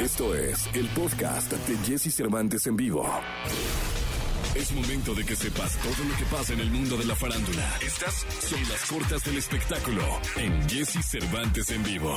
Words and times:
Esto 0.00 0.34
es 0.34 0.68
el 0.74 0.86
podcast 0.88 1.50
de 1.50 1.76
Jesse 1.78 2.14
Cervantes 2.14 2.66
en 2.66 2.76
vivo. 2.76 3.08
Es 4.54 4.70
momento 4.72 5.14
de 5.14 5.24
que 5.24 5.34
sepas 5.34 5.78
todo 5.78 6.06
lo 6.06 6.14
que 6.16 6.24
pasa 6.26 6.52
en 6.52 6.60
el 6.60 6.70
mundo 6.70 6.98
de 6.98 7.06
la 7.06 7.14
farándula. 7.14 7.78
Estas 7.80 8.26
son 8.46 8.60
las 8.68 8.84
cortas 8.90 9.24
del 9.24 9.38
espectáculo 9.38 10.02
en 10.36 10.68
Jesse 10.68 11.02
Cervantes 11.02 11.70
en 11.70 11.82
vivo. 11.82 12.14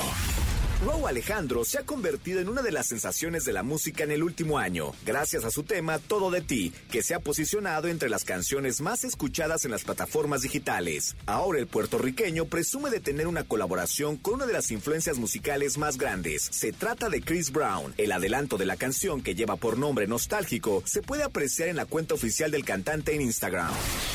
Row 0.82 1.06
Alejandro 1.06 1.62
se 1.66 1.76
ha 1.76 1.82
convertido 1.82 2.40
en 2.40 2.48
una 2.48 2.62
de 2.62 2.72
las 2.72 2.86
sensaciones 2.86 3.44
de 3.44 3.52
la 3.52 3.62
música 3.62 4.02
en 4.02 4.12
el 4.12 4.22
último 4.22 4.58
año, 4.58 4.92
gracias 5.04 5.44
a 5.44 5.50
su 5.50 5.62
tema 5.62 5.98
Todo 5.98 6.30
de 6.30 6.40
ti, 6.40 6.72
que 6.90 7.02
se 7.02 7.14
ha 7.14 7.20
posicionado 7.20 7.88
entre 7.88 8.08
las 8.08 8.24
canciones 8.24 8.80
más 8.80 9.04
escuchadas 9.04 9.66
en 9.66 9.72
las 9.72 9.84
plataformas 9.84 10.40
digitales. 10.40 11.16
Ahora 11.26 11.58
el 11.58 11.66
puertorriqueño 11.66 12.46
presume 12.46 12.88
de 12.88 12.98
tener 12.98 13.26
una 13.26 13.44
colaboración 13.44 14.16
con 14.16 14.36
una 14.36 14.46
de 14.46 14.54
las 14.54 14.70
influencias 14.70 15.18
musicales 15.18 15.76
más 15.76 15.98
grandes. 15.98 16.48
Se 16.50 16.72
trata 16.72 17.10
de 17.10 17.20
Chris 17.20 17.52
Brown. 17.52 17.92
El 17.98 18.10
adelanto 18.10 18.56
de 18.56 18.64
la 18.64 18.76
canción, 18.76 19.22
que 19.22 19.34
lleva 19.34 19.56
por 19.56 19.76
nombre 19.76 20.06
Nostálgico, 20.06 20.82
se 20.86 21.02
puede 21.02 21.24
apreciar 21.24 21.68
en 21.68 21.76
la 21.76 21.84
cuenta 21.84 22.14
oficial 22.14 22.50
del 22.50 22.64
cantante 22.64 23.14
en 23.14 23.20
Instagram. 23.20 23.70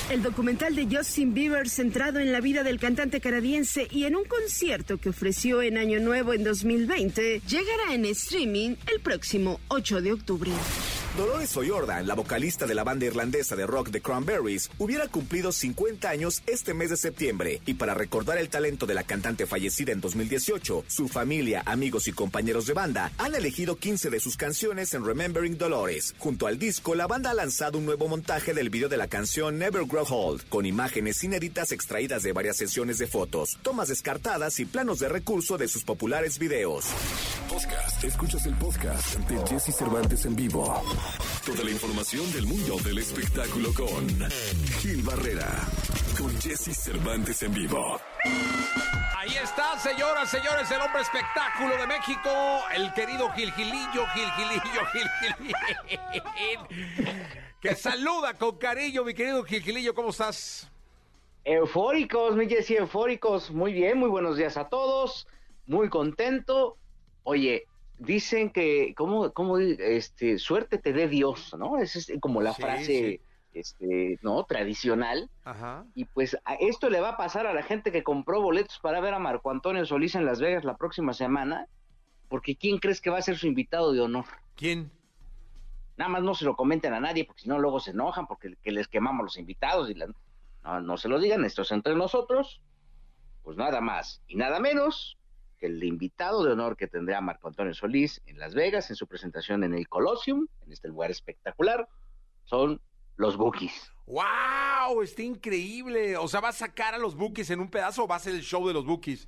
El 0.09 0.23
documental 0.23 0.75
de 0.75 0.87
Justin 0.89 1.35
Bieber 1.35 1.69
centrado 1.69 2.19
en 2.19 2.31
la 2.31 2.41
vida 2.41 2.63
del 2.63 2.79
cantante 2.79 3.21
canadiense 3.21 3.87
y 3.91 4.05
en 4.05 4.15
un 4.15 4.25
concierto 4.25 4.97
que 4.97 5.09
ofreció 5.09 5.61
en 5.61 5.77
Año 5.77 5.99
Nuevo 5.99 6.33
en 6.33 6.43
2020 6.55 7.41
llegará 7.47 7.93
en 7.93 8.05
streaming 8.05 8.75
el 8.87 9.01
próximo 9.01 9.59
8 9.67 10.01
de 10.01 10.13
octubre. 10.13 10.51
Dolores 11.17 11.55
O'Riordan, 11.55 12.07
la 12.07 12.13
vocalista 12.13 12.67
de 12.67 12.75
la 12.75 12.83
banda 12.83 13.05
irlandesa 13.05 13.55
de 13.55 13.65
rock 13.65 13.89
The 13.89 14.01
Cranberries, 14.01 14.69
hubiera 14.79 15.07
cumplido 15.07 15.53
50 15.53 16.09
años 16.09 16.43
este 16.45 16.73
mes 16.73 16.89
de 16.89 16.97
septiembre 16.97 17.61
y 17.65 17.75
para 17.75 17.93
recordar 17.93 18.37
el 18.37 18.49
talento 18.49 18.85
de 18.85 18.95
la 18.95 19.03
cantante 19.03 19.45
fallecida 19.45 19.93
en 19.93 20.01
2018, 20.01 20.83
su 20.87 21.07
familia, 21.07 21.63
amigos 21.65 22.09
y 22.09 22.11
compañeros 22.11 22.67
de 22.67 22.73
banda 22.73 23.13
han 23.17 23.33
elegido 23.33 23.77
15 23.77 24.09
de 24.09 24.19
sus 24.19 24.35
canciones 24.35 24.93
en 24.93 25.05
Remembering 25.05 25.57
Dolores. 25.57 26.15
Junto 26.17 26.47
al 26.47 26.59
disco, 26.59 26.95
la 26.95 27.07
banda 27.07 27.31
ha 27.31 27.33
lanzado 27.33 27.77
un 27.77 27.85
nuevo 27.85 28.09
montaje 28.09 28.53
del 28.53 28.69
video 28.69 28.89
de 28.89 28.97
la 28.97 29.07
canción 29.07 29.57
Never 29.57 29.85
Grow 29.85 30.05
Old, 30.09 30.49
con 30.49 30.65
imágenes 30.65 31.23
inéditas 31.23 31.71
extraídas 31.71 32.23
de 32.23 32.33
varias 32.33 32.57
sesiones 32.57 32.97
de 32.97 33.07
fotos, 33.07 33.57
tomas 33.61 33.87
descartadas 33.87 34.59
y 34.59 34.65
planos 34.65 34.99
de 34.99 35.07
recurso 35.07 35.57
de 35.57 35.69
sus 35.69 35.85
populares 35.85 36.39
videos. 36.39 36.87
Podcast. 37.47 38.03
Escuchas 38.03 38.45
el 38.47 38.55
podcast 38.55 39.15
de 39.29 39.47
Jesse 39.47 39.73
Cervantes 39.73 40.25
en 40.25 40.35
vivo. 40.35 40.83
Toda 41.45 41.63
la 41.63 41.71
información 41.71 42.31
del 42.31 42.47
mundo 42.47 42.77
del 42.83 42.97
espectáculo 42.97 43.73
con 43.73 44.07
Gil 44.79 45.03
Barrera. 45.03 45.49
Con 46.17 46.29
Jesse 46.41 46.75
Cervantes 46.75 47.43
en 47.43 47.53
vivo. 47.53 47.99
Ahí 49.15 49.35
está, 49.43 49.77
señoras, 49.79 50.29
señores, 50.29 50.69
el 50.71 50.81
hombre 50.81 51.01
espectáculo 51.01 51.77
de 51.77 51.87
México, 51.87 52.29
el 52.73 52.93
querido 52.93 53.29
Gil 53.31 53.51
Gilillo, 53.53 54.05
Gil 54.13 54.31
Gilillo, 54.37 54.85
Gil 54.93 55.09
Gilillo. 55.19 57.15
Que 57.61 57.75
saluda 57.75 58.33
con 58.35 58.57
cariño, 58.57 59.03
mi 59.03 59.13
querido 59.13 59.43
Gil 59.43 59.61
Gilillo, 59.61 59.93
¿cómo 59.93 60.09
estás? 60.09 60.71
Eufóricos, 61.43 62.35
mi 62.35 62.47
Jessy, 62.47 62.75
eufóricos. 62.75 63.51
Muy 63.51 63.73
bien, 63.73 63.99
muy 63.99 64.09
buenos 64.09 64.37
días 64.37 64.57
a 64.57 64.67
todos. 64.67 65.27
Muy 65.67 65.89
contento. 65.89 66.77
Oye, 67.23 67.67
dicen 67.97 68.49
que, 68.51 68.93
¿cómo, 68.95 69.31
cómo, 69.33 69.57
este, 69.57 70.37
suerte 70.39 70.77
te 70.77 70.93
dé 70.93 71.07
Dios, 71.07 71.55
¿no? 71.57 71.77
Es, 71.77 71.95
es 71.95 72.11
como 72.19 72.41
la 72.41 72.53
Sí, 72.53 72.61
frase, 72.61 72.85
sí. 72.85 73.21
este, 73.53 74.19
¿no? 74.21 74.43
Tradicional. 74.43 75.29
Ajá. 75.43 75.85
Y 75.95 76.05
pues 76.05 76.37
a 76.45 76.55
esto 76.55 76.89
le 76.89 76.99
va 76.99 77.09
a 77.09 77.17
pasar 77.17 77.47
a 77.47 77.53
la 77.53 77.63
gente 77.63 77.91
que 77.91 78.03
compró 78.03 78.41
boletos 78.41 78.79
para 78.79 78.99
ver 78.99 79.13
a 79.13 79.19
Marco 79.19 79.49
Antonio 79.51 79.85
Solís 79.85 80.15
en 80.15 80.25
Las 80.25 80.39
Vegas 80.41 80.63
la 80.65 80.77
próxima 80.77 81.13
semana. 81.13 81.67
Porque 82.27 82.55
¿quién 82.55 82.79
crees 82.79 83.01
que 83.01 83.09
va 83.11 83.19
a 83.19 83.21
ser 83.21 83.37
su 83.37 83.47
invitado 83.47 83.93
de 83.93 84.01
honor? 84.01 84.25
¿Quién? 84.55 84.91
Nada 85.95 86.09
más 86.09 86.23
no 86.23 86.33
se 86.35 86.43
lo 86.43 86.55
comenten 86.55 86.93
a 86.93 86.99
nadie, 86.99 87.23
porque 87.23 87.43
si 87.43 87.47
no 87.49 87.59
luego 87.59 87.79
se 87.79 87.91
enojan, 87.91 88.27
porque 88.27 88.55
que 88.61 88.71
les 88.71 88.87
quemamos 88.87 89.23
los 89.23 89.37
invitados. 89.37 89.89
y 89.89 89.93
la- 89.93 90.07
no, 90.63 90.81
no 90.81 90.97
se 90.97 91.07
lo 91.07 91.19
digan, 91.19 91.45
esto 91.45 91.61
es 91.61 91.71
entre 91.71 91.95
nosotros. 91.95 92.61
Pues 93.43 93.55
nada 93.57 93.79
más 93.79 94.23
y 94.27 94.35
nada 94.37 94.59
menos 94.59 95.17
que 95.55 95.65
el 95.67 95.83
invitado 95.83 96.43
de 96.43 96.51
honor 96.53 96.77
que 96.77 96.87
tendrá 96.87 97.21
Marco 97.21 97.47
Antonio 97.47 97.73
Solís 97.73 98.21
en 98.25 98.37
Las 98.39 98.53
Vegas 98.53 98.89
en 98.89 98.95
su 98.95 99.07
presentación 99.07 99.63
en 99.63 99.73
el 99.73 99.87
Colosseum, 99.89 100.47
en 100.65 100.71
este 100.71 100.87
lugar 100.87 101.11
espectacular, 101.11 101.87
son 102.43 102.81
los 103.17 103.37
Bookies. 103.37 103.91
¡Wow! 104.07 105.01
Está 105.01 105.23
increíble. 105.23 106.15
O 106.17 106.27
sea, 106.27 106.39
¿va 106.41 106.49
a 106.49 106.53
sacar 106.53 106.93
a 106.93 106.97
los 106.97 107.15
Bookies 107.15 107.49
en 107.49 107.59
un 107.59 107.69
pedazo 107.69 108.03
o 108.03 108.07
va 108.07 108.15
a 108.17 108.19
ser 108.19 108.35
el 108.35 108.41
show 108.41 108.67
de 108.67 108.73
los 108.73 108.85
Bookies? 108.85 109.27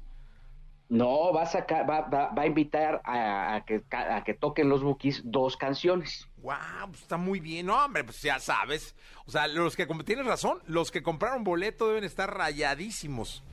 No, 0.89 1.33
va 1.33 1.41
a 1.41 1.45
sacar, 1.47 1.89
va, 1.89 2.01
va- 2.01 2.29
va 2.29 2.43
a 2.43 2.45
invitar 2.45 3.01
a, 3.03 3.55
a 3.55 3.65
que, 3.65 3.83
a 3.91 4.23
que 4.23 4.33
toquen 4.33 4.69
los 4.69 4.83
Bookies 4.83 5.21
dos 5.25 5.57
canciones. 5.57 6.27
¡Wow! 6.37 6.53
Pues 6.89 7.01
está 7.01 7.17
muy 7.17 7.39
bien. 7.41 7.65
No, 7.65 7.83
hombre, 7.83 8.03
pues 8.05 8.21
ya 8.21 8.39
sabes. 8.39 8.95
O 9.25 9.31
sea, 9.31 9.47
los 9.47 9.75
que, 9.75 9.85
tienes 10.05 10.25
razón, 10.25 10.59
los 10.65 10.91
que 10.91 11.03
compraron 11.03 11.43
boleto 11.43 11.87
deben 11.87 12.05
estar 12.05 12.33
rayadísimos. 12.37 13.43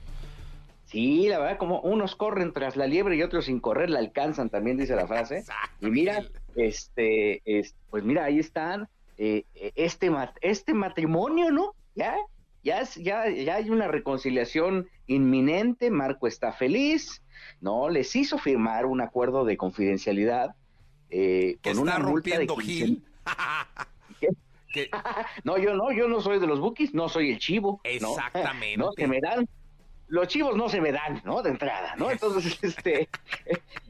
Sí, 0.86 1.28
la 1.28 1.38
verdad, 1.38 1.58
como 1.58 1.80
unos 1.80 2.14
corren 2.14 2.52
tras 2.52 2.76
la 2.76 2.86
liebre 2.86 3.16
y 3.16 3.22
otros 3.22 3.46
sin 3.46 3.58
correr 3.60 3.90
la 3.90 3.98
alcanzan, 3.98 4.50
también 4.50 4.76
dice 4.76 4.94
la 4.94 5.06
frase. 5.06 5.44
Y 5.80 5.86
mira, 5.86 6.24
este, 6.56 7.42
es- 7.44 7.74
pues 7.90 8.04
mira, 8.04 8.24
ahí 8.24 8.38
están, 8.38 8.88
eh, 9.18 9.44
eh, 9.54 9.72
este, 9.76 10.10
mat- 10.10 10.36
este 10.40 10.74
matrimonio, 10.74 11.50
¿no? 11.50 11.74
Ya, 11.94 12.16
ya, 12.62 12.80
es- 12.80 12.96
ya, 12.96 13.28
ya 13.30 13.56
hay 13.56 13.70
una 13.70 13.88
reconciliación 13.88 14.88
inminente, 15.06 15.90
Marco 15.90 16.26
está 16.26 16.52
feliz, 16.52 17.22
¿no? 17.60 17.88
Les 17.88 18.14
hizo 18.14 18.38
firmar 18.38 18.86
un 18.86 19.00
acuerdo 19.00 19.44
de 19.44 19.56
confidencialidad 19.56 20.54
eh, 21.10 21.58
Que 21.62 21.70
con 21.72 21.80
una 21.80 21.98
multa 21.98 22.38
de 22.38 22.46
rompiendo 22.46 22.56
15 22.56 22.72
Gil. 22.86 23.04
Que, 24.72 24.90
No, 25.44 25.56
yo 25.58 25.74
no, 25.74 25.92
yo 25.92 26.08
no 26.08 26.20
soy 26.20 26.40
de 26.40 26.46
los 26.48 26.58
bookies, 26.60 26.94
no 26.94 27.08
soy 27.08 27.30
el 27.30 27.38
chivo. 27.38 27.80
¿no? 28.00 28.10
Exactamente. 28.16 28.76
No, 28.76 28.90
se 28.92 29.06
me 29.06 29.20
dan, 29.20 29.48
los 30.08 30.28
chivos 30.28 30.56
no 30.56 30.68
se 30.68 30.80
me 30.80 30.92
dan, 30.92 31.22
¿no? 31.24 31.42
De 31.42 31.50
entrada, 31.50 31.94
¿no? 31.96 32.10
Entonces, 32.10 32.58
este, 32.62 33.08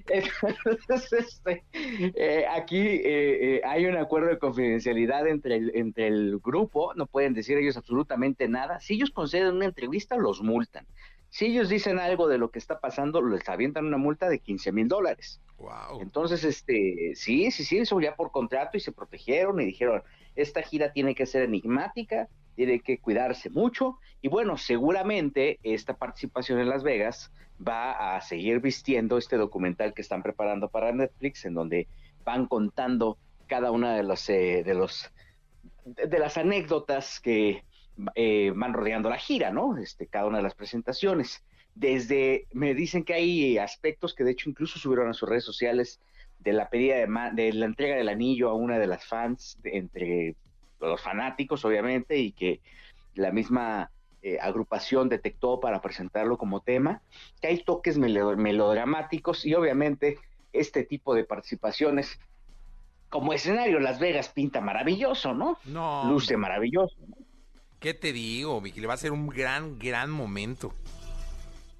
entonces, 0.06 1.12
este, 1.12 1.64
eh, 1.72 2.44
aquí 2.50 2.78
eh, 2.78 3.56
eh, 3.56 3.60
hay 3.64 3.86
un 3.86 3.96
acuerdo 3.96 4.28
de 4.28 4.38
confidencialidad 4.38 5.26
entre 5.26 5.56
el, 5.56 5.72
entre 5.74 6.08
el 6.08 6.38
grupo, 6.38 6.94
no 6.94 7.06
pueden 7.06 7.34
decir 7.34 7.58
ellos 7.58 7.76
absolutamente 7.76 8.48
nada. 8.48 8.80
Si 8.80 8.94
ellos 8.94 9.10
conceden 9.10 9.56
una 9.56 9.66
entrevista, 9.66 10.16
los 10.16 10.42
multan. 10.42 10.86
Si 11.30 11.46
ellos 11.46 11.68
dicen 11.68 11.98
algo 11.98 12.28
de 12.28 12.38
lo 12.38 12.50
que 12.50 12.60
está 12.60 12.78
pasando, 12.78 13.20
les 13.20 13.48
avientan 13.48 13.86
una 13.86 13.96
multa 13.96 14.28
de 14.28 14.38
15 14.38 14.70
mil 14.70 14.86
dólares. 14.86 15.40
wow. 15.58 16.00
Entonces, 16.00 16.44
este, 16.44 17.12
sí, 17.16 17.50
sí, 17.50 17.64
sí, 17.64 17.78
eso 17.78 18.00
ya 18.00 18.14
por 18.14 18.30
contrato 18.30 18.76
y 18.76 18.80
se 18.80 18.92
protegieron 18.92 19.60
y 19.60 19.64
dijeron, 19.64 20.02
esta 20.36 20.62
gira 20.62 20.92
tiene 20.92 21.14
que 21.14 21.26
ser 21.26 21.42
enigmática, 21.42 22.28
tiene 22.54 22.80
que 22.80 22.98
cuidarse 22.98 23.50
mucho 23.50 23.98
y 24.22 24.28
bueno, 24.28 24.56
seguramente 24.56 25.58
esta 25.62 25.96
participación 25.96 26.58
en 26.60 26.68
Las 26.68 26.82
Vegas 26.82 27.30
va 27.66 28.16
a 28.16 28.20
seguir 28.20 28.60
vistiendo 28.60 29.18
este 29.18 29.36
documental 29.36 29.94
que 29.94 30.02
están 30.02 30.22
preparando 30.22 30.68
para 30.68 30.92
Netflix, 30.92 31.44
en 31.44 31.54
donde 31.54 31.86
van 32.24 32.46
contando 32.46 33.18
cada 33.46 33.70
una 33.70 33.94
de 33.94 34.02
los, 34.02 34.28
eh, 34.28 34.62
de 34.64 34.74
los, 34.74 35.10
de, 35.84 36.18
las 36.18 36.36
anécdotas 36.36 37.20
que 37.20 37.64
eh, 38.14 38.52
van 38.54 38.72
rodeando 38.72 39.10
la 39.10 39.18
gira, 39.18 39.50
¿no? 39.50 39.76
Este, 39.76 40.06
cada 40.06 40.26
una 40.26 40.38
de 40.38 40.44
las 40.44 40.54
presentaciones 40.54 41.44
desde, 41.74 42.46
me 42.52 42.74
dicen 42.74 43.04
que 43.04 43.14
hay 43.14 43.58
aspectos 43.58 44.14
que 44.14 44.24
de 44.24 44.32
hecho 44.32 44.48
incluso 44.48 44.78
subieron 44.78 45.08
a 45.08 45.14
sus 45.14 45.28
redes 45.28 45.44
sociales 45.44 46.00
de 46.38 46.52
la 46.52 46.68
pedida 46.68 46.96
de, 47.32 47.52
la 47.52 47.66
entrega 47.66 47.96
del 47.96 48.08
anillo 48.08 48.50
a 48.50 48.54
una 48.54 48.78
de 48.78 48.86
las 48.86 49.04
fans, 49.04 49.58
entre 49.64 50.36
los 50.88 51.00
fanáticos 51.00 51.64
obviamente, 51.64 52.18
y 52.18 52.32
que 52.32 52.60
la 53.14 53.30
misma 53.30 53.90
eh, 54.22 54.38
agrupación 54.40 55.08
detectó 55.08 55.60
para 55.60 55.80
presentarlo 55.82 56.38
como 56.38 56.60
tema, 56.60 57.02
que 57.40 57.48
hay 57.48 57.62
toques 57.62 57.98
melo- 57.98 58.36
melodramáticos 58.36 59.44
y 59.44 59.54
obviamente 59.54 60.18
este 60.52 60.84
tipo 60.84 61.14
de 61.14 61.24
participaciones 61.24 62.18
como 63.10 63.32
escenario 63.32 63.78
Las 63.80 64.00
Vegas 64.00 64.28
pinta 64.28 64.60
maravilloso, 64.60 65.34
¿no? 65.34 65.58
No. 65.64 66.10
Luce 66.10 66.36
maravilloso. 66.36 66.96
¿Qué 67.78 67.94
te 67.94 68.12
digo, 68.12 68.60
Vicky? 68.60 68.80
Le 68.80 68.86
va 68.86 68.94
a 68.94 68.96
ser 68.96 69.12
un 69.12 69.28
gran, 69.28 69.78
gran 69.78 70.10
momento. 70.10 70.72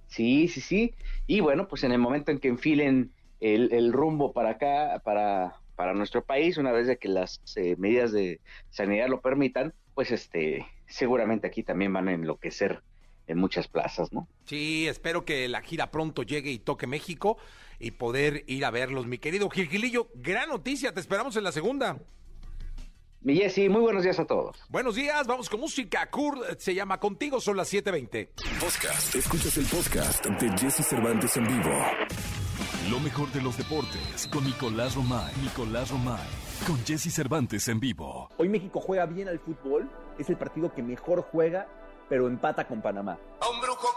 Sí, 0.06 0.46
sí, 0.48 0.60
sí. 0.60 0.94
Y 1.26 1.40
bueno, 1.40 1.66
pues 1.66 1.82
en 1.82 1.92
el 1.92 1.98
momento 1.98 2.30
en 2.30 2.38
que 2.38 2.48
enfilen 2.48 3.10
el, 3.40 3.72
el 3.72 3.92
rumbo 3.92 4.32
para 4.32 4.50
acá, 4.50 5.00
para, 5.02 5.56
para 5.74 5.94
nuestro 5.94 6.24
país, 6.24 6.56
una 6.58 6.72
vez 6.72 6.86
de 6.86 6.98
que 6.98 7.08
las 7.08 7.40
eh, 7.56 7.76
medidas 7.78 8.12
de 8.12 8.40
sanidad 8.70 9.08
lo 9.08 9.20
permitan, 9.20 9.74
pues 9.94 10.10
este, 10.10 10.66
seguramente 10.86 11.46
aquí 11.46 11.62
también 11.62 11.92
van 11.92 12.08
a 12.08 12.12
enloquecer 12.12 12.82
en 13.26 13.38
muchas 13.38 13.68
plazas, 13.68 14.12
¿no? 14.12 14.28
Sí, 14.44 14.86
espero 14.86 15.24
que 15.24 15.48
la 15.48 15.62
gira 15.62 15.90
pronto 15.90 16.22
llegue 16.22 16.50
y 16.50 16.58
toque 16.58 16.86
México 16.86 17.38
y 17.78 17.92
poder 17.92 18.44
ir 18.46 18.64
a 18.64 18.70
verlos. 18.70 19.06
Mi 19.06 19.18
querido 19.18 19.48
Gilgilillo, 19.48 20.08
gran 20.14 20.48
noticia, 20.48 20.92
te 20.92 21.00
esperamos 21.00 21.36
en 21.36 21.44
la 21.44 21.52
segunda. 21.52 21.98
Mi 23.24 23.36
Jessy, 23.36 23.70
muy 23.70 23.80
buenos 23.80 24.04
días 24.04 24.18
a 24.18 24.26
todos. 24.26 24.62
Buenos 24.68 24.96
días, 24.96 25.26
vamos 25.26 25.48
con 25.48 25.58
música. 25.58 26.10
Kurt 26.10 26.58
se 26.58 26.74
llama 26.74 27.00
Contigo, 27.00 27.40
son 27.40 27.56
las 27.56 27.72
7.20. 27.72 28.28
Podcast. 28.60 29.14
Escuchas 29.14 29.56
el 29.56 29.64
podcast 29.64 30.26
de 30.26 30.58
Jesse 30.58 30.86
Cervantes 30.86 31.34
en 31.38 31.46
vivo. 31.46 31.72
Lo 32.90 33.00
mejor 33.00 33.32
de 33.32 33.40
los 33.40 33.56
deportes 33.56 34.28
con 34.31 34.44
Nicolás 34.44 34.94
Romay. 34.94 35.32
Nicolás 35.42 35.90
Romay. 35.90 36.28
Con 36.66 36.76
Jesse 36.84 37.10
Cervantes 37.10 37.66
en 37.69 37.81
vivo. 37.81 38.28
Hoy 38.36 38.50
México 38.50 38.78
juega 38.78 39.06
bien 39.06 39.26
al 39.26 39.38
fútbol. 39.38 39.88
Es 40.19 40.28
el 40.28 40.36
partido 40.36 40.70
que 40.75 40.82
mejor 40.82 41.26
juega, 41.32 41.66
pero 42.10 42.26
empata 42.26 42.69
con 42.69 42.82
Panamá. 42.82 43.19
A 43.40 43.48
un 43.48 43.60
brujo 43.62 43.88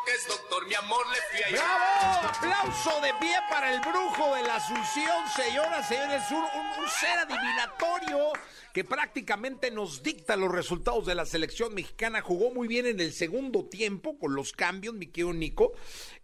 doctor, 0.48 0.68
mi 0.68 0.76
amor, 0.76 1.06
le 1.08 1.18
fui 1.30 1.44
a 1.44 1.62
¡Bravo! 1.62 2.28
Aplauso 2.28 3.02
de 3.02 3.14
pie 3.20 3.36
para 3.50 3.74
el 3.74 3.82
brujo 3.82 4.36
de 4.36 4.44
la 4.44 4.56
Asunción, 4.56 5.28
señoras, 5.36 5.88
señores. 5.88 6.24
Un, 6.32 6.38
un, 6.38 6.84
un 6.84 6.90
ser 6.90 7.20
adivinatorio 7.20 8.32
que 8.74 8.84
prácticamente 8.84 9.72
nos 9.72 10.04
dicta 10.04 10.36
los 10.36 10.52
resultados 10.52 11.06
de 11.06 11.16
la 11.16 11.26
selección 11.26 11.74
mexicana. 11.74 12.22
Jugó 12.22 12.54
muy 12.54 12.68
bien 12.68 12.86
en 12.86 13.00
el 13.00 13.12
segundo 13.14 13.66
tiempo 13.66 14.18
con 14.18 14.36
los 14.36 14.54
cambios, 14.54 14.94
mi 14.94 15.08
querido 15.08 15.34
Nico, 15.34 15.74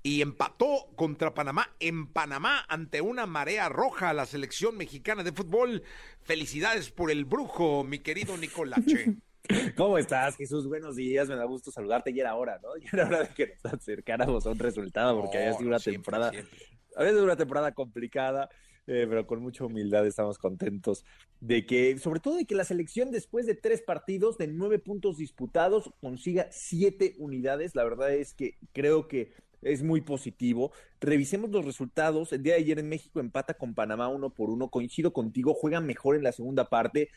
y 0.03 0.21
empató 0.21 0.87
contra 0.95 1.33
Panamá 1.33 1.73
en 1.79 2.07
Panamá 2.07 2.65
ante 2.69 3.01
una 3.01 3.25
marea 3.25 3.69
roja 3.69 4.09
a 4.09 4.13
la 4.13 4.25
selección 4.25 4.77
mexicana 4.77 5.23
de 5.23 5.33
fútbol. 5.33 5.83
Felicidades 6.21 6.91
por 6.91 7.11
el 7.11 7.25
brujo, 7.25 7.83
mi 7.83 7.99
querido 7.99 8.37
Nicolache. 8.37 9.15
¿Cómo 9.75 9.97
estás, 9.97 10.37
Jesús? 10.37 10.67
Buenos 10.67 10.95
días, 10.95 11.27
me 11.27 11.35
da 11.35 11.43
gusto 11.43 11.69
saludarte. 11.69 12.13
Ya 12.13 12.21
era 12.21 12.35
hora, 12.35 12.59
¿no? 12.63 12.69
Ya 12.81 12.89
era 12.93 13.07
hora 13.07 13.23
de 13.23 13.29
que 13.29 13.55
nos 13.63 13.73
acercáramos 13.73 14.45
a 14.45 14.51
un 14.51 14.59
resultado, 14.59 15.19
porque 15.19 15.37
había 15.37 15.53
sido 15.53 15.67
una 15.67 15.79
siempre, 15.79 15.97
temporada, 15.97 16.31
siempre. 16.31 16.59
había 16.95 17.11
sido 17.11 17.23
una 17.25 17.35
temporada 17.35 17.73
complicada, 17.73 18.49
eh, 18.87 19.05
pero 19.09 19.27
con 19.27 19.41
mucha 19.41 19.65
humildad 19.65 20.07
estamos 20.07 20.37
contentos 20.37 21.03
de 21.41 21.65
que, 21.65 21.97
sobre 21.97 22.21
todo 22.21 22.37
de 22.37 22.45
que 22.45 22.55
la 22.55 22.63
selección 22.63 23.11
después 23.11 23.45
de 23.45 23.55
tres 23.55 23.81
partidos 23.81 24.37
de 24.37 24.47
nueve 24.47 24.79
puntos 24.79 25.17
disputados 25.17 25.91
consiga 25.99 26.47
siete 26.51 27.15
unidades. 27.17 27.75
La 27.75 27.83
verdad 27.83 28.13
es 28.13 28.33
que 28.33 28.57
creo 28.71 29.09
que 29.09 29.33
es 29.61 29.83
muy 29.83 29.99
positivo. 30.01 30.71
Revisemos 31.01 31.49
los 31.49 31.65
resultados. 31.65 32.31
El 32.31 32.43
día 32.43 32.53
de 32.53 32.61
ayer 32.61 32.79
en 32.79 32.87
México 32.87 33.19
empata 33.19 33.55
con 33.55 33.73
Panamá 33.73 34.07
uno 34.07 34.29
por 34.29 34.49
uno. 34.49 34.69
Coincido 34.69 35.11
contigo, 35.11 35.53
juega 35.53 35.81
mejor 35.81 36.15
en 36.15 36.23
la 36.23 36.31
segunda 36.31 36.69
parte 36.69 37.09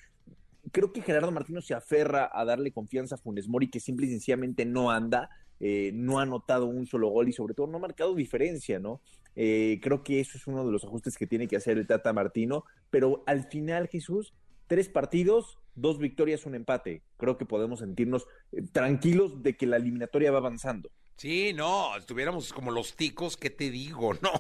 creo 0.72 0.92
que 0.92 1.02
Gerardo 1.02 1.30
Martino 1.32 1.60
se 1.60 1.74
aferra 1.74 2.30
a 2.32 2.44
darle 2.44 2.72
confianza 2.72 3.16
a 3.16 3.18
Funes 3.18 3.48
Mori, 3.48 3.68
que 3.68 3.80
simple 3.80 4.06
y 4.06 4.10
sencillamente 4.10 4.64
no 4.64 4.90
anda, 4.90 5.30
eh, 5.60 5.90
no 5.94 6.18
ha 6.18 6.22
anotado 6.22 6.66
un 6.66 6.86
solo 6.86 7.08
gol 7.08 7.28
y 7.28 7.32
sobre 7.32 7.54
todo 7.54 7.66
no 7.66 7.78
ha 7.78 7.80
marcado 7.80 8.14
diferencia, 8.14 8.78
¿no? 8.78 9.00
Eh, 9.34 9.80
creo 9.82 10.02
que 10.02 10.20
eso 10.20 10.38
es 10.38 10.46
uno 10.46 10.64
de 10.64 10.72
los 10.72 10.84
ajustes 10.84 11.16
que 11.16 11.26
tiene 11.26 11.46
que 11.46 11.56
hacer 11.56 11.78
el 11.78 11.86
Tata 11.86 12.12
Martino, 12.12 12.64
pero 12.90 13.22
al 13.26 13.44
final, 13.48 13.88
Jesús, 13.88 14.32
tres 14.66 14.88
partidos, 14.88 15.58
dos 15.74 15.98
victorias, 15.98 16.46
un 16.46 16.54
empate. 16.54 17.02
Creo 17.18 17.36
que 17.36 17.44
podemos 17.44 17.80
sentirnos 17.80 18.26
eh, 18.52 18.62
tranquilos 18.72 19.42
de 19.42 19.56
que 19.56 19.66
la 19.66 19.76
eliminatoria 19.76 20.30
va 20.30 20.38
avanzando. 20.38 20.90
Sí, 21.16 21.52
no, 21.54 21.96
estuviéramos 21.96 22.52
como 22.52 22.70
los 22.70 22.94
ticos, 22.94 23.36
¿qué 23.36 23.50
te 23.50 23.70
digo? 23.70 24.12
No. 24.22 24.30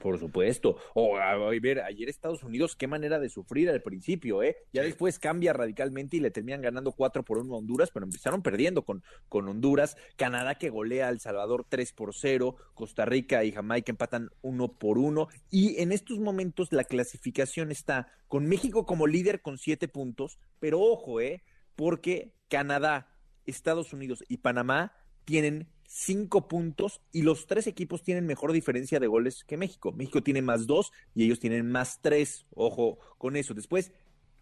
Por 0.00 0.18
supuesto. 0.18 0.78
O 0.94 1.18
a, 1.18 1.36
ver, 1.60 1.80
ayer 1.82 2.08
Estados 2.08 2.42
Unidos, 2.42 2.74
qué 2.74 2.86
manera 2.86 3.18
de 3.20 3.28
sufrir 3.28 3.68
al 3.68 3.82
principio, 3.82 4.42
¿eh? 4.42 4.56
Ya 4.72 4.80
Sí. 4.80 4.88
después 4.88 5.18
cambia 5.18 5.52
radicalmente 5.52 6.16
y 6.16 6.20
le 6.20 6.30
terminan 6.30 6.62
ganando 6.62 6.92
4 6.92 7.22
por 7.22 7.36
1 7.38 7.54
a 7.54 7.58
Honduras, 7.58 7.90
pero 7.92 8.06
empezaron 8.06 8.42
perdiendo 8.42 8.82
con, 8.82 9.02
con 9.28 9.46
Honduras. 9.46 9.96
Canadá 10.16 10.54
que 10.54 10.70
golea 10.70 11.08
a 11.08 11.10
El 11.10 11.20
Salvador 11.20 11.66
3 11.68 11.92
por 11.92 12.14
0. 12.14 12.56
Costa 12.72 13.04
Rica 13.04 13.44
y 13.44 13.52
Jamaica 13.52 13.92
empatan 13.92 14.30
1 14.40 14.72
por 14.78 14.96
1. 14.96 15.28
Y 15.50 15.80
en 15.82 15.92
estos 15.92 16.18
momentos 16.18 16.72
la 16.72 16.84
clasificación 16.84 17.70
está 17.70 18.08
con 18.26 18.46
México 18.46 18.86
como 18.86 19.06
líder 19.06 19.42
con 19.42 19.58
7 19.58 19.86
puntos. 19.86 20.38
Pero 20.60 20.80
ojo, 20.80 21.20
¿eh? 21.20 21.42
Porque 21.76 22.32
Canadá, 22.48 23.14
Estados 23.44 23.92
Unidos 23.92 24.24
y 24.28 24.38
Panamá 24.38 24.94
tienen 25.26 25.68
cinco 25.92 26.46
puntos 26.46 27.00
y 27.10 27.22
los 27.22 27.48
tres 27.48 27.66
equipos 27.66 28.04
tienen 28.04 28.24
mejor 28.24 28.52
diferencia 28.52 29.00
de 29.00 29.08
goles 29.08 29.42
que 29.42 29.56
México. 29.56 29.90
México 29.90 30.22
tiene 30.22 30.40
más 30.40 30.68
dos 30.68 30.92
y 31.16 31.24
ellos 31.24 31.40
tienen 31.40 31.68
más 31.68 32.00
tres. 32.00 32.46
Ojo 32.54 33.00
con 33.18 33.34
eso. 33.34 33.54
Después, 33.54 33.90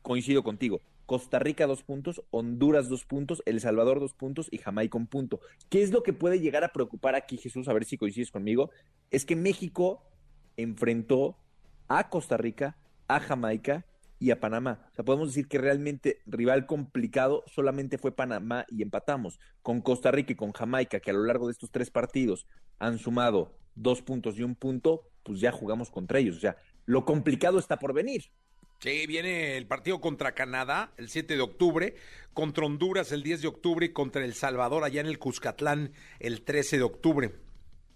coincido 0.03 0.43
contigo. 0.43 0.83
Costa 1.06 1.39
Rica 1.39 1.67
dos 1.67 1.83
puntos, 1.83 2.23
Honduras 2.31 2.91
dos 2.91 3.06
puntos, 3.06 3.43
El 3.47 3.62
Salvador 3.62 3.99
dos 3.99 4.12
puntos 4.12 4.49
y 4.50 4.59
Jamaica 4.59 4.99
un 4.99 5.06
punto. 5.06 5.41
¿Qué 5.71 5.83
es 5.83 5.91
lo 5.91 6.03
que 6.03 6.12
puede 6.12 6.39
llegar 6.39 6.65
a 6.65 6.73
preocupar 6.75 7.15
aquí, 7.15 7.39
Jesús? 7.39 7.67
A 7.69 7.73
ver 7.73 7.87
si 7.87 7.97
coincides 7.97 8.31
conmigo. 8.31 8.71
Es 9.11 9.25
que 9.25 9.35
México 9.35 10.03
enfrentó 10.59 11.39
a 11.89 12.11
Costa 12.11 12.37
Rica, 12.37 12.77
a 13.09 13.21
Jamaica 13.21 13.87
y 14.19 14.31
a 14.31 14.41
Panamá. 14.41 14.88
O 14.93 14.94
sea, 14.94 15.05
podemos 15.05 15.29
decir 15.29 15.49
que 15.49 15.59
realmente 15.59 16.20
rival 16.26 16.67
complicado 16.67 17.44
solamente 17.47 17.99
fue 17.99 18.15
Panamá 18.15 18.67
y 18.69 18.82
empatamos. 18.82 19.38
Con 19.62 19.81
Costa 19.81 20.11
Rica 20.11 20.32
y 20.32 20.37
con 20.37 20.53
Jamaica, 20.53 21.00
que 21.00 21.11
a 21.11 21.15
lo 21.15 21.25
largo 21.25 21.47
de 21.47 21.53
estos 21.53 21.70
tres 21.70 21.91
partidos 21.91 22.47
han 22.79 22.99
sumado 22.99 23.59
dos 23.75 24.03
puntos 24.03 24.38
y 24.38 24.43
un 24.43 24.55
punto, 24.55 25.03
pues 25.23 25.41
ya 25.41 25.53
jugamos 25.53 25.91
contra 25.91 26.19
ellos. 26.19 26.37
O 26.37 26.41
sea, 26.41 26.56
lo 26.87 27.05
complicado 27.05 27.59
está 27.59 27.79
por 27.79 27.93
venir. 27.93 28.31
Sí, 28.81 29.06
viene 29.09 29.56
el 29.56 29.67
partido 29.67 30.00
contra 30.00 30.35
Canadá 30.35 30.93
el 30.99 31.09
7 31.09 31.35
de 31.35 31.41
octubre, 31.41 31.97
contra 32.32 32.65
Honduras 32.65 33.11
el 33.11 33.25
10 33.25 33.43
de 33.43 33.49
octubre 33.49 33.87
y 33.87 33.93
contra 33.93 34.25
El 34.25 34.35
Salvador 34.35 34.85
allá 34.85 35.00
en 35.00 35.09
el 35.09 35.19
Cuscatlán 35.19 35.93
el 36.20 36.43
13 36.43 36.79
de 36.79 36.82
octubre. 36.85 37.32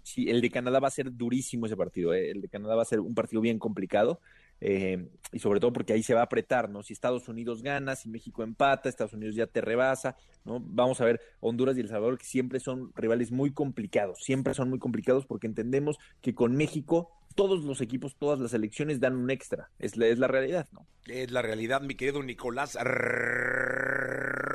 Sí, 0.03 0.29
el 0.29 0.41
de 0.41 0.49
Canadá 0.51 0.81
va 0.81 0.89
a 0.89 0.91
ser 0.91 1.15
durísimo 1.15 1.65
ese 1.65 1.77
partido. 1.77 2.13
¿eh? 2.13 2.31
El 2.31 2.41
de 2.41 2.49
Canadá 2.49 2.75
va 2.75 2.81
a 2.81 2.85
ser 2.85 2.99
un 2.99 3.15
partido 3.15 3.41
bien 3.41 3.59
complicado. 3.59 4.19
Eh, 4.65 5.09
y 5.33 5.39
sobre 5.39 5.59
todo 5.59 5.73
porque 5.73 5.91
ahí 5.91 6.03
se 6.03 6.13
va 6.13 6.21
a 6.21 6.23
apretar, 6.23 6.69
¿no? 6.69 6.83
Si 6.83 6.93
Estados 6.93 7.27
Unidos 7.27 7.61
gana, 7.61 7.97
si 7.97 8.07
México 8.07 8.43
empata, 8.43 8.87
Estados 8.87 9.11
Unidos 9.11 9.35
ya 9.35 9.45
te 9.45 9.59
rebasa, 9.59 10.15
¿no? 10.45 10.61
Vamos 10.61 11.01
a 11.01 11.05
ver 11.05 11.19
Honduras 11.41 11.75
y 11.75 11.81
El 11.81 11.89
Salvador 11.89 12.17
que 12.17 12.23
siempre 12.23 12.61
son 12.61 12.93
rivales 12.95 13.29
muy 13.33 13.51
complicados, 13.51 14.23
siempre 14.23 14.53
son 14.53 14.69
muy 14.69 14.79
complicados 14.79 15.25
porque 15.25 15.47
entendemos 15.47 15.97
que 16.21 16.33
con 16.33 16.55
México 16.55 17.11
todos 17.35 17.65
los 17.65 17.81
equipos, 17.81 18.15
todas 18.15 18.39
las 18.39 18.53
elecciones 18.53 19.01
dan 19.01 19.17
un 19.17 19.29
extra, 19.31 19.69
es 19.79 19.97
la, 19.97 20.07
es 20.07 20.17
la 20.17 20.29
realidad, 20.29 20.69
¿no? 20.71 20.87
Es 21.07 21.29
la 21.31 21.41
realidad, 21.41 21.81
mi 21.81 21.95
querido 21.95 22.23
Nicolás 22.23 22.77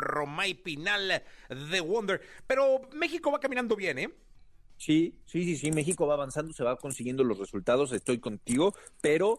Romay 0.09 0.55
Pinal 0.55 1.23
de 1.71 1.81
Wonder. 1.83 2.23
Pero 2.47 2.81
México 2.95 3.31
va 3.31 3.41
caminando 3.41 3.77
bien, 3.77 3.99
¿eh? 3.99 4.09
Sí, 4.79 5.19
sí, 5.27 5.45
sí, 5.45 5.57
sí, 5.57 5.71
México 5.71 6.07
va 6.07 6.15
avanzando, 6.15 6.55
se 6.55 6.65
va 6.65 6.79
consiguiendo 6.79 7.25
los 7.25 7.39
resultados, 7.39 7.93
estoy 7.93 8.21
contigo, 8.21 8.75
pero 9.03 9.39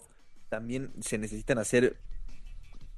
también 0.50 0.92
se 1.00 1.18
necesitan 1.18 1.58
hacer 1.58 1.98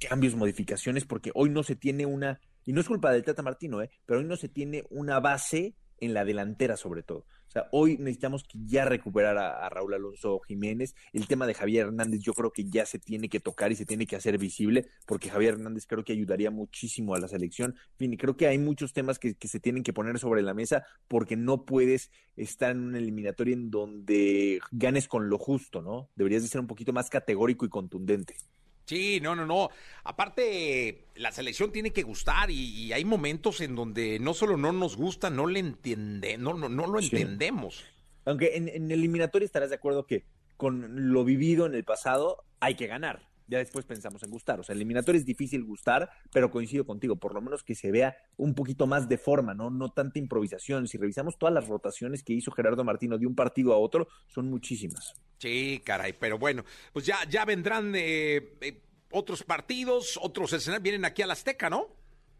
cambios, 0.00 0.34
modificaciones, 0.34 1.04
porque 1.04 1.30
hoy 1.34 1.50
no 1.50 1.62
se 1.62 1.76
tiene 1.76 2.06
una, 2.06 2.40
y 2.64 2.72
no 2.72 2.80
es 2.80 2.88
culpa 2.88 3.12
del 3.12 3.22
Tata 3.22 3.42
Martino, 3.42 3.82
¿eh? 3.82 3.90
pero 4.06 4.20
hoy 4.20 4.26
no 4.26 4.36
se 4.36 4.48
tiene 4.48 4.84
una 4.90 5.20
base 5.20 5.74
en 6.02 6.14
la 6.14 6.24
delantera 6.24 6.76
sobre 6.76 7.02
todo. 7.02 7.24
O 7.48 7.50
sea, 7.52 7.68
hoy 7.70 7.98
necesitamos 7.98 8.44
ya 8.54 8.86
recuperar 8.86 9.36
a, 9.36 9.64
a 9.64 9.68
Raúl 9.68 9.94
Alonso 9.94 10.40
Jiménez. 10.40 10.94
El 11.12 11.26
tema 11.26 11.46
de 11.46 11.54
Javier 11.54 11.86
Hernández 11.86 12.20
yo 12.20 12.32
creo 12.32 12.50
que 12.50 12.64
ya 12.64 12.86
se 12.86 12.98
tiene 12.98 13.28
que 13.28 13.40
tocar 13.40 13.70
y 13.70 13.76
se 13.76 13.84
tiene 13.84 14.06
que 14.06 14.16
hacer 14.16 14.38
visible, 14.38 14.88
porque 15.06 15.28
Javier 15.28 15.54
Hernández 15.54 15.86
creo 15.86 16.02
que 16.02 16.14
ayudaría 16.14 16.50
muchísimo 16.50 17.14
a 17.14 17.20
la 17.20 17.28
selección. 17.28 17.74
En 17.92 17.98
fin, 17.98 18.16
creo 18.16 18.36
que 18.36 18.46
hay 18.46 18.58
muchos 18.58 18.92
temas 18.92 19.18
que, 19.18 19.34
que 19.34 19.48
se 19.48 19.60
tienen 19.60 19.82
que 19.82 19.92
poner 19.92 20.18
sobre 20.18 20.42
la 20.42 20.54
mesa 20.54 20.86
porque 21.08 21.36
no 21.36 21.64
puedes 21.64 22.10
estar 22.36 22.72
en 22.72 22.80
una 22.80 22.98
eliminatoria 22.98 23.54
en 23.54 23.70
donde 23.70 24.60
ganes 24.70 25.06
con 25.06 25.28
lo 25.28 25.38
justo, 25.38 25.82
¿no? 25.82 26.08
Deberías 26.16 26.42
de 26.42 26.48
ser 26.48 26.60
un 26.60 26.66
poquito 26.66 26.92
más 26.92 27.10
categórico 27.10 27.66
y 27.66 27.68
contundente. 27.68 28.36
Sí, 28.84 29.20
no, 29.20 29.34
no, 29.36 29.46
no. 29.46 29.70
Aparte, 30.04 31.04
la 31.14 31.32
selección 31.32 31.72
tiene 31.72 31.92
que 31.92 32.02
gustar 32.02 32.50
y, 32.50 32.54
y 32.84 32.92
hay 32.92 33.04
momentos 33.04 33.60
en 33.60 33.74
donde 33.74 34.18
no 34.18 34.34
solo 34.34 34.56
no 34.56 34.72
nos 34.72 34.96
gusta, 34.96 35.30
no 35.30 35.46
le 35.46 35.60
entiende, 35.60 36.36
no, 36.38 36.54
no, 36.54 36.68
no 36.68 36.86
lo 36.86 37.00
Sí. 37.00 37.10
entendemos. 37.16 37.84
Aunque 38.24 38.56
en, 38.56 38.68
en 38.68 38.90
eliminatoria 38.90 39.46
estarás 39.46 39.70
de 39.70 39.76
acuerdo 39.76 40.06
que 40.06 40.24
con 40.56 41.12
lo 41.12 41.24
vivido 41.24 41.66
en 41.66 41.74
el 41.74 41.84
pasado 41.84 42.44
hay 42.60 42.74
que 42.76 42.86
ganar. 42.86 43.28
Ya 43.52 43.58
después 43.58 43.84
pensamos 43.84 44.22
en 44.22 44.30
gustar. 44.30 44.60
O 44.60 44.62
sea, 44.62 44.74
eliminatoria 44.74 45.18
es 45.18 45.26
difícil 45.26 45.62
gustar, 45.62 46.08
pero 46.32 46.50
coincido 46.50 46.86
contigo, 46.86 47.16
por 47.16 47.34
lo 47.34 47.42
menos 47.42 47.62
que 47.62 47.74
se 47.74 47.90
vea 47.90 48.16
un 48.38 48.54
poquito 48.54 48.86
más 48.86 49.10
de 49.10 49.18
forma, 49.18 49.52
¿no? 49.52 49.68
No 49.68 49.90
tanta 49.90 50.18
improvisación. 50.18 50.88
Si 50.88 50.96
revisamos 50.96 51.36
todas 51.36 51.54
las 51.54 51.68
rotaciones 51.68 52.22
que 52.22 52.32
hizo 52.32 52.50
Gerardo 52.50 52.82
Martino 52.82 53.18
de 53.18 53.26
un 53.26 53.34
partido 53.34 53.74
a 53.74 53.76
otro, 53.76 54.08
son 54.26 54.48
muchísimas. 54.48 55.12
Sí, 55.36 55.82
caray, 55.84 56.14
pero 56.14 56.38
bueno, 56.38 56.64
pues 56.94 57.04
ya, 57.04 57.18
ya 57.28 57.44
vendrán 57.44 57.92
eh, 57.94 58.56
eh, 58.62 58.80
otros 59.10 59.42
partidos, 59.42 60.18
otros 60.22 60.54
escenarios, 60.54 60.82
vienen 60.82 61.04
aquí 61.04 61.20
al 61.20 61.32
Azteca, 61.32 61.68
¿no? 61.68 61.88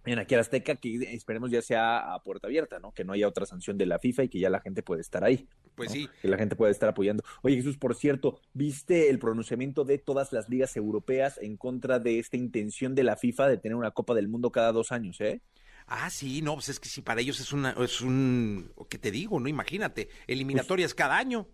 En 0.05 0.19
aquí 0.19 0.35
Azteca, 0.35 0.75
que 0.75 1.15
esperemos 1.15 1.51
ya 1.51 1.63
sea 1.63 2.15
a 2.15 2.23
puerta 2.23 2.49
abierta, 2.49 2.81
¿no? 2.81 2.93
Que 2.93 3.05
no 3.05 3.13
haya 3.13 3.29
otra 3.29 3.47
sanción 3.47 3.79
de 3.79 3.87
la 3.87 3.99
FIFA 3.99 4.25
y 4.25 4.29
que 4.29 4.41
ya 4.41 4.51
la 4.51 4.61
gente 4.61 4.83
puede 4.83 5.01
estar 5.01 5.23
ahí. 5.23 5.49
Pues 5.77 5.91
¿no? 5.91 5.95
sí. 5.95 6.09
Que 6.21 6.29
la 6.29 6.37
gente 6.37 6.57
puede 6.57 6.73
estar 6.73 6.89
apoyando. 6.89 7.23
Oye, 7.43 7.57
Jesús, 7.57 7.79
por 7.79 7.95
cierto, 7.95 8.41
¿viste 8.53 9.11
el 9.11 9.19
pronunciamiento 9.19 9.85
de 9.85 9.99
todas 9.99 10.33
las 10.33 10.49
ligas 10.49 10.77
europeas 10.77 11.39
en 11.41 11.57
contra 11.57 12.01
de 12.01 12.19
esta 12.19 12.37
intención 12.37 12.95
de 12.95 13.05
la 13.05 13.17
FIFA 13.17 13.49
de 13.49 13.59
tener 13.59 13.77
una 13.77 13.93
Copa 13.93 14.15
del 14.15 14.29
Mundo 14.29 14.51
cada 14.51 14.73
dos 14.73 14.91
años, 14.91 15.21
eh? 15.21 15.41
Ah, 15.87 16.11
sí, 16.11 16.43
no, 16.43 16.55
pues 16.55 16.69
es 16.69 16.81
que 16.81 16.89
si 16.89 17.03
para 17.03 17.21
ellos 17.21 17.41
es 17.41 17.53
una, 17.53 17.71
es 17.73 18.01
un, 18.01 18.73
¿qué 18.89 18.99
te 18.99 19.11
digo? 19.11 19.39
No, 19.41 19.49
imagínate, 19.49 20.09
eliminatorias 20.27 20.95
cada 20.95 21.17
año. 21.17 21.49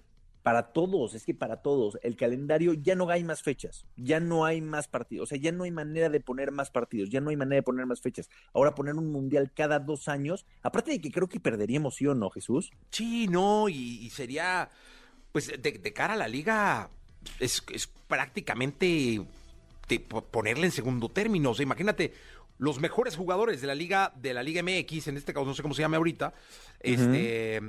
Para 0.49 0.73
todos, 0.73 1.13
es 1.15 1.27
que 1.27 1.35
para 1.35 1.61
todos, 1.61 1.99
el 2.03 2.17
calendario 2.17 2.73
ya 2.73 2.95
no 2.95 3.11
hay 3.11 3.23
más 3.23 3.43
fechas, 3.43 3.85
ya 3.97 4.19
no 4.19 4.47
hay 4.47 4.63
más 4.63 4.89
partidos, 4.89 5.25
o 5.25 5.27
sea, 5.27 5.37
ya 5.37 5.53
no 5.53 5.65
hay 5.65 5.71
manera 5.71 6.09
de 6.09 6.21
poner 6.21 6.53
más 6.53 6.71
partidos, 6.71 7.11
ya 7.11 7.21
no 7.21 7.29
hay 7.29 7.37
manera 7.37 7.57
de 7.57 7.63
poner 7.63 7.85
más 7.85 8.01
fechas. 8.01 8.31
Ahora 8.55 8.75
poner 8.75 8.95
un 8.95 9.13
mundial 9.13 9.53
cada 9.55 9.79
dos 9.79 10.09
años, 10.09 10.47
aparte 10.63 10.91
de 10.93 11.03
que 11.03 11.11
creo 11.11 11.29
que 11.29 11.39
perderíamos, 11.39 11.97
¿sí 11.97 12.07
o 12.07 12.15
no, 12.15 12.31
Jesús? 12.31 12.71
Sí, 12.91 13.29
no, 13.29 13.69
y, 13.69 14.07
y 14.07 14.09
sería 14.09 14.71
pues 15.33 15.49
de, 15.49 15.73
de 15.73 15.93
cara 15.93 16.15
a 16.15 16.17
la 16.17 16.29
liga 16.29 16.89
es, 17.41 17.63
es 17.71 17.87
prácticamente 18.07 19.21
de 19.87 20.01
po- 20.01 20.23
ponerle 20.25 20.65
en 20.65 20.73
segundo 20.73 21.11
término. 21.11 21.51
O 21.51 21.55
sea, 21.55 21.65
imagínate, 21.65 22.15
los 22.57 22.81
mejores 22.81 23.17
jugadores 23.17 23.61
de 23.61 23.67
la 23.67 23.75
liga, 23.75 24.15
de 24.17 24.33
la 24.33 24.43
Liga 24.43 24.63
MX, 24.63 25.09
en 25.09 25.19
este 25.19 25.35
caso 25.35 25.45
no 25.45 25.55
sé 25.55 25.61
cómo 25.61 25.75
se 25.75 25.83
llama 25.83 25.99
ahorita, 25.99 26.33
este 26.81 27.61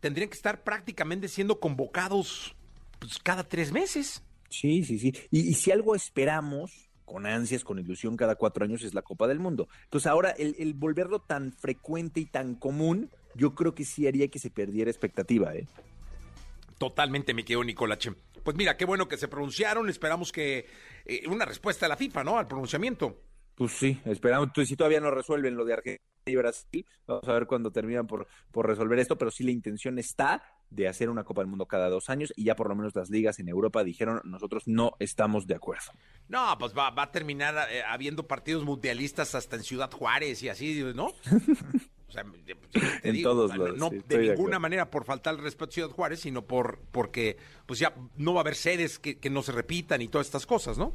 tendrían 0.00 0.28
que 0.28 0.36
estar 0.36 0.62
prácticamente 0.62 1.28
siendo 1.28 1.60
convocados 1.60 2.54
pues, 2.98 3.18
cada 3.18 3.44
tres 3.44 3.72
meses. 3.72 4.22
Sí, 4.50 4.84
sí, 4.84 4.98
sí. 4.98 5.12
Y, 5.30 5.48
y 5.48 5.54
si 5.54 5.70
algo 5.70 5.94
esperamos 5.94 6.88
con 7.04 7.26
ansias, 7.26 7.64
con 7.64 7.78
ilusión 7.78 8.16
cada 8.16 8.34
cuatro 8.34 8.64
años 8.64 8.82
es 8.82 8.94
la 8.94 9.02
Copa 9.02 9.26
del 9.26 9.40
Mundo. 9.40 9.68
Entonces 9.84 10.06
ahora 10.06 10.30
el, 10.30 10.56
el 10.58 10.74
volverlo 10.74 11.20
tan 11.20 11.52
frecuente 11.52 12.20
y 12.20 12.26
tan 12.26 12.54
común, 12.54 13.10
yo 13.34 13.54
creo 13.54 13.74
que 13.74 13.84
sí 13.84 14.06
haría 14.06 14.28
que 14.28 14.38
se 14.38 14.50
perdiera 14.50 14.90
expectativa, 14.90 15.54
¿eh? 15.54 15.66
Totalmente, 16.78 17.34
mi 17.34 17.42
querido 17.42 17.64
Nicolache. 17.64 18.12
Pues 18.44 18.56
mira, 18.56 18.76
qué 18.76 18.84
bueno 18.84 19.08
que 19.08 19.16
se 19.16 19.26
pronunciaron. 19.26 19.88
Esperamos 19.88 20.30
que 20.30 20.66
eh, 21.04 21.26
una 21.28 21.44
respuesta 21.44 21.86
de 21.86 21.90
la 21.90 21.96
FIFA, 21.96 22.24
¿no? 22.24 22.38
Al 22.38 22.46
pronunciamiento. 22.46 23.20
Pues 23.58 23.72
sí, 23.72 24.00
esperamos. 24.04 24.50
Si 24.64 24.76
todavía 24.76 25.00
no 25.00 25.10
resuelven 25.10 25.56
lo 25.56 25.64
de 25.64 25.72
Argentina 25.74 26.04
y 26.26 26.36
Brasil, 26.36 26.86
vamos 27.06 27.26
a 27.28 27.32
ver 27.32 27.46
cuándo 27.46 27.72
terminan 27.72 28.06
por, 28.06 28.28
por 28.52 28.66
resolver 28.68 28.98
esto, 29.00 29.18
pero 29.18 29.32
sí 29.32 29.42
la 29.42 29.50
intención 29.50 29.98
está 29.98 30.42
de 30.70 30.86
hacer 30.86 31.08
una 31.10 31.24
Copa 31.24 31.40
del 31.40 31.48
Mundo 31.48 31.66
cada 31.66 31.88
dos 31.88 32.08
años 32.08 32.32
y 32.36 32.44
ya 32.44 32.54
por 32.54 32.68
lo 32.68 32.76
menos 32.76 32.94
las 32.94 33.10
ligas 33.10 33.38
en 33.40 33.48
Europa 33.48 33.82
dijeron 33.82 34.20
nosotros 34.24 34.64
no 34.66 34.92
estamos 35.00 35.46
de 35.46 35.56
acuerdo. 35.56 35.90
No, 36.28 36.56
pues 36.58 36.72
va, 36.76 36.90
va 36.90 37.04
a 37.04 37.10
terminar 37.10 37.68
eh, 37.70 37.82
habiendo 37.82 38.28
partidos 38.28 38.64
mundialistas 38.64 39.34
hasta 39.34 39.56
en 39.56 39.64
Ciudad 39.64 39.90
Juárez 39.90 40.42
y 40.42 40.48
así, 40.48 40.84
¿no? 40.94 41.12
O 42.08 42.10
sea, 42.10 42.24
te 43.02 43.08
En 43.10 43.14
digo, 43.16 43.30
todos 43.32 43.50
sea, 43.50 43.58
no- 43.76 43.90
sí, 43.90 44.00
de 44.08 44.18
ninguna 44.30 44.58
manera 44.58 44.90
por 44.90 45.04
faltar 45.04 45.34
el 45.34 45.42
respeto 45.42 45.68
a 45.68 45.74
Ciudad 45.74 45.90
Juárez, 45.90 46.20
sino 46.20 46.46
por 46.46 46.78
porque 46.90 47.36
pues 47.66 47.80
ya 47.80 47.92
no 48.16 48.32
va 48.32 48.40
a 48.40 48.42
haber 48.42 48.54
sedes 48.54 48.98
que, 48.98 49.18
que 49.18 49.28
no 49.28 49.42
se 49.42 49.52
repitan 49.52 50.00
y 50.00 50.08
todas 50.08 50.26
estas 50.26 50.46
cosas, 50.46 50.78
¿no? 50.78 50.94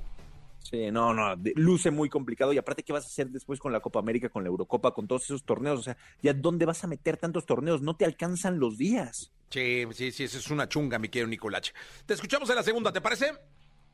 Sí, 0.63 0.89
no, 0.91 1.13
no, 1.13 1.35
luce 1.55 1.91
muy 1.91 2.09
complicado 2.09 2.53
y 2.53 2.57
aparte, 2.57 2.83
¿qué 2.83 2.93
vas 2.93 3.03
a 3.03 3.07
hacer 3.07 3.29
después 3.29 3.59
con 3.59 3.73
la 3.73 3.81
Copa 3.81 3.99
América, 3.99 4.29
con 4.29 4.43
la 4.43 4.49
Eurocopa, 4.49 4.93
con 4.93 5.07
todos 5.07 5.23
esos 5.25 5.43
torneos? 5.43 5.79
O 5.79 5.83
sea, 5.83 5.97
¿ya 6.21 6.33
dónde 6.33 6.65
vas 6.65 6.83
a 6.83 6.87
meter 6.87 7.17
tantos 7.17 7.45
torneos? 7.45 7.81
No 7.81 7.95
te 7.97 8.05
alcanzan 8.05 8.59
los 8.59 8.77
días. 8.77 9.31
Sí, 9.49 9.83
sí, 9.91 10.11
sí, 10.11 10.23
eso 10.23 10.37
es 10.39 10.49
una 10.49 10.67
chunga, 10.67 10.97
mi 10.99 11.09
querido 11.09 11.27
Nicolache. 11.27 11.73
Te 12.05 12.13
escuchamos 12.13 12.49
en 12.49 12.55
la 12.55 12.63
segunda, 12.63 12.91
¿te 12.93 13.01
parece? 13.01 13.33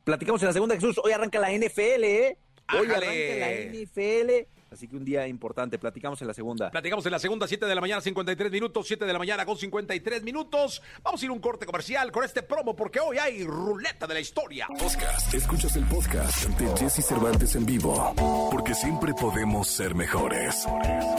Platicamos 0.04 0.40
en 0.42 0.46
la 0.46 0.52
segunda, 0.52 0.74
Jesús. 0.76 0.98
Hoy 1.02 1.12
arranca 1.12 1.38
la 1.40 1.52
NFL, 1.52 2.04
¿eh? 2.04 2.38
Hoy 2.72 2.86
Ájale. 2.86 3.34
arranca 3.34 3.46
la 3.46 3.82
NFL. 3.82 4.59
Así 4.70 4.86
que 4.86 4.96
un 4.96 5.04
día 5.04 5.26
importante. 5.26 5.78
Platicamos 5.78 6.20
en 6.20 6.28
la 6.28 6.34
segunda. 6.34 6.70
Platicamos 6.70 7.04
en 7.04 7.12
la 7.12 7.18
segunda, 7.18 7.48
7 7.48 7.66
de 7.66 7.74
la 7.74 7.80
mañana, 7.80 8.00
53 8.00 8.52
minutos, 8.52 8.86
7 8.86 9.04
de 9.04 9.12
la 9.12 9.18
mañana 9.18 9.44
con 9.44 9.56
53 9.56 10.22
minutos. 10.22 10.80
Vamos 11.02 11.20
a 11.20 11.24
ir 11.24 11.30
a 11.30 11.34
un 11.34 11.40
corte 11.40 11.66
comercial 11.66 12.12
con 12.12 12.24
este 12.24 12.42
promo 12.42 12.76
porque 12.76 13.00
hoy 13.00 13.18
hay 13.18 13.44
ruleta 13.44 14.06
de 14.06 14.14
la 14.14 14.20
historia. 14.20 14.68
Podcast. 14.68 15.34
Escuchas 15.34 15.74
el 15.76 15.84
podcast 15.86 16.48
de 16.50 16.76
Jesse 16.76 17.04
Cervantes 17.04 17.56
en 17.56 17.66
vivo. 17.66 18.14
Porque 18.52 18.74
siempre 18.74 19.12
podemos 19.14 19.66
ser 19.66 19.94
mejores. 19.94 20.66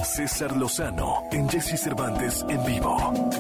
César 0.03 0.55
Lozano 0.55 1.23
en 1.31 1.49
Jesse 1.49 1.77
Cervantes 1.79 2.45
en 2.47 2.65
vivo. 2.65 3.31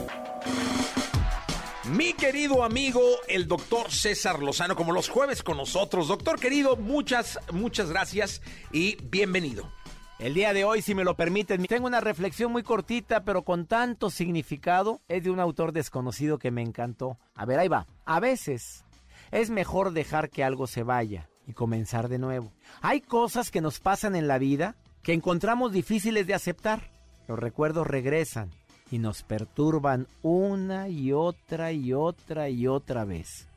Mi 1.85 2.13
querido 2.13 2.63
amigo, 2.63 3.01
el 3.27 3.47
doctor 3.47 3.91
César 3.91 4.39
Lozano, 4.39 4.75
como 4.75 4.93
los 4.93 5.09
jueves 5.09 5.43
con 5.43 5.57
nosotros. 5.57 6.07
Doctor 6.07 6.39
querido, 6.39 6.75
muchas, 6.75 7.39
muchas 7.51 7.89
gracias 7.89 8.41
y 8.71 8.97
bienvenido. 9.03 9.80
El 10.21 10.35
día 10.35 10.53
de 10.53 10.65
hoy, 10.65 10.83
si 10.83 10.93
me 10.93 11.03
lo 11.03 11.15
permiten, 11.15 11.65
tengo 11.65 11.87
una 11.87 11.99
reflexión 11.99 12.51
muy 12.51 12.61
cortita, 12.61 13.23
pero 13.23 13.41
con 13.41 13.65
tanto 13.65 14.11
significado. 14.11 15.01
Es 15.07 15.23
de 15.23 15.31
un 15.31 15.39
autor 15.39 15.71
desconocido 15.71 16.37
que 16.37 16.51
me 16.51 16.61
encantó. 16.61 17.17
A 17.33 17.43
ver, 17.47 17.57
ahí 17.57 17.67
va. 17.67 17.87
A 18.05 18.19
veces 18.19 18.85
es 19.31 19.49
mejor 19.49 19.93
dejar 19.93 20.29
que 20.29 20.43
algo 20.43 20.67
se 20.67 20.83
vaya 20.83 21.27
y 21.47 21.53
comenzar 21.53 22.07
de 22.07 22.19
nuevo. 22.19 22.53
Hay 22.83 23.01
cosas 23.01 23.49
que 23.49 23.61
nos 23.61 23.79
pasan 23.79 24.15
en 24.15 24.27
la 24.27 24.37
vida 24.37 24.75
que 25.01 25.13
encontramos 25.13 25.71
difíciles 25.71 26.27
de 26.27 26.35
aceptar. 26.35 26.91
Los 27.27 27.39
recuerdos 27.39 27.87
regresan 27.87 28.51
y 28.91 28.99
nos 28.99 29.23
perturban 29.23 30.05
una 30.21 30.87
y 30.87 31.13
otra 31.13 31.71
y 31.71 31.93
otra 31.93 32.47
y 32.47 32.67
otra 32.67 33.05
vez. 33.05 33.47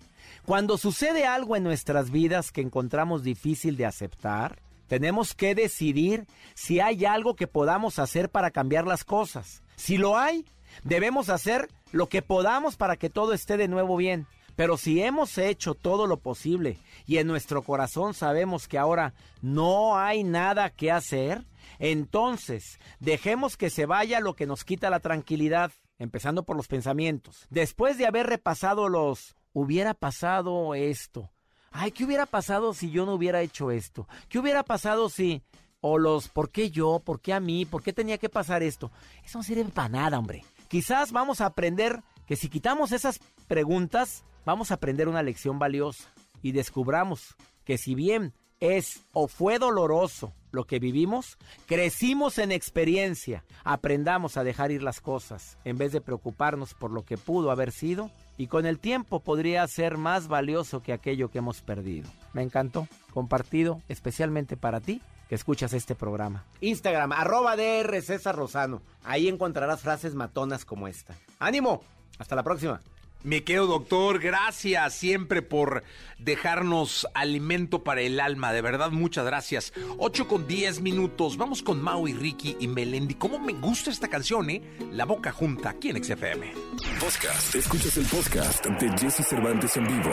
Cuando 0.47 0.79
sucede 0.79 1.27
algo 1.27 1.57
en 1.57 1.65
nuestras 1.65 2.11
vidas 2.11 2.53
que 2.53 2.63
encontramos 2.63 3.23
difícil 3.23 3.77
de 3.77 3.85
aceptar, 3.85 4.63
tenemos 4.87 5.35
que 5.35 5.55
decidir 5.55 6.27
si 6.55 6.81
hay 6.81 7.05
algo 7.05 7.35
que 7.35 7.47
podamos 7.47 7.99
hacer 7.99 8.31
para 8.31 8.51
cambiar 8.51 8.87
las 8.87 9.05
cosas. 9.05 9.63
Si 9.77 9.97
lo 9.97 10.19
hay, 10.19 10.45
debemos 10.83 11.29
hacer 11.29 11.69
lo 11.93 12.09
que 12.09 12.23
podamos 12.23 12.77
para 12.77 12.97
que 12.97 13.11
todo 13.11 13.33
esté 13.33 13.57
de 13.57 13.69
nuevo 13.69 13.97
bien. 13.97 14.27
Pero 14.57 14.77
si 14.77 15.03
hemos 15.03 15.37
hecho 15.39 15.75
todo 15.75 16.07
lo 16.07 16.19
posible 16.19 16.79
y 17.07 17.19
en 17.19 17.27
nuestro 17.27 17.63
corazón 17.63 18.15
sabemos 18.15 18.69
que 18.69 18.79
ahora 18.79 19.15
no 19.43 19.99
hay 19.99 20.23
nada 20.23 20.71
que 20.71 20.93
hacer, 20.93 21.45
entonces 21.79 22.79
dejemos 23.01 23.57
que 23.57 23.71
se 23.71 23.87
vaya 23.87 24.21
lo 24.21 24.35
que 24.35 24.47
nos 24.47 24.65
quita 24.65 24.91
la 24.91 25.01
tranquilidad, 25.01 25.73
empezando 25.99 26.45
por 26.45 26.57
los 26.57 26.69
pensamientos. 26.69 27.47
Después 27.51 27.99
de 27.99 28.07
haber 28.07 28.27
repasado 28.29 28.89
los 28.89 29.35
hubiera 29.53 29.95
pasado 29.95 30.75
esto, 30.75 31.31
ay, 31.75 31.91
¿qué 31.91 32.05
hubiera 32.05 32.25
pasado 32.25 32.73
si 32.73 32.91
yo 32.91 33.05
no 33.05 33.15
hubiera 33.15 33.43
hecho 33.43 33.71
esto? 33.71 34.09
¿Qué 34.29 34.39
hubiera 34.39 34.63
pasado 34.63 35.11
si... 35.11 35.43
O 35.87 35.99
los, 35.99 36.29
¿por 36.29 36.51
qué 36.51 36.71
yo? 36.71 37.03
¿Por 37.05 37.21
qué 37.21 37.35
a 37.35 37.41
mí? 37.41 37.67
¿Por 37.67 37.83
qué 37.83 37.93
tenía 37.93 38.17
que 38.17 38.31
pasar 38.31 38.63
esto? 38.63 38.91
Eso 39.23 39.39
no 39.39 39.43
sirve 39.43 39.65
para 39.67 39.91
nada, 39.91 40.19
hombre. 40.19 40.43
Quizás 40.69 41.13
vamos 41.13 41.43
a 41.43 41.47
aprender 41.47 42.03
que 42.27 42.37
si 42.37 42.49
quitamos 42.49 42.91
esas 42.91 43.21
preguntas, 43.49 44.25
vamos 44.47 44.71
a 44.71 44.75
aprender 44.75 45.09
una 45.09 45.23
lección 45.23 45.59
valiosa 45.59 46.11
y 46.41 46.53
descubramos 46.53 47.37
que 47.65 47.77
si 47.77 47.95
bien 47.95 48.33
es 48.61 49.03
o 49.13 49.29
fue 49.29 49.59
doloroso 49.59 50.33
lo 50.53 50.65
que 50.65 50.79
vivimos, 50.79 51.37
crecimos 51.67 52.39
en 52.39 52.51
experiencia, 52.51 53.45
aprendamos 53.63 54.39
a 54.39 54.45
dejar 54.45 54.71
ir 54.71 54.83
las 54.83 55.03
cosas 55.03 55.59
en 55.65 55.77
vez 55.77 55.93
de 55.93 56.01
preocuparnos 56.01 56.73
por 56.73 56.93
lo 56.93 57.05
que 57.05 57.19
pudo 57.19 57.51
haber 57.51 57.73
sido 57.73 58.11
y 58.37 58.47
con 58.49 58.67
el 58.67 58.79
tiempo 58.79 59.21
podría 59.21 59.67
ser 59.67 59.97
más 59.97 60.29
valioso 60.29 60.83
que 60.83 60.93
aquello 60.93 61.31
que 61.31 61.39
hemos 61.39 61.63
perdido. 61.63 62.09
Me 62.33 62.43
encantó, 62.43 62.89
compartido 63.13 63.81
especialmente 63.89 64.57
para 64.57 64.81
ti 64.81 65.01
que 65.29 65.35
escuchas 65.35 65.73
este 65.73 65.95
programa. 65.95 66.45
Instagram, 66.61 67.13
arroba 67.13 67.57
DR 67.57 68.01
Rosano. 68.33 68.83
Ahí 69.05 69.29
encontrarás 69.29 69.81
frases 69.81 70.15
matonas 70.15 70.65
como 70.65 70.89
esta. 70.89 71.15
¡Ánimo! 71.39 71.83
Hasta 72.19 72.37
la 72.37 72.43
próxima. 72.43 72.81
Mi 73.25 73.41
querido 73.41 73.67
doctor, 73.67 74.21
gracias 74.21 74.93
siempre 74.93 75.41
por 75.41 75.83
dejarnos 76.19 77.09
alimento 77.15 77.83
para 77.83 78.03
el 78.03 78.21
alma. 78.21 78.53
De 78.53 78.61
verdad, 78.61 78.91
muchas 78.91 79.25
gracias. 79.25 79.73
8 79.97 80.29
con 80.29 80.47
10 80.47 80.83
minutos. 80.83 81.39
Vamos 81.39 81.63
con 81.63 81.83
Mau 81.83 82.07
y 82.07 82.13
Ricky 82.13 82.59
y 82.61 82.69
Melendi. 82.69 83.15
¿Cómo 83.15 83.39
me 83.39 83.55
gusta 83.55 83.91
esta 83.91 84.09
canción, 84.09 84.51
eh? 84.51 84.61
La 84.93 85.07
boca 85.07 85.33
junta, 85.33 85.71
aquí 85.71 85.89
en 85.89 86.05
XFM. 86.05 86.53
Podcast. 87.01 87.55
Escuchas 87.55 87.97
el 87.97 88.05
podcast 88.05 88.67
de 88.67 88.99
Jesse 88.99 89.27
Cervantes 89.27 89.75
en 89.79 89.87
vivo. 89.87 90.11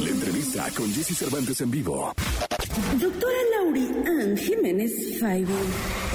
La 0.00 0.10
entrevista 0.10 0.66
con 0.76 0.92
Jesse 0.92 1.16
Cervantes 1.16 1.62
en 1.62 1.70
vivo. 1.70 2.12
Doctora 3.00 3.38
Lauri 3.52 3.88
Ann 4.06 4.36
Jiménez 4.36 5.18
Faibo. 5.18 5.56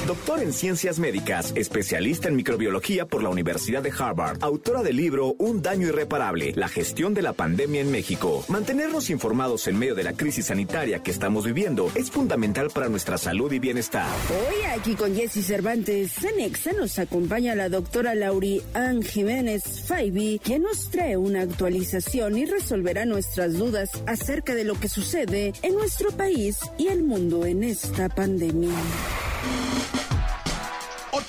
Doctor 0.07 0.39
en 0.41 0.53
ciencias 0.53 0.97
médicas, 0.97 1.53
especialista 1.55 2.27
en 2.27 2.35
microbiología 2.35 3.05
por 3.05 3.21
la 3.21 3.29
Universidad 3.29 3.83
de 3.83 3.91
Harvard, 3.97 4.37
autora 4.41 4.81
del 4.81 4.95
libro 4.95 5.35
Un 5.37 5.61
daño 5.61 5.87
irreparable, 5.87 6.53
la 6.55 6.67
gestión 6.67 7.13
de 7.13 7.21
la 7.21 7.33
pandemia 7.33 7.81
en 7.81 7.91
México. 7.91 8.43
Mantenernos 8.47 9.09
informados 9.09 9.67
en 9.67 9.77
medio 9.77 9.95
de 9.95 10.03
la 10.03 10.13
crisis 10.13 10.47
sanitaria 10.47 11.03
que 11.03 11.11
estamos 11.11 11.45
viviendo 11.45 11.91
es 11.95 12.09
fundamental 12.09 12.69
para 12.73 12.89
nuestra 12.89 13.17
salud 13.17 13.51
y 13.51 13.59
bienestar. 13.59 14.07
Hoy 14.29 14.63
aquí 14.77 14.95
con 14.95 15.15
Jesse 15.15 15.45
Cervantes, 15.45 16.23
en 16.23 16.39
Exa 16.39 16.73
nos 16.73 16.97
acompaña 16.97 17.55
la 17.55 17.69
doctora 17.69 18.15
Lauri 18.15 18.61
Ann 18.73 19.03
Jiménez 19.03 19.83
Faibi, 19.85 20.39
quien 20.43 20.63
nos 20.63 20.89
trae 20.89 21.17
una 21.17 21.41
actualización 21.41 22.37
y 22.37 22.45
resolverá 22.45 23.05
nuestras 23.05 23.53
dudas 23.53 23.89
acerca 24.07 24.55
de 24.55 24.63
lo 24.63 24.79
que 24.79 24.89
sucede 24.89 25.53
en 25.61 25.75
nuestro 25.75 26.11
país 26.11 26.57
y 26.77 26.87
el 26.87 27.03
mundo 27.03 27.45
en 27.45 27.63
esta 27.63 28.09
pandemia. 28.09 28.73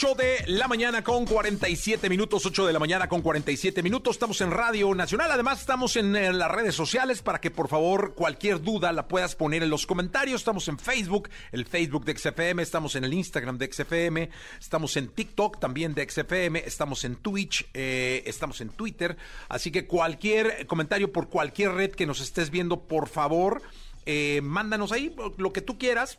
8 0.01 0.15
de 0.15 0.45
la 0.47 0.67
mañana 0.67 1.05
con 1.05 1.27
47 1.27 2.09
minutos, 2.09 2.47
8 2.47 2.67
de 2.67 2.73
la 2.73 2.79
mañana 2.79 3.07
con 3.07 3.21
47 3.21 3.83
minutos. 3.83 4.17
Estamos 4.17 4.41
en 4.41 4.51
Radio 4.51 4.95
Nacional. 4.95 5.31
Además, 5.31 5.61
estamos 5.61 5.95
en, 5.97 6.13
las 6.13 6.51
redes 6.51 6.75
sociales 6.75 7.21
para 7.21 7.39
que 7.39 7.51
por 7.51 7.69
favor 7.69 8.15
cualquier 8.15 8.63
duda 8.63 8.93
la 8.93 9.09
puedas 9.09 9.37
poner 9.37 9.63
en 9.63 9.69
los 9.69 9.85
comentarios. 9.85 10.41
Estamos 10.41 10.69
en 10.69 10.79
Facebook, 10.79 11.29
el 11.53 11.67
Facebook 11.67 12.07
de 12.07 12.17
XFM, 12.17 12.63
estamos 12.63 12.97
en 12.97 13.05
el 13.05 13.13
Instagram 13.13 13.59
de 13.59 13.71
XFM, 13.71 14.31
estamos 14.59 14.97
en 14.97 15.09
TikTok 15.09 15.61
también 15.61 15.93
de 15.93 16.09
XFM, 16.09 16.61
estamos 16.61 17.05
en 17.05 17.17
Twitch, 17.17 17.69
eh, 17.75 18.23
estamos 18.25 18.63
en 18.63 18.71
Twitter. 18.71 19.19
Así 19.51 19.71
que 19.71 19.87
cualquier 19.87 20.67
comentario 20.67 21.13
por 21.13 21.29
cualquier 21.29 21.73
red 21.73 21.91
que 21.91 22.07
nos 22.07 22.23
estés 22.23 22.51
viendo, 22.51 22.85
por 22.85 23.07
favor, 23.07 23.61
eh, 24.07 24.41
mándanos 24.43 24.93
ahí 24.93 25.15
lo 25.37 25.53
que 25.53 25.61
tú 25.61 25.77
quieras. 25.77 26.17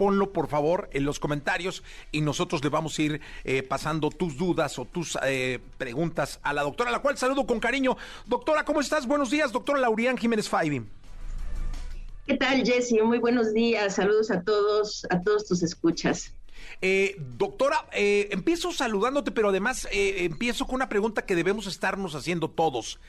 Ponlo 0.00 0.32
por 0.32 0.48
favor 0.48 0.88
en 0.94 1.04
los 1.04 1.20
comentarios 1.20 1.82
y 2.10 2.22
nosotros 2.22 2.64
le 2.64 2.70
vamos 2.70 2.98
a 2.98 3.02
ir 3.02 3.20
eh, 3.44 3.62
pasando 3.62 4.08
tus 4.08 4.38
dudas 4.38 4.78
o 4.78 4.86
tus 4.86 5.18
eh, 5.22 5.58
preguntas 5.76 6.40
a 6.42 6.54
la 6.54 6.62
doctora, 6.62 6.90
la 6.90 7.00
cual 7.00 7.18
saludo 7.18 7.46
con 7.46 7.60
cariño. 7.60 7.98
Doctora, 8.24 8.64
¿cómo 8.64 8.80
estás? 8.80 9.06
Buenos 9.06 9.30
días, 9.30 9.52
doctora 9.52 9.78
Laurián 9.78 10.16
Jiménez 10.16 10.48
Faibi. 10.48 10.86
¿Qué 12.26 12.38
tal, 12.38 12.64
Jesse? 12.64 13.02
Muy 13.04 13.18
buenos 13.18 13.52
días. 13.52 13.96
Saludos 13.96 14.30
a 14.30 14.40
todos, 14.42 15.06
a 15.10 15.20
todos 15.20 15.46
tus 15.46 15.62
escuchas. 15.62 16.32
Eh, 16.80 17.16
doctora, 17.36 17.86
eh, 17.92 18.28
empiezo 18.30 18.72
saludándote, 18.72 19.32
pero 19.32 19.50
además 19.50 19.86
eh, 19.92 20.24
empiezo 20.24 20.66
con 20.66 20.76
una 20.76 20.88
pregunta 20.88 21.26
que 21.26 21.36
debemos 21.36 21.66
estarnos 21.66 22.14
haciendo 22.14 22.48
todos. 22.48 23.00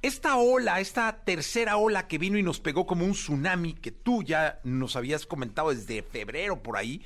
Esta 0.00 0.36
ola, 0.36 0.80
esta 0.80 1.24
tercera 1.24 1.76
ola 1.76 2.06
que 2.06 2.18
vino 2.18 2.38
y 2.38 2.42
nos 2.42 2.60
pegó 2.60 2.86
como 2.86 3.04
un 3.04 3.12
tsunami, 3.12 3.74
que 3.74 3.90
tú 3.90 4.22
ya 4.22 4.60
nos 4.64 4.96
habías 4.96 5.26
comentado 5.26 5.74
desde 5.74 6.02
febrero 6.02 6.62
por 6.62 6.76
ahí, 6.76 7.02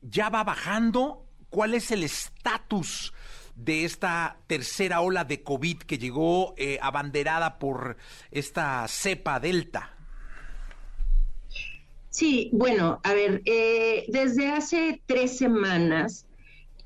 ¿ya 0.00 0.28
va 0.28 0.44
bajando? 0.44 1.26
¿Cuál 1.48 1.74
es 1.74 1.90
el 1.90 2.04
estatus 2.04 3.12
de 3.56 3.84
esta 3.84 4.38
tercera 4.46 5.00
ola 5.00 5.24
de 5.24 5.42
COVID 5.42 5.78
que 5.78 5.98
llegó 5.98 6.54
abanderada 6.80 7.58
por 7.58 7.96
esta 8.30 8.86
cepa 8.86 9.40
delta? 9.40 9.96
Sí, 12.10 12.50
bueno, 12.52 13.00
a 13.04 13.14
ver, 13.14 13.40
eh, 13.44 14.04
desde 14.08 14.48
hace 14.48 15.00
tres 15.06 15.38
semanas, 15.38 16.26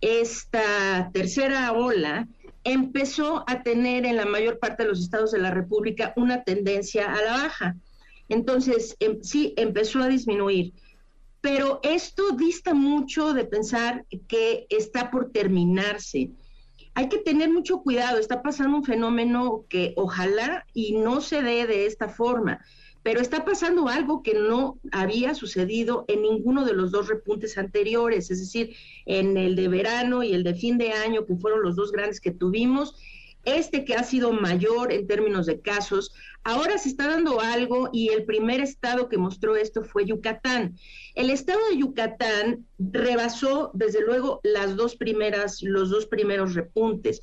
esta 0.04 1.10
tercera 1.14 1.72
ola 1.72 2.28
empezó 2.62 3.42
a 3.46 3.62
tener 3.62 4.04
en 4.04 4.16
la 4.16 4.26
mayor 4.26 4.58
parte 4.58 4.82
de 4.82 4.90
los 4.90 5.00
estados 5.00 5.32
de 5.32 5.38
la 5.38 5.50
República 5.50 6.12
una 6.16 6.44
tendencia 6.44 7.10
a 7.10 7.22
la 7.22 7.32
baja. 7.32 7.76
Entonces, 8.28 8.96
em, 9.00 9.22
sí, 9.22 9.54
empezó 9.56 10.02
a 10.02 10.08
disminuir. 10.08 10.74
Pero 11.40 11.80
esto 11.82 12.32
dista 12.32 12.74
mucho 12.74 13.32
de 13.32 13.46
pensar 13.46 14.04
que 14.28 14.66
está 14.68 15.10
por 15.10 15.32
terminarse. 15.32 16.30
Hay 16.94 17.08
que 17.08 17.18
tener 17.18 17.50
mucho 17.50 17.78
cuidado, 17.78 18.18
está 18.18 18.42
pasando 18.42 18.76
un 18.76 18.84
fenómeno 18.84 19.64
que 19.70 19.94
ojalá 19.96 20.66
y 20.74 20.98
no 20.98 21.22
se 21.22 21.40
dé 21.42 21.66
de 21.66 21.86
esta 21.86 22.10
forma 22.10 22.60
pero 23.04 23.20
está 23.20 23.44
pasando 23.44 23.88
algo 23.88 24.22
que 24.22 24.32
no 24.32 24.80
había 24.90 25.34
sucedido 25.34 26.06
en 26.08 26.22
ninguno 26.22 26.64
de 26.64 26.72
los 26.72 26.90
dos 26.90 27.06
repuntes 27.06 27.58
anteriores, 27.58 28.30
es 28.30 28.40
decir, 28.40 28.74
en 29.04 29.36
el 29.36 29.56
de 29.56 29.68
verano 29.68 30.22
y 30.22 30.32
el 30.32 30.42
de 30.42 30.54
fin 30.54 30.78
de 30.78 30.92
año, 30.92 31.26
que 31.26 31.36
fueron 31.36 31.62
los 31.62 31.76
dos 31.76 31.92
grandes 31.92 32.18
que 32.18 32.30
tuvimos. 32.30 32.96
Este 33.44 33.84
que 33.84 33.94
ha 33.94 34.04
sido 34.04 34.32
mayor 34.32 34.90
en 34.90 35.06
términos 35.06 35.44
de 35.44 35.60
casos, 35.60 36.14
ahora 36.44 36.78
se 36.78 36.88
está 36.88 37.06
dando 37.06 37.42
algo 37.42 37.90
y 37.92 38.08
el 38.08 38.24
primer 38.24 38.60
estado 38.60 39.10
que 39.10 39.18
mostró 39.18 39.54
esto 39.54 39.84
fue 39.84 40.06
Yucatán. 40.06 40.78
El 41.14 41.28
estado 41.28 41.60
de 41.70 41.76
Yucatán 41.76 42.64
rebasó 42.78 43.70
desde 43.74 44.00
luego 44.00 44.40
las 44.44 44.76
dos 44.76 44.96
primeras, 44.96 45.62
los 45.62 45.90
dos 45.90 46.06
primeros 46.06 46.54
repuntes 46.54 47.20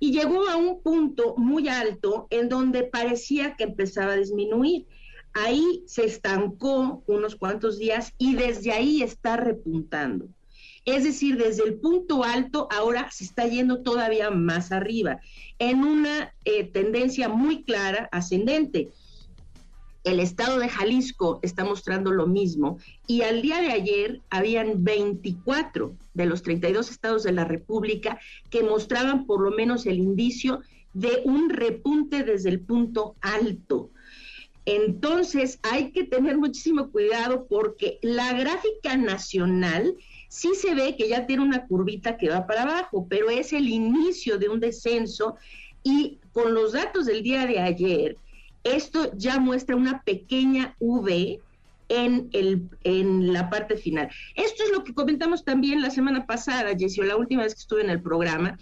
y 0.00 0.12
llegó 0.12 0.48
a 0.48 0.56
un 0.56 0.80
punto 0.80 1.34
muy 1.36 1.68
alto 1.68 2.28
en 2.30 2.48
donde 2.48 2.84
parecía 2.84 3.56
que 3.56 3.64
empezaba 3.64 4.12
a 4.12 4.16
disminuir. 4.16 4.86
Ahí 5.32 5.82
se 5.86 6.04
estancó 6.04 7.02
unos 7.06 7.36
cuantos 7.36 7.78
días 7.78 8.12
y 8.18 8.34
desde 8.34 8.72
ahí 8.72 9.02
está 9.02 9.36
repuntando. 9.36 10.28
Es 10.84 11.04
decir, 11.04 11.36
desde 11.36 11.64
el 11.64 11.74
punto 11.74 12.24
alto 12.24 12.66
ahora 12.70 13.10
se 13.10 13.24
está 13.24 13.46
yendo 13.46 13.82
todavía 13.82 14.30
más 14.30 14.72
arriba, 14.72 15.20
en 15.58 15.84
una 15.84 16.34
eh, 16.44 16.64
tendencia 16.64 17.28
muy 17.28 17.62
clara 17.62 18.08
ascendente. 18.10 18.88
El 20.04 20.20
estado 20.20 20.58
de 20.58 20.70
Jalisco 20.70 21.40
está 21.42 21.64
mostrando 21.64 22.10
lo 22.10 22.26
mismo 22.26 22.78
y 23.06 23.20
al 23.20 23.42
día 23.42 23.60
de 23.60 23.72
ayer 23.72 24.22
habían 24.30 24.82
24 24.82 25.94
de 26.14 26.26
los 26.26 26.42
32 26.42 26.90
estados 26.90 27.24
de 27.24 27.32
la 27.32 27.44
República 27.44 28.18
que 28.48 28.62
mostraban 28.62 29.26
por 29.26 29.42
lo 29.42 29.50
menos 29.50 29.84
el 29.84 29.98
indicio 29.98 30.62
de 30.94 31.20
un 31.24 31.50
repunte 31.50 32.22
desde 32.22 32.48
el 32.48 32.60
punto 32.60 33.16
alto. 33.20 33.90
Entonces 34.70 35.58
hay 35.62 35.92
que 35.92 36.04
tener 36.04 36.36
muchísimo 36.36 36.90
cuidado 36.90 37.46
porque 37.48 37.98
la 38.02 38.34
gráfica 38.34 38.98
nacional 38.98 39.94
sí 40.28 40.50
se 40.54 40.74
ve 40.74 40.94
que 40.94 41.08
ya 41.08 41.24
tiene 41.24 41.42
una 41.42 41.66
curvita 41.66 42.18
que 42.18 42.28
va 42.28 42.46
para 42.46 42.64
abajo, 42.64 43.06
pero 43.08 43.30
es 43.30 43.54
el 43.54 43.66
inicio 43.66 44.36
de 44.36 44.50
un 44.50 44.60
descenso 44.60 45.36
y 45.82 46.18
con 46.32 46.52
los 46.52 46.74
datos 46.74 47.06
del 47.06 47.22
día 47.22 47.46
de 47.46 47.60
ayer, 47.60 48.18
esto 48.62 49.10
ya 49.16 49.40
muestra 49.40 49.74
una 49.74 50.02
pequeña 50.02 50.76
V 50.80 51.40
en, 51.88 52.28
el, 52.32 52.68
en 52.84 53.32
la 53.32 53.48
parte 53.48 53.78
final. 53.78 54.10
Esto 54.34 54.64
es 54.64 54.70
lo 54.70 54.84
que 54.84 54.92
comentamos 54.92 55.46
también 55.46 55.80
la 55.80 55.88
semana 55.88 56.26
pasada, 56.26 56.76
Jessio, 56.78 57.04
la 57.04 57.16
última 57.16 57.44
vez 57.44 57.54
que 57.54 57.60
estuve 57.60 57.80
en 57.80 57.90
el 57.90 58.02
programa, 58.02 58.58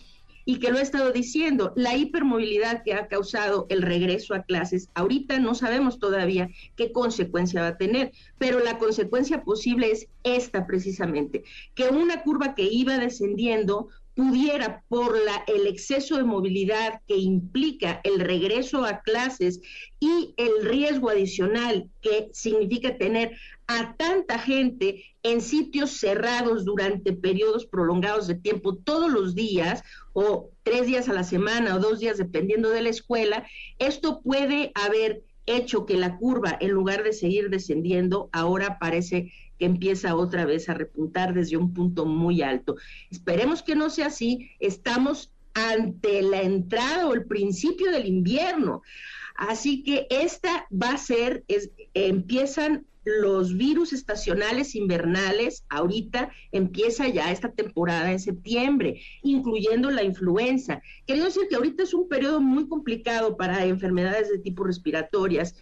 y 0.48 0.60
que 0.60 0.70
lo 0.70 0.78
he 0.78 0.82
estado 0.82 1.12
diciendo, 1.12 1.72
la 1.76 1.96
hipermovilidad 1.96 2.84
que 2.84 2.94
ha 2.94 3.08
causado 3.08 3.66
el 3.68 3.82
regreso 3.82 4.32
a 4.32 4.44
clases, 4.44 4.88
ahorita 4.94 5.40
no 5.40 5.56
sabemos 5.56 5.98
todavía 5.98 6.48
qué 6.76 6.92
consecuencia 6.92 7.62
va 7.62 7.68
a 7.68 7.76
tener, 7.76 8.12
pero 8.38 8.60
la 8.60 8.78
consecuencia 8.78 9.42
posible 9.42 9.90
es 9.90 10.08
esta 10.22 10.66
precisamente, 10.66 11.42
que 11.74 11.88
una 11.88 12.22
curva 12.22 12.54
que 12.54 12.62
iba 12.62 12.96
descendiendo 12.96 13.88
pudiera 14.16 14.82
por 14.88 15.22
la, 15.22 15.44
el 15.46 15.66
exceso 15.66 16.16
de 16.16 16.24
movilidad 16.24 17.02
que 17.06 17.18
implica 17.18 18.00
el 18.02 18.18
regreso 18.18 18.82
a 18.84 19.02
clases 19.02 19.60
y 20.00 20.34
el 20.38 20.64
riesgo 20.64 21.10
adicional 21.10 21.90
que 22.00 22.30
significa 22.32 22.96
tener 22.96 23.36
a 23.66 23.94
tanta 23.96 24.38
gente 24.38 25.04
en 25.22 25.42
sitios 25.42 25.90
cerrados 25.98 26.64
durante 26.64 27.12
periodos 27.12 27.66
prolongados 27.66 28.26
de 28.26 28.36
tiempo 28.36 28.74
todos 28.76 29.12
los 29.12 29.34
días 29.34 29.82
o 30.14 30.48
tres 30.62 30.86
días 30.86 31.10
a 31.10 31.12
la 31.12 31.24
semana 31.24 31.76
o 31.76 31.78
dos 31.78 32.00
días 32.00 32.16
dependiendo 32.16 32.70
de 32.70 32.82
la 32.82 32.88
escuela, 32.88 33.46
esto 33.78 34.22
puede 34.22 34.72
haber 34.74 35.24
hecho 35.44 35.84
que 35.84 35.96
la 35.96 36.16
curva, 36.16 36.56
en 36.58 36.70
lugar 36.70 37.04
de 37.04 37.12
seguir 37.12 37.50
descendiendo, 37.50 38.30
ahora 38.32 38.78
parece 38.78 39.30
que 39.58 39.66
empieza 39.66 40.16
otra 40.16 40.44
vez 40.44 40.68
a 40.68 40.74
repuntar 40.74 41.34
desde 41.34 41.56
un 41.56 41.72
punto 41.72 42.06
muy 42.06 42.42
alto. 42.42 42.76
Esperemos 43.10 43.62
que 43.62 43.76
no 43.76 43.90
sea 43.90 44.06
así. 44.06 44.50
Estamos 44.60 45.32
ante 45.54 46.22
la 46.22 46.42
entrada 46.42 47.08
o 47.08 47.14
el 47.14 47.24
principio 47.24 47.90
del 47.90 48.06
invierno. 48.06 48.82
Así 49.36 49.82
que 49.82 50.06
esta 50.10 50.66
va 50.70 50.90
a 50.90 50.98
ser, 50.98 51.44
es, 51.48 51.70
empiezan 51.94 52.86
los 53.06 53.56
virus 53.56 53.92
estacionales 53.92 54.74
invernales, 54.74 55.64
ahorita 55.68 56.30
empieza 56.50 57.06
ya 57.08 57.30
esta 57.30 57.52
temporada 57.52 58.10
en 58.10 58.18
septiembre, 58.18 59.00
incluyendo 59.22 59.90
la 59.90 60.02
influenza. 60.02 60.82
Quiero 61.06 61.24
decir 61.24 61.42
que 61.48 61.54
ahorita 61.54 61.84
es 61.84 61.94
un 61.94 62.08
periodo 62.08 62.40
muy 62.40 62.68
complicado 62.68 63.36
para 63.36 63.64
enfermedades 63.64 64.28
de 64.28 64.40
tipo 64.40 64.64
respiratorias 64.64 65.54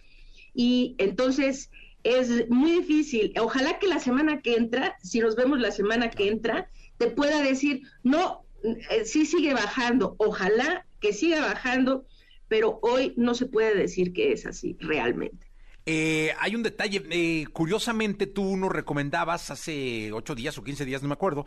y 0.55 0.95
entonces 0.97 1.69
es 2.05 2.49
muy 2.49 2.71
difícil. 2.71 3.33
Ojalá 3.39 3.79
que 3.79 3.87
la 3.87 3.99
semana 3.99 4.39
que 4.39 4.55
entra, 4.55 4.95
si 5.01 5.19
nos 5.19 5.35
vemos 5.35 5.59
la 5.59 5.71
semana 5.71 6.11
que 6.11 6.29
entra, 6.29 6.69
te 6.97 7.07
pueda 7.07 7.41
decir, 7.41 7.81
no, 8.03 8.45
eh, 8.63 9.05
sí 9.05 9.25
sigue 9.25 9.53
bajando, 9.53 10.15
ojalá 10.19 10.85
que 11.01 11.13
siga 11.13 11.41
bajando, 11.41 12.05
pero 12.47 12.79
hoy 12.83 13.13
no 13.17 13.33
se 13.33 13.47
puede 13.47 13.75
decir 13.75 14.13
que 14.13 14.31
es 14.31 14.45
así 14.45 14.77
realmente. 14.79 15.47
Eh, 15.87 16.31
hay 16.39 16.55
un 16.55 16.63
detalle, 16.63 17.03
eh, 17.09 17.45
curiosamente 17.51 18.27
tú 18.27 18.55
nos 18.55 18.71
recomendabas 18.71 19.49
hace 19.51 20.11
ocho 20.13 20.35
días 20.35 20.57
o 20.57 20.63
quince 20.63 20.85
días, 20.85 21.01
no 21.01 21.09
me 21.09 21.13
acuerdo, 21.13 21.45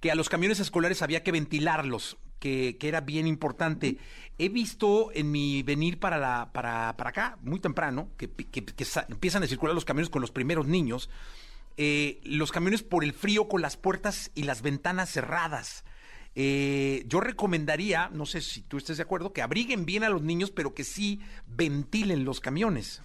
que 0.00 0.10
a 0.10 0.14
los 0.14 0.28
camiones 0.28 0.60
escolares 0.60 1.02
había 1.02 1.22
que 1.22 1.32
ventilarlos, 1.32 2.18
que, 2.38 2.76
que 2.78 2.88
era 2.88 3.00
bien 3.00 3.26
importante. 3.26 3.98
He 4.38 4.48
visto 4.48 5.10
en 5.14 5.30
mi 5.30 5.62
venir 5.62 5.98
para, 5.98 6.18
la, 6.18 6.50
para, 6.52 6.96
para 6.96 7.10
acá, 7.10 7.38
muy 7.42 7.60
temprano, 7.60 8.08
que, 8.16 8.30
que, 8.30 8.64
empiezan 9.08 9.42
a 9.42 9.46
circular 9.46 9.74
los 9.74 9.84
camiones 9.84 10.10
con 10.10 10.20
los 10.20 10.30
primeros 10.30 10.66
niños, 10.66 11.10
eh, 11.76 12.20
los 12.24 12.52
camiones 12.52 12.82
por 12.82 13.04
el 13.04 13.12
frío 13.12 13.48
con 13.48 13.62
las 13.62 13.76
puertas 13.76 14.30
y 14.34 14.44
las 14.44 14.62
ventanas 14.62 15.10
cerradas. 15.10 15.84
yo 16.34 17.20
recomendaría, 17.20 18.10
no 18.12 18.26
sé 18.26 18.40
si 18.40 18.62
tú 18.62 18.76
estés 18.78 18.96
de 18.98 19.02
acuerdo, 19.02 19.32
que 19.32 19.42
abriguen 19.42 19.84
bien 19.84 20.04
a 20.04 20.08
los 20.08 20.22
niños, 20.22 20.50
pero 20.50 20.74
que 20.74 20.84
sí 20.84 21.20
ventilen 21.46 22.24
los 22.24 22.40
camiones. 22.40 23.02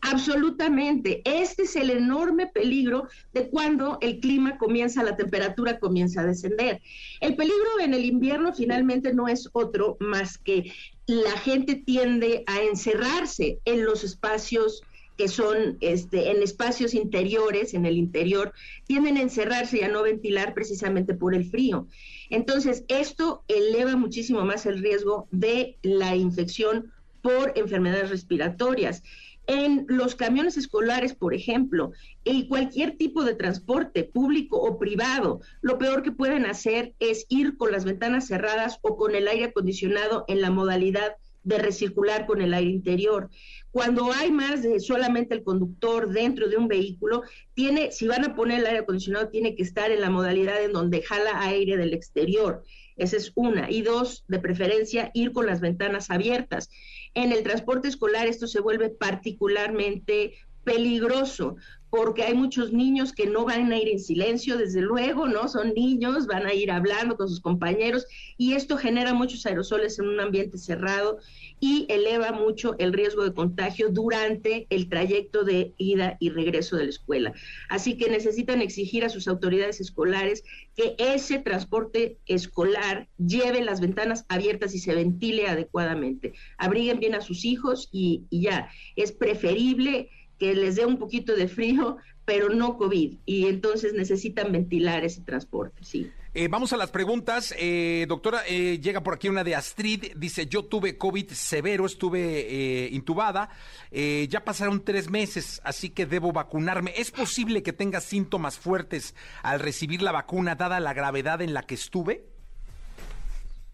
Absolutamente. 0.00 1.22
Este 1.24 1.62
es 1.62 1.76
el 1.76 1.90
enorme 1.90 2.48
peligro 2.48 3.08
de 3.32 3.48
cuando 3.48 3.98
el 4.00 4.20
clima 4.20 4.58
comienza, 4.58 5.02
la 5.02 5.16
temperatura 5.16 5.78
comienza 5.78 6.22
a 6.22 6.26
descender. 6.26 6.80
El 7.20 7.36
peligro 7.36 7.80
en 7.80 7.94
el 7.94 8.04
invierno 8.04 8.52
finalmente 8.52 9.14
no 9.14 9.28
es 9.28 9.48
otro 9.52 9.96
más 10.00 10.38
que 10.38 10.72
la 11.06 11.32
gente 11.38 11.76
tiende 11.76 12.44
a 12.46 12.62
encerrarse 12.62 13.58
en 13.64 13.84
los 13.84 14.04
espacios 14.04 14.82
que 15.16 15.28
son 15.28 15.76
este, 15.80 16.30
en 16.30 16.42
espacios 16.42 16.94
interiores, 16.94 17.74
en 17.74 17.86
el 17.86 17.96
interior, 17.96 18.52
tienden 18.86 19.18
a 19.18 19.22
encerrarse 19.22 19.78
y 19.78 19.82
a 19.82 19.88
no 19.88 20.02
ventilar 20.02 20.54
precisamente 20.54 21.14
por 21.14 21.34
el 21.34 21.44
frío. 21.44 21.86
Entonces, 22.30 22.84
esto 22.88 23.44
eleva 23.46 23.94
muchísimo 23.94 24.44
más 24.44 24.64
el 24.66 24.82
riesgo 24.82 25.28
de 25.30 25.76
la 25.82 26.16
infección 26.16 26.92
por 27.20 27.52
enfermedades 27.56 28.10
respiratorias. 28.10 29.02
En 29.46 29.86
los 29.88 30.14
camiones 30.14 30.56
escolares, 30.56 31.14
por 31.14 31.34
ejemplo, 31.34 31.92
y 32.22 32.46
cualquier 32.46 32.96
tipo 32.96 33.24
de 33.24 33.34
transporte 33.34 34.04
público 34.04 34.56
o 34.56 34.78
privado, 34.78 35.40
lo 35.62 35.78
peor 35.78 36.02
que 36.02 36.12
pueden 36.12 36.46
hacer 36.46 36.94
es 37.00 37.26
ir 37.28 37.56
con 37.56 37.72
las 37.72 37.84
ventanas 37.84 38.28
cerradas 38.28 38.78
o 38.82 38.96
con 38.96 39.14
el 39.14 39.26
aire 39.26 39.46
acondicionado 39.46 40.24
en 40.28 40.40
la 40.40 40.50
modalidad 40.50 41.16
de 41.44 41.58
recircular 41.58 42.26
con 42.26 42.40
el 42.40 42.54
aire 42.54 42.70
interior. 42.70 43.28
Cuando 43.70 44.12
hay 44.12 44.30
más 44.30 44.62
de 44.62 44.78
solamente 44.80 45.34
el 45.34 45.42
conductor 45.42 46.10
dentro 46.12 46.48
de 46.48 46.56
un 46.56 46.68
vehículo, 46.68 47.22
tiene, 47.54 47.90
si 47.90 48.06
van 48.06 48.24
a 48.24 48.34
poner 48.36 48.60
el 48.60 48.66
aire 48.66 48.78
acondicionado, 48.80 49.28
tiene 49.28 49.54
que 49.54 49.62
estar 49.62 49.90
en 49.90 50.00
la 50.00 50.10
modalidad 50.10 50.62
en 50.62 50.72
donde 50.72 51.02
jala 51.02 51.40
aire 51.42 51.76
del 51.76 51.94
exterior. 51.94 52.62
Esa 52.96 53.16
es 53.16 53.32
una. 53.34 53.70
Y 53.70 53.82
dos, 53.82 54.24
de 54.28 54.38
preferencia, 54.38 55.10
ir 55.14 55.32
con 55.32 55.46
las 55.46 55.60
ventanas 55.60 56.10
abiertas. 56.10 56.70
En 57.14 57.32
el 57.32 57.42
transporte 57.42 57.88
escolar 57.88 58.26
esto 58.26 58.46
se 58.46 58.60
vuelve 58.60 58.90
particularmente 58.90 60.34
peligroso 60.64 61.56
porque 61.92 62.22
hay 62.22 62.32
muchos 62.32 62.72
niños 62.72 63.12
que 63.12 63.26
no 63.26 63.44
van 63.44 63.70
a 63.70 63.76
ir 63.76 63.86
en 63.86 64.00
silencio, 64.00 64.56
desde 64.56 64.80
luego, 64.80 65.28
¿no? 65.28 65.46
Son 65.46 65.74
niños, 65.74 66.26
van 66.26 66.46
a 66.46 66.54
ir 66.54 66.70
hablando 66.70 67.18
con 67.18 67.28
sus 67.28 67.38
compañeros 67.38 68.06
y 68.38 68.54
esto 68.54 68.78
genera 68.78 69.12
muchos 69.12 69.44
aerosoles 69.44 69.98
en 69.98 70.08
un 70.08 70.18
ambiente 70.18 70.56
cerrado 70.56 71.18
y 71.60 71.84
eleva 71.90 72.32
mucho 72.32 72.76
el 72.78 72.94
riesgo 72.94 73.24
de 73.24 73.34
contagio 73.34 73.90
durante 73.90 74.66
el 74.70 74.88
trayecto 74.88 75.44
de 75.44 75.74
ida 75.76 76.16
y 76.18 76.30
regreso 76.30 76.76
de 76.76 76.84
la 76.84 76.90
escuela. 76.90 77.34
Así 77.68 77.98
que 77.98 78.08
necesitan 78.08 78.62
exigir 78.62 79.04
a 79.04 79.10
sus 79.10 79.28
autoridades 79.28 79.78
escolares 79.78 80.44
que 80.74 80.96
ese 80.96 81.40
transporte 81.40 82.16
escolar 82.24 83.06
lleve 83.18 83.62
las 83.62 83.82
ventanas 83.82 84.24
abiertas 84.30 84.74
y 84.74 84.78
se 84.78 84.94
ventile 84.94 85.46
adecuadamente. 85.46 86.32
Abriguen 86.56 87.00
bien 87.00 87.14
a 87.14 87.20
sus 87.20 87.44
hijos 87.44 87.90
y, 87.92 88.22
y 88.30 88.40
ya. 88.40 88.70
Es 88.96 89.12
preferible 89.12 90.08
que 90.42 90.56
les 90.56 90.74
dé 90.74 90.84
un 90.84 90.98
poquito 90.98 91.36
de 91.36 91.46
frío, 91.46 91.98
pero 92.24 92.48
no 92.48 92.76
COVID. 92.76 93.18
Y 93.24 93.46
entonces 93.46 93.92
necesitan 93.92 94.50
ventilar 94.50 95.04
ese 95.04 95.20
transporte, 95.20 95.84
sí. 95.84 96.10
Eh, 96.34 96.48
vamos 96.48 96.72
a 96.72 96.76
las 96.76 96.90
preguntas. 96.90 97.54
Eh, 97.56 98.06
doctora, 98.08 98.40
eh, 98.48 98.80
llega 98.82 99.04
por 99.04 99.14
aquí 99.14 99.28
una 99.28 99.44
de 99.44 99.54
Astrid. 99.54 100.16
Dice, 100.16 100.48
yo 100.48 100.64
tuve 100.64 100.98
COVID 100.98 101.30
severo, 101.30 101.86
estuve 101.86 102.88
intubada. 102.90 103.50
ya 103.92 104.44
pasaron 104.44 104.84
tres 104.84 105.08
meses, 105.08 105.60
así 105.62 105.90
que 105.90 106.06
debo 106.06 106.32
vacunarme. 106.32 106.92
¿Es 106.96 107.12
posible 107.12 107.62
que 107.62 107.72
tenga 107.72 108.00
síntomas 108.00 108.58
fuertes 108.58 109.14
al 109.44 109.60
recibir 109.60 110.02
la 110.02 110.10
vacuna, 110.10 110.56
dada 110.56 110.80
la 110.80 110.92
gravedad 110.92 111.40
en 111.40 111.54
la 111.54 111.62
que 111.62 111.76
estuve? 111.76 112.31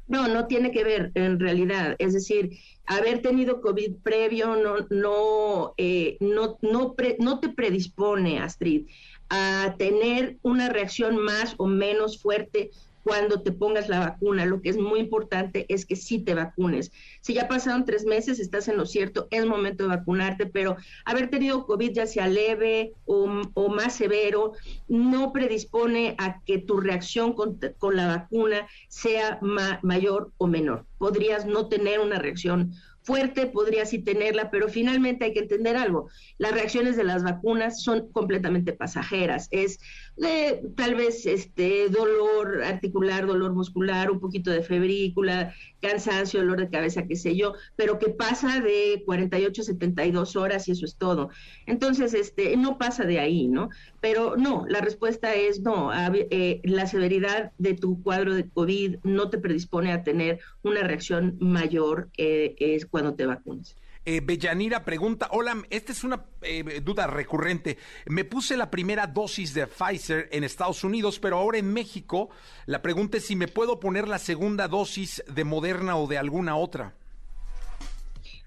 No, 0.08 0.26
no 0.26 0.46
tiene 0.46 0.72
que 0.72 0.84
ver 0.84 1.12
en 1.14 1.38
realidad. 1.38 1.94
Es 1.98 2.14
decir, 2.14 2.58
haber 2.86 3.20
tenido 3.20 3.60
COVID 3.60 3.96
previo 4.02 4.56
no, 4.56 4.86
no, 4.90 5.74
eh, 5.76 6.16
no, 6.20 6.58
no, 6.62 6.94
no 7.18 7.40
te 7.40 7.48
predispone, 7.50 8.40
Astrid, 8.40 8.86
a 9.28 9.74
tener 9.78 10.38
una 10.42 10.70
reacción 10.70 11.18
más 11.18 11.54
o 11.58 11.66
menos 11.66 12.20
fuerte 12.20 12.70
cuando 13.08 13.40
te 13.40 13.52
pongas 13.52 13.88
la 13.88 14.00
vacuna. 14.00 14.44
Lo 14.44 14.60
que 14.60 14.68
es 14.68 14.76
muy 14.76 15.00
importante 15.00 15.64
es 15.70 15.86
que 15.86 15.96
sí 15.96 16.18
te 16.18 16.34
vacunes. 16.34 16.92
Si 17.22 17.32
ya 17.32 17.48
pasaron 17.48 17.86
tres 17.86 18.04
meses, 18.04 18.38
estás 18.38 18.68
en 18.68 18.76
lo 18.76 18.84
cierto, 18.84 19.28
es 19.30 19.46
momento 19.46 19.84
de 19.84 19.96
vacunarte, 19.96 20.44
pero 20.44 20.76
haber 21.06 21.30
tenido 21.30 21.64
COVID 21.64 21.90
ya 21.92 22.06
sea 22.06 22.28
leve 22.28 22.92
o, 23.06 23.26
más 23.70 23.94
severo, 23.96 24.52
no 24.88 25.32
predispone 25.32 26.16
a 26.18 26.42
que 26.44 26.58
tu 26.58 26.80
reacción 26.80 27.32
con, 27.32 27.58
la 27.94 28.06
vacuna 28.08 28.66
sea 28.88 29.40
mayor 29.82 30.30
o 30.36 30.46
menor. 30.46 30.84
Podrías 30.98 31.46
no 31.46 31.68
tener 31.68 32.00
una 32.00 32.18
reacción 32.18 32.74
fuerte, 33.08 33.46
podría 33.46 33.86
sí 33.86 34.00
tenerla, 34.00 34.50
pero 34.50 34.68
finalmente 34.68 35.24
hay 35.24 35.32
que 35.32 35.40
entender 35.40 35.78
algo. 35.78 36.10
Las 36.36 36.52
reacciones 36.52 36.94
de 36.94 37.04
las 37.04 37.24
vacunas 37.24 37.82
son 37.82 38.12
completamente 38.12 38.74
pasajeras. 38.74 39.48
Es 39.50 39.78
de 40.18 40.70
tal 40.76 40.94
vez 40.94 41.26
este 41.26 41.88
dolor 41.88 42.62
articular, 42.64 43.26
dolor 43.26 43.52
muscular, 43.52 44.10
un 44.10 44.20
poquito 44.20 44.50
de 44.50 44.62
febrícula, 44.62 45.54
cansancio, 45.80 46.40
dolor 46.40 46.58
de 46.58 46.70
cabeza, 46.70 47.06
qué 47.06 47.16
sé 47.16 47.36
yo, 47.36 47.54
pero 47.76 47.98
que 47.98 48.10
pasa 48.10 48.60
de 48.60 49.02
48 49.06 49.62
a 49.62 49.64
72 49.64 50.36
horas 50.36 50.68
y 50.68 50.72
eso 50.72 50.84
es 50.84 50.96
todo. 50.96 51.30
Entonces, 51.66 52.14
este, 52.14 52.56
no 52.56 52.78
pasa 52.78 53.04
de 53.04 53.20
ahí, 53.20 53.48
¿no? 53.48 53.70
Pero 54.00 54.36
no, 54.36 54.64
la 54.68 54.80
respuesta 54.80 55.34
es 55.34 55.60
no. 55.60 55.90
Eh, 56.14 56.60
la 56.64 56.86
severidad 56.86 57.52
de 57.58 57.74
tu 57.74 58.02
cuadro 58.02 58.34
de 58.34 58.48
COVID 58.48 58.96
no 59.04 59.30
te 59.30 59.38
predispone 59.38 59.92
a 59.92 60.02
tener 60.02 60.40
una 60.62 60.82
reacción 60.82 61.36
mayor 61.40 62.10
eh, 62.16 62.56
es 62.58 62.86
cuando 62.86 63.14
te 63.14 63.26
vacunas. 63.26 63.76
Eh, 64.04 64.20
Bellanira 64.22 64.84
pregunta, 64.84 65.28
hola, 65.32 65.62
esta 65.70 65.92
es 65.92 66.04
una 66.04 66.24
eh, 66.42 66.80
duda 66.82 67.06
recurrente. 67.06 67.78
Me 68.06 68.24
puse 68.24 68.56
la 68.56 68.70
primera 68.70 69.06
dosis 69.06 69.54
de 69.54 69.66
Pfizer 69.66 70.28
en 70.32 70.44
Estados 70.44 70.84
Unidos, 70.84 71.18
pero 71.18 71.38
ahora 71.38 71.58
en 71.58 71.72
México 71.72 72.30
la 72.66 72.80
pregunta 72.80 73.18
es 73.18 73.26
si 73.26 73.36
me 73.36 73.48
puedo 73.48 73.80
poner 73.80 74.08
la 74.08 74.18
segunda 74.18 74.68
dosis 74.68 75.22
de 75.26 75.44
Moderna 75.44 75.96
o 75.96 76.06
de 76.06 76.18
alguna 76.18 76.56
otra. 76.56 76.94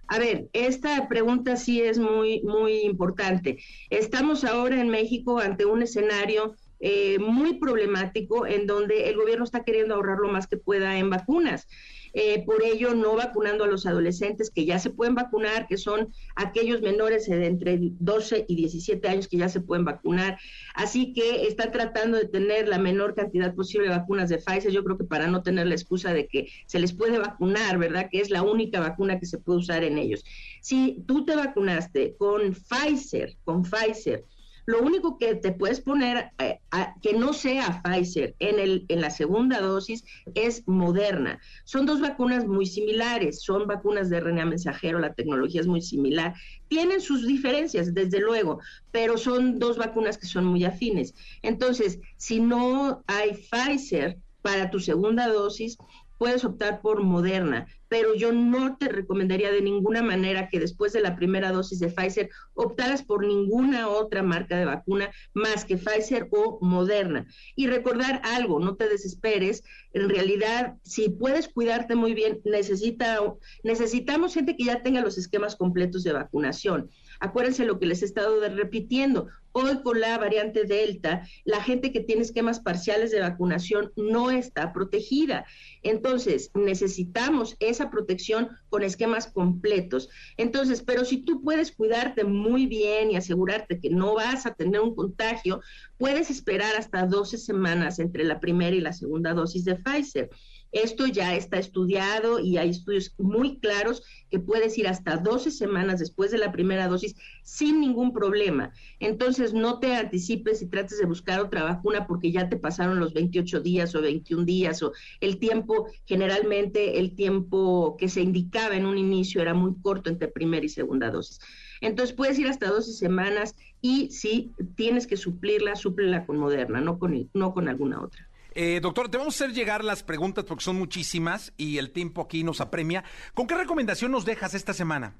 A 0.07 0.19
ver, 0.19 0.49
esta 0.51 1.07
pregunta 1.07 1.55
sí 1.55 1.81
es 1.81 1.97
muy, 1.97 2.41
muy 2.41 2.81
importante. 2.81 3.59
Estamos 3.89 4.43
ahora 4.43 4.81
en 4.81 4.89
México 4.89 5.39
ante 5.39 5.65
un 5.65 5.83
escenario 5.83 6.55
eh, 6.81 7.19
muy 7.19 7.59
problemático 7.59 8.47
en 8.47 8.65
donde 8.65 9.09
el 9.09 9.15
gobierno 9.15 9.43
está 9.43 9.63
queriendo 9.63 9.95
ahorrar 9.95 10.17
lo 10.17 10.29
más 10.29 10.47
que 10.47 10.57
pueda 10.57 10.97
en 10.97 11.09
vacunas. 11.09 11.67
Eh, 12.13 12.43
por 12.45 12.61
ello 12.61 12.93
no 12.93 13.15
vacunando 13.15 13.63
a 13.63 13.67
los 13.67 13.85
adolescentes 13.85 14.51
que 14.51 14.65
ya 14.65 14.79
se 14.79 14.89
pueden 14.89 15.15
vacunar, 15.15 15.67
que 15.67 15.77
son 15.77 16.11
aquellos 16.35 16.81
menores 16.81 17.27
de 17.27 17.45
entre 17.45 17.77
12 17.79 18.45
y 18.47 18.55
17 18.55 19.07
años 19.07 19.27
que 19.27 19.37
ya 19.37 19.47
se 19.47 19.61
pueden 19.61 19.85
vacunar. 19.85 20.37
Así 20.75 21.13
que 21.13 21.47
está 21.47 21.71
tratando 21.71 22.17
de 22.17 22.27
tener 22.27 22.67
la 22.67 22.79
menor 22.79 23.15
cantidad 23.15 23.55
posible 23.55 23.87
de 23.87 23.95
vacunas 23.95 24.29
de 24.29 24.39
Pfizer, 24.39 24.71
yo 24.71 24.83
creo 24.83 24.97
que 24.97 25.05
para 25.05 25.27
no 25.27 25.41
tener 25.41 25.67
la 25.67 25.75
excusa 25.75 26.13
de 26.13 26.27
que 26.27 26.47
se 26.65 26.79
les 26.79 26.93
puede 26.93 27.17
vacunar, 27.17 27.77
¿verdad? 27.77 28.09
Que 28.11 28.19
es 28.19 28.29
la 28.29 28.41
única 28.41 28.79
vacuna 28.79 29.19
que 29.19 29.25
se 29.25 29.37
puede 29.37 29.59
usar 29.59 29.83
en 29.83 29.97
ellos. 29.97 30.23
Si 30.61 31.03
tú 31.07 31.25
te 31.25 31.35
vacunaste 31.35 32.15
con 32.17 32.53
Pfizer, 32.53 33.37
con 33.45 33.63
Pfizer, 33.63 34.25
lo 34.65 34.81
único 34.81 35.17
que 35.17 35.35
te 35.35 35.51
puedes 35.51 35.81
poner 35.81 36.31
eh, 36.39 36.59
que 37.01 37.13
no 37.13 37.33
sea 37.33 37.81
Pfizer 37.83 38.35
en, 38.39 38.59
el, 38.59 38.85
en 38.87 39.01
la 39.01 39.09
segunda 39.09 39.59
dosis 39.59 40.03
es 40.35 40.67
Moderna. 40.67 41.39
Son 41.63 41.85
dos 41.85 42.01
vacunas 42.01 42.47
muy 42.47 42.65
similares, 42.65 43.41
son 43.41 43.67
vacunas 43.67 44.09
de 44.09 44.19
RNA 44.19 44.45
mensajero, 44.45 44.99
la 44.99 45.13
tecnología 45.13 45.61
es 45.61 45.67
muy 45.67 45.81
similar. 45.81 46.33
Tienen 46.67 47.01
sus 47.01 47.27
diferencias, 47.27 47.93
desde 47.93 48.19
luego, 48.19 48.59
pero 48.91 49.17
son 49.17 49.59
dos 49.59 49.77
vacunas 49.77 50.17
que 50.17 50.27
son 50.27 50.45
muy 50.45 50.63
afines. 50.63 51.13
Entonces, 51.41 51.99
si 52.17 52.39
no 52.39 53.03
hay 53.07 53.31
Pfizer 53.33 54.17
para 54.41 54.71
tu 54.71 54.79
segunda 54.79 55.27
dosis, 55.27 55.77
puedes 56.21 56.45
optar 56.45 56.81
por 56.81 57.01
Moderna, 57.01 57.65
pero 57.87 58.13
yo 58.13 58.31
no 58.31 58.77
te 58.77 58.89
recomendaría 58.89 59.51
de 59.51 59.63
ninguna 59.63 60.03
manera 60.03 60.49
que 60.49 60.59
después 60.59 60.93
de 60.93 61.01
la 61.01 61.15
primera 61.15 61.51
dosis 61.51 61.79
de 61.79 61.89
Pfizer 61.89 62.29
optaras 62.53 63.01
por 63.01 63.25
ninguna 63.25 63.87
otra 63.87 64.21
marca 64.21 64.55
de 64.55 64.65
vacuna 64.65 65.09
más 65.33 65.65
que 65.65 65.77
Pfizer 65.77 66.27
o 66.29 66.59
Moderna. 66.61 67.25
Y 67.55 67.65
recordar 67.65 68.21
algo, 68.23 68.59
no 68.59 68.75
te 68.75 68.87
desesperes, 68.87 69.63
en 69.93 70.09
realidad, 70.09 70.75
si 70.83 71.09
puedes 71.09 71.47
cuidarte 71.47 71.95
muy 71.95 72.13
bien, 72.13 72.39
necesita, 72.45 73.19
necesitamos 73.63 74.35
gente 74.35 74.55
que 74.55 74.65
ya 74.65 74.83
tenga 74.83 75.01
los 75.01 75.17
esquemas 75.17 75.55
completos 75.55 76.03
de 76.03 76.13
vacunación. 76.13 76.91
Acuérdense 77.21 77.65
lo 77.65 77.79
que 77.79 77.85
les 77.85 78.01
he 78.01 78.05
estado 78.05 78.41
repitiendo. 78.49 79.27
Hoy 79.53 79.83
con 79.83 79.99
la 79.99 80.17
variante 80.17 80.63
Delta, 80.63 81.27
la 81.43 81.61
gente 81.61 81.91
que 81.91 81.99
tiene 81.99 82.23
esquemas 82.23 82.61
parciales 82.61 83.11
de 83.11 83.19
vacunación 83.19 83.91
no 83.95 84.31
está 84.31 84.73
protegida. 84.73 85.45
Entonces, 85.83 86.49
necesitamos 86.55 87.57
esa 87.59 87.91
protección 87.91 88.49
con 88.69 88.81
esquemas 88.81 89.27
completos. 89.27 90.09
Entonces, 90.37 90.81
pero 90.81 91.05
si 91.05 91.17
tú 91.17 91.43
puedes 91.43 91.71
cuidarte 91.73 92.23
muy 92.23 92.65
bien 92.65 93.11
y 93.11 93.17
asegurarte 93.17 93.79
que 93.79 93.91
no 93.91 94.15
vas 94.15 94.47
a 94.47 94.55
tener 94.55 94.81
un 94.81 94.95
contagio, 94.95 95.61
puedes 95.97 96.31
esperar 96.31 96.75
hasta 96.75 97.05
12 97.05 97.37
semanas 97.37 97.99
entre 97.99 98.23
la 98.23 98.39
primera 98.39 98.75
y 98.75 98.81
la 98.81 98.93
segunda 98.93 99.33
dosis 99.33 99.63
de 99.65 99.75
Pfizer. 99.75 100.29
Esto 100.71 101.05
ya 101.05 101.35
está 101.35 101.59
estudiado 101.59 102.39
y 102.39 102.57
hay 102.57 102.69
estudios 102.69 103.13
muy 103.17 103.59
claros 103.59 104.03
que 104.29 104.39
puedes 104.39 104.77
ir 104.77 104.87
hasta 104.87 105.17
12 105.17 105.51
semanas 105.51 105.99
después 105.99 106.31
de 106.31 106.37
la 106.37 106.53
primera 106.53 106.87
dosis 106.87 107.15
sin 107.43 107.81
ningún 107.81 108.13
problema. 108.13 108.71
Entonces, 108.99 109.53
no 109.53 109.79
te 109.79 109.93
anticipes 109.95 110.61
y 110.61 110.67
trates 110.67 110.97
de 110.99 111.05
buscar 111.05 111.41
otra 111.41 111.63
vacuna 111.63 112.07
porque 112.07 112.31
ya 112.31 112.47
te 112.47 112.55
pasaron 112.55 112.99
los 112.99 113.13
28 113.13 113.59
días 113.59 113.93
o 113.95 114.01
21 114.01 114.45
días 114.45 114.81
o 114.81 114.93
el 115.19 115.39
tiempo, 115.39 115.87
generalmente 116.05 116.99
el 116.99 117.15
tiempo 117.15 117.97
que 117.99 118.07
se 118.07 118.21
indicaba 118.21 118.75
en 118.75 118.85
un 118.85 118.97
inicio 118.97 119.41
era 119.41 119.53
muy 119.53 119.73
corto 119.81 120.09
entre 120.09 120.29
primera 120.29 120.65
y 120.65 120.69
segunda 120.69 121.11
dosis. 121.11 121.39
Entonces, 121.81 122.15
puedes 122.15 122.39
ir 122.39 122.47
hasta 122.47 122.69
12 122.69 122.93
semanas 122.93 123.55
y 123.81 124.09
si 124.11 124.51
tienes 124.75 125.05
que 125.05 125.17
suplirla, 125.17 125.75
súplela 125.75 126.25
con 126.25 126.37
Moderna, 126.37 126.79
no 126.79 126.97
con, 126.97 127.29
no 127.33 127.53
con 127.53 127.67
alguna 127.67 128.01
otra. 128.01 128.30
Eh, 128.53 128.79
doctor, 128.81 129.09
te 129.09 129.17
vamos 129.17 129.35
a 129.39 129.45
hacer 129.45 129.55
llegar 129.55 129.83
las 129.83 130.03
preguntas 130.03 130.43
porque 130.45 130.63
son 130.63 130.77
muchísimas 130.77 131.53
y 131.57 131.77
el 131.77 131.91
tiempo 131.91 132.21
aquí 132.21 132.43
nos 132.43 132.59
apremia. 132.59 133.03
¿Con 133.33 133.47
qué 133.47 133.55
recomendación 133.55 134.11
nos 134.11 134.25
dejas 134.25 134.53
esta 134.53 134.73
semana? 134.73 135.15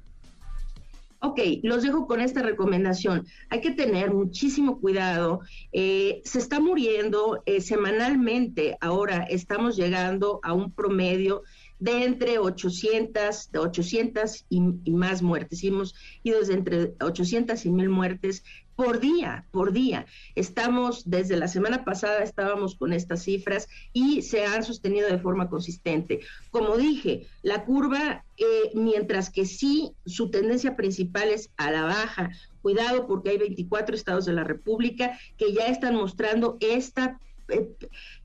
Ok, 1.24 1.40
los 1.62 1.84
dejo 1.84 2.08
con 2.08 2.20
esta 2.20 2.42
recomendación. 2.42 3.28
Hay 3.50 3.62
que 3.62 3.72
tener 3.72 4.12
muchísimo 4.12 4.82
cuidado. 4.82 5.42
Eh, 5.72 6.20
se 6.26 6.40
está 6.40 6.60
muriendo 6.60 7.44
eh, 7.46 7.62
semanalmente. 7.62 8.76
Ahora 8.82 9.28
estamos 9.30 9.78
llegando 9.78 10.40
a 10.42 10.54
un 10.54 10.72
promedio 10.72 11.44
de 11.82 12.06
entre 12.06 12.38
800, 12.38 13.52
de 13.52 13.60
800 13.60 14.46
y, 14.50 14.62
más 14.92 15.22
muertes. 15.24 15.64
Hemos 15.64 15.96
ido 16.24 16.40
desde 16.40 16.54
entre 16.54 16.94
800 17.02 17.66
y 17.66 17.70
1000 17.72 17.90
muertes 17.90 18.44
por 18.76 19.00
día, 19.00 19.48
por 19.52 19.74
día. 19.74 20.06
Estamos, 20.36 21.10
desde 21.10 21.38
la 21.38 21.48
semana 21.48 21.84
pasada 21.84 22.20
estábamos 22.24 22.76
con 22.76 22.94
estas 22.94 23.24
cifras 23.24 23.68
y 23.94 24.22
se 24.22 24.46
han 24.46 24.64
sostenido 24.64 25.10
de 25.10 25.18
forma 25.18 25.50
consistente. 25.50 26.22
Como 26.52 26.78
dije, 26.78 27.28
la 27.42 27.66
curva, 27.66 28.26
eh, 28.38 28.72
mientras 28.76 29.32
que 29.32 29.46
sí, 29.46 29.92
su 30.06 30.30
tendencia 30.30 30.76
principal 30.76 31.30
es 31.30 31.50
a 31.58 31.72
la 31.72 31.84
baja. 31.84 32.30
Cuidado 32.62 33.08
porque 33.08 33.32
hay 33.32 33.38
24 33.38 33.96
estados 33.96 34.26
de 34.26 34.34
la 34.34 34.44
República 34.44 35.18
que 35.38 35.52
ya 35.52 35.66
están 35.66 35.96
mostrando 35.96 36.58
esta 36.60 37.20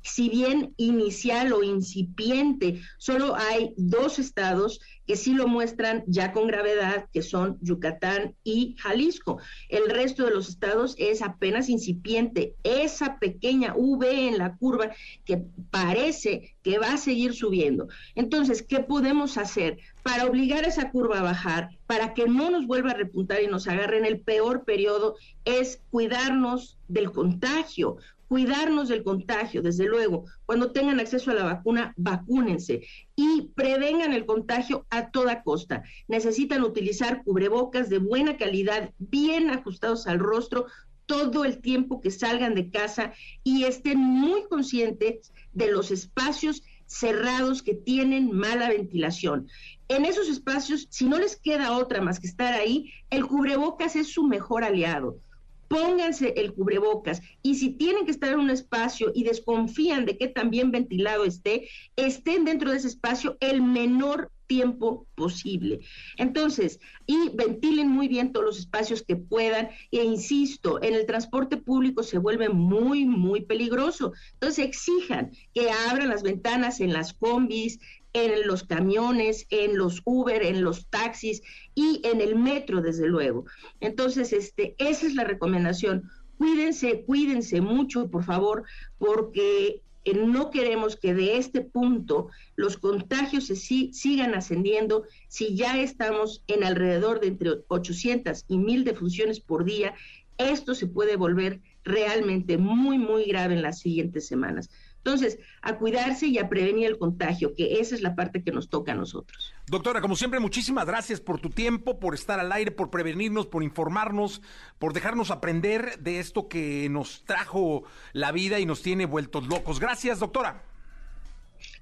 si 0.03 0.29
bien 0.29 0.73
inicial 0.77 1.53
o 1.53 1.63
incipiente, 1.63 2.81
solo 2.99 3.35
hay 3.35 3.75
dos 3.77 4.19
estados 4.19 4.81
que 5.07 5.17
sí 5.17 5.35
lo 5.35 5.47
muestran 5.47 6.03
ya 6.07 6.33
con 6.33 6.49
gravedad, 6.49 7.07
que 7.13 7.23
son 7.23 7.59
Yucatán 7.61 8.35
y 8.43 8.75
Jalisco. 8.79 9.39
El 9.69 9.89
resto 9.89 10.25
de 10.25 10.33
los 10.33 10.49
estados 10.49 10.95
es 10.99 11.23
apenas 11.23 11.69
incipiente. 11.69 12.55
Esa 12.65 13.19
pequeña 13.19 13.75
V 13.77 14.29
en 14.29 14.39
la 14.39 14.57
curva 14.57 14.91
que 15.25 15.43
parece 15.71 16.57
que 16.63 16.79
va 16.79 16.95
a 16.95 16.99
seguir 16.99 17.35
subiendo. 17.35 17.89
Entonces, 18.17 18.63
¿qué 18.63 18.81
podemos 18.81 19.39
hacer 19.39 19.79
para 20.03 20.27
obligar 20.27 20.65
a 20.65 20.69
esa 20.69 20.91
curva 20.91 21.21
a 21.21 21.23
bajar, 21.23 21.71
para 21.87 22.13
que 22.15 22.27
no 22.27 22.51
nos 22.51 22.67
vuelva 22.67 22.91
a 22.91 22.95
repuntar 22.95 23.43
y 23.43 23.47
nos 23.47 23.69
agarre 23.69 23.99
en 23.99 24.07
el 24.07 24.21
peor 24.21 24.65
periodo? 24.65 25.15
Es 25.45 25.83
cuidarnos 25.91 26.79
del 26.89 27.13
contagio, 27.13 27.99
cuidarnos 28.29 28.89
del 28.89 29.03
contagio, 29.03 29.63
desde 29.63 29.87
luego. 29.87 30.25
Cuando 30.45 30.73
tengan 30.73 31.01
acceso 31.01 31.31
a 31.31 31.35
la 31.35 31.45
vacuna, 31.45 31.95
vacúnense 31.97 32.87
y 33.15 33.49
prevengan 33.55 34.13
el 34.13 34.27
contagio 34.27 34.87
a 34.91 35.11
toda 35.11 35.43
costa. 35.43 35.83
Necesitan 36.09 36.63
utilizar 36.63 37.23
cubrebocas 37.25 37.89
de 37.89 37.99
buena 37.99 38.37
calidad, 38.37 38.93
bien 38.99 39.51
ajustados 39.51 40.07
al 40.07 40.19
rostro 40.19 40.67
todo 41.07 41.45
el 41.45 41.61
tiempo 41.61 42.01
que 42.01 42.11
salgan 42.11 42.55
de 42.55 42.71
casa 42.71 43.13
y 43.45 43.65
estén 43.65 43.99
muy 43.99 44.45
conscientes 44.49 45.33
de 45.53 45.71
los 45.71 45.91
espacios 45.91 46.63
cerrados 46.87 47.63
que 47.63 47.75
tienen 47.75 48.33
mala 48.33 48.69
ventilación. 48.69 49.49
En 49.89 50.05
esos 50.05 50.29
espacios, 50.29 50.89
si 50.91 51.05
no 51.07 51.19
les 51.19 51.37
queda 51.37 51.77
otra 51.77 52.01
más 52.01 52.19
que 52.19 52.27
estar 52.27 52.55
ahí, 52.55 52.93
el 53.11 53.25
cubrebocas 53.27 53.95
es 53.95 54.13
su 54.13 54.25
mejor 54.25 54.65
aliado 54.65 55.21
pónganse 55.69 56.35
el 56.37 56.53
cubrebocas 56.53 57.21
y 57.43 57.57
si 57.57 57.71
tienen 57.71 58.05
que 58.05 58.11
estar 58.11 58.33
en 58.33 58.41
un 58.41 58.51
espacio 58.51 59.13
y 59.15 59.25
desconfían 59.25 60.05
de 60.05 60.17
que 60.19 60.29
también 60.29 60.71
ventilado 60.71 61.25
esté, 61.25 61.69
estén 61.97 62.45
dentro 62.45 62.71
de 62.71 62.79
ese 62.79 62.89
espacio 62.89 63.37
el 63.41 63.63
menor 63.63 64.31
tiempo 64.47 65.07
posible. 65.15 65.81
Entonces, 66.19 66.79
y 67.07 67.31
ventilen 67.35 67.89
muy 67.89 68.09
bien 68.09 68.33
todos 68.33 68.47
los 68.47 68.59
espacios 68.59 69.03
que 69.03 69.17
puedan. 69.17 69.71
E 69.91 70.05
insisto, 70.05 70.83
en 70.83 70.95
el 70.95 71.07
transporte 71.07 71.57
público 71.57 72.03
se 72.03 72.19
vuelve 72.19 72.49
muy, 72.49 73.05
muy 73.05 73.43
peligroso. 73.43 74.13
Entonces, 74.35 74.65
exijan 74.65 75.33
que 75.55 75.71
abran 75.91 76.09
las 76.09 76.23
ventanas 76.23 76.81
en 76.81 76.93
las 76.93 77.13
combis, 77.13 77.79
en 78.17 78.47
los 78.47 78.65
camiones, 78.65 79.47
en 79.51 79.77
los 79.77 80.01
Uber, 80.05 80.43
en 80.43 80.65
los 80.65 80.87
taxis 80.87 81.43
y 81.75 82.01
en 82.05 82.23
el 82.23 82.35
metro, 82.35 82.81
desde 82.81 83.07
luego. 83.07 83.45
Entonces, 83.81 84.33
este, 84.33 84.75
esa 84.79 85.07
es 85.07 85.15
la 85.15 85.25
recomendación. 85.25 86.11
Cuídense, 86.39 87.03
cuídense 87.05 87.61
mucho, 87.61 88.11
por 88.11 88.25
favor, 88.25 88.65
porque 88.97 89.83
eh, 90.05 90.15
no 90.15 90.51
queremos 90.51 90.97
que 90.97 91.13
de 91.13 91.37
este 91.37 91.61
punto 91.61 92.29
los 92.55 92.79
contagios 92.79 93.49
se 93.49 93.57
sigan 93.57 94.35
ascendiendo. 94.35 95.05
Si 95.29 95.55
ya 95.55 95.79
estamos 95.79 96.43
en 96.47 96.65
alrededor 96.65 97.21
de 97.21 97.29
entre 97.29 97.51
800 97.69 98.47
y 98.49 98.57
1000 98.57 98.85
defunciones 98.85 99.41
por 99.41 99.65
día, 99.65 99.95
esto 100.39 100.75
se 100.75 100.87
puede 100.87 101.17
volver 101.17 101.61
realmente 101.85 102.57
muy, 102.57 102.99
muy 102.99 103.25
grave 103.25 103.55
en 103.55 103.63
las 103.63 103.81
siguientes 103.81 104.27
semanas. 104.27 104.71
Entonces, 105.07 105.39
a 105.63 105.77
cuidarse 105.77 106.27
y 106.27 106.39
a 106.39 106.49
prevenir 106.49 106.89
el 106.89 106.99
contagio, 106.99 107.55
que 107.55 107.79
esa 107.79 107.95
es 107.95 108.01
la 108.01 108.17
parte 108.17 108.43
que 108.43 108.51
nos 108.51 108.69
toca 108.69 108.91
a 108.91 108.97
nosotros. 108.97 109.55
Doctora, 109.69 110.01
como 110.01 110.17
siempre, 110.17 110.41
muchísimas 110.41 110.85
gracias 110.85 111.21
por 111.21 111.39
tu 111.39 111.49
tiempo, 111.49 112.01
por 112.01 112.13
estar 112.13 112.41
al 112.41 112.51
aire, 112.51 112.73
por 112.73 112.91
prevenirnos, 112.91 113.47
por 113.47 113.63
informarnos, 113.63 114.43
por 114.81 114.95
dejarnos 114.95 115.31
aprender 115.31 116.01
de 116.01 116.19
esto 116.19 116.49
que 116.49 116.89
nos 116.91 117.23
trajo 117.25 117.85
la 118.15 118.33
vida 118.33 118.59
y 118.59 118.67
nos 118.67 118.83
tiene 118.83 119.07
vueltos 119.07 119.47
locos. 119.47 119.79
Gracias, 119.79 120.19
doctora. 120.19 120.65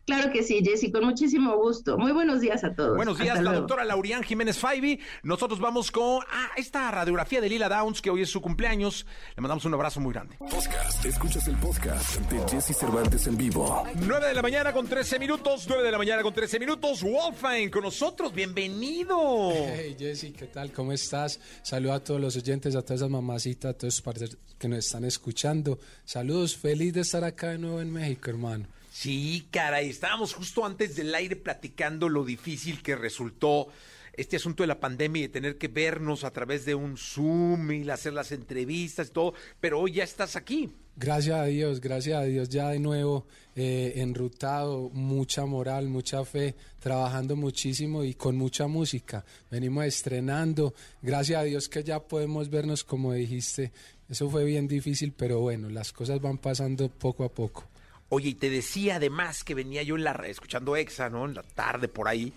Claro 0.06 0.30
que 0.30 0.42
sí, 0.42 0.60
Jessy, 0.62 0.92
con 0.92 1.04
muchísimo 1.04 1.56
gusto. 1.56 1.96
Muy 1.96 2.12
buenos 2.12 2.42
días 2.42 2.62
a 2.62 2.74
todos. 2.74 2.94
Buenos 2.94 3.18
días, 3.18 3.42
la 3.42 3.54
doctora 3.54 3.84
Laurián 3.84 4.22
Jiménez 4.22 4.58
Faibi. 4.58 5.00
Nosotros 5.22 5.60
vamos 5.60 5.90
con 5.90 6.22
ah, 6.30 6.50
esta 6.56 6.90
radiografía 6.90 7.40
de 7.40 7.48
Lila 7.48 7.70
Downs, 7.70 8.02
que 8.02 8.10
hoy 8.10 8.20
es 8.20 8.28
su 8.28 8.42
cumpleaños. 8.42 9.06
Le 9.34 9.40
mandamos 9.40 9.64
un 9.64 9.72
abrazo 9.72 10.00
muy 10.00 10.12
grande. 10.12 10.36
Podcast. 10.36 11.02
Escuchas 11.06 11.48
el 11.48 11.56
podcast 11.56 12.20
de 12.30 12.38
Jesse 12.48 12.76
Cervantes 12.76 13.26
en 13.28 13.38
vivo. 13.38 13.82
9 13.94 14.28
de 14.28 14.34
la 14.34 14.42
mañana 14.42 14.74
con 14.74 14.86
13 14.86 15.18
minutos. 15.18 15.64
9 15.68 15.82
de 15.82 15.90
la 15.90 15.98
mañana 15.98 16.22
con 16.22 16.34
13 16.34 16.60
minutos. 16.60 17.02
Wolfine 17.02 17.70
con 17.70 17.84
nosotros. 17.84 18.34
Bienvenido. 18.34 19.52
Hey, 19.52 19.96
Jessy, 19.98 20.32
¿qué 20.32 20.48
tal? 20.48 20.70
¿Cómo 20.70 20.92
estás? 20.92 21.40
Saludos 21.62 21.96
a 21.96 22.04
todos 22.04 22.20
los 22.20 22.36
oyentes, 22.36 22.76
a 22.76 22.82
todas 22.82 23.00
esas 23.00 23.10
mamacitas, 23.10 23.70
a 23.70 23.78
todos 23.78 24.02
los 24.04 24.36
que 24.58 24.68
nos 24.68 24.80
están 24.80 25.06
escuchando. 25.06 25.78
Saludos. 26.04 26.54
Feliz 26.54 26.92
de 26.92 27.00
estar 27.00 27.24
acá 27.24 27.48
de 27.48 27.58
nuevo 27.58 27.80
en 27.80 27.90
México, 27.90 28.28
hermano. 28.28 28.66
Sí, 28.94 29.48
caray, 29.50 29.90
estábamos 29.90 30.34
justo 30.34 30.64
antes 30.64 30.94
del 30.94 31.12
aire 31.16 31.34
platicando 31.34 32.08
lo 32.08 32.24
difícil 32.24 32.80
que 32.80 32.94
resultó 32.94 33.66
este 34.12 34.36
asunto 34.36 34.62
de 34.62 34.68
la 34.68 34.78
pandemia 34.78 35.18
y 35.18 35.26
de 35.26 35.32
tener 35.32 35.58
que 35.58 35.66
vernos 35.66 36.22
a 36.22 36.30
través 36.30 36.64
de 36.64 36.76
un 36.76 36.96
Zoom 36.96 37.72
y 37.72 37.90
hacer 37.90 38.12
las 38.12 38.30
entrevistas 38.30 39.08
y 39.08 39.10
todo, 39.10 39.34
pero 39.58 39.80
hoy 39.80 39.94
ya 39.94 40.04
estás 40.04 40.36
aquí. 40.36 40.72
Gracias 40.94 41.36
a 41.36 41.46
Dios, 41.46 41.80
gracias 41.80 42.16
a 42.16 42.22
Dios, 42.22 42.48
ya 42.48 42.68
de 42.68 42.78
nuevo 42.78 43.26
eh, 43.56 43.94
enrutado, 43.96 44.90
mucha 44.90 45.44
moral, 45.44 45.88
mucha 45.88 46.24
fe, 46.24 46.54
trabajando 46.78 47.34
muchísimo 47.34 48.04
y 48.04 48.14
con 48.14 48.36
mucha 48.36 48.68
música. 48.68 49.24
Venimos 49.50 49.86
estrenando, 49.86 50.72
gracias 51.02 51.40
a 51.40 51.42
Dios 51.42 51.68
que 51.68 51.82
ya 51.82 51.98
podemos 51.98 52.48
vernos 52.48 52.84
como 52.84 53.12
dijiste. 53.12 53.72
Eso 54.08 54.30
fue 54.30 54.44
bien 54.44 54.68
difícil, 54.68 55.12
pero 55.12 55.40
bueno, 55.40 55.68
las 55.68 55.92
cosas 55.92 56.20
van 56.20 56.38
pasando 56.38 56.88
poco 56.88 57.24
a 57.24 57.28
poco. 57.28 57.73
Oye, 58.14 58.28
y 58.28 58.34
te 58.34 58.48
decía 58.48 58.96
además 58.96 59.42
que 59.42 59.54
venía 59.54 59.82
yo 59.82 59.96
en 59.96 60.04
la 60.04 60.12
escuchando 60.28 60.76
Exa, 60.76 61.10
¿no? 61.10 61.24
En 61.24 61.34
la 61.34 61.42
tarde 61.42 61.88
por 61.88 62.06
ahí, 62.06 62.32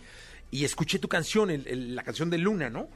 y 0.50 0.66
escuché 0.66 0.98
tu 0.98 1.08
canción, 1.08 1.52
la 1.96 2.02
canción 2.02 2.32
de 2.32 2.40
Luna, 2.40 2.72
¿no? 2.72 2.90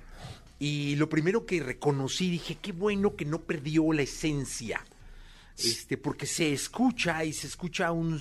Y 0.58 0.96
lo 0.96 1.08
primero 1.08 1.46
que 1.46 1.62
reconocí, 1.62 2.32
dije, 2.32 2.58
qué 2.60 2.72
bueno 2.72 3.15
que 3.15 3.24
no 3.24 3.41
perdió 3.41 3.94
la 3.94 4.02
esencia. 4.02 4.84
Este, 5.60 5.96
porque 5.96 6.26
se 6.26 6.52
escucha 6.54 7.24
y 7.24 7.34
se 7.34 7.46
escucha 7.46 7.91
un, 7.91 8.20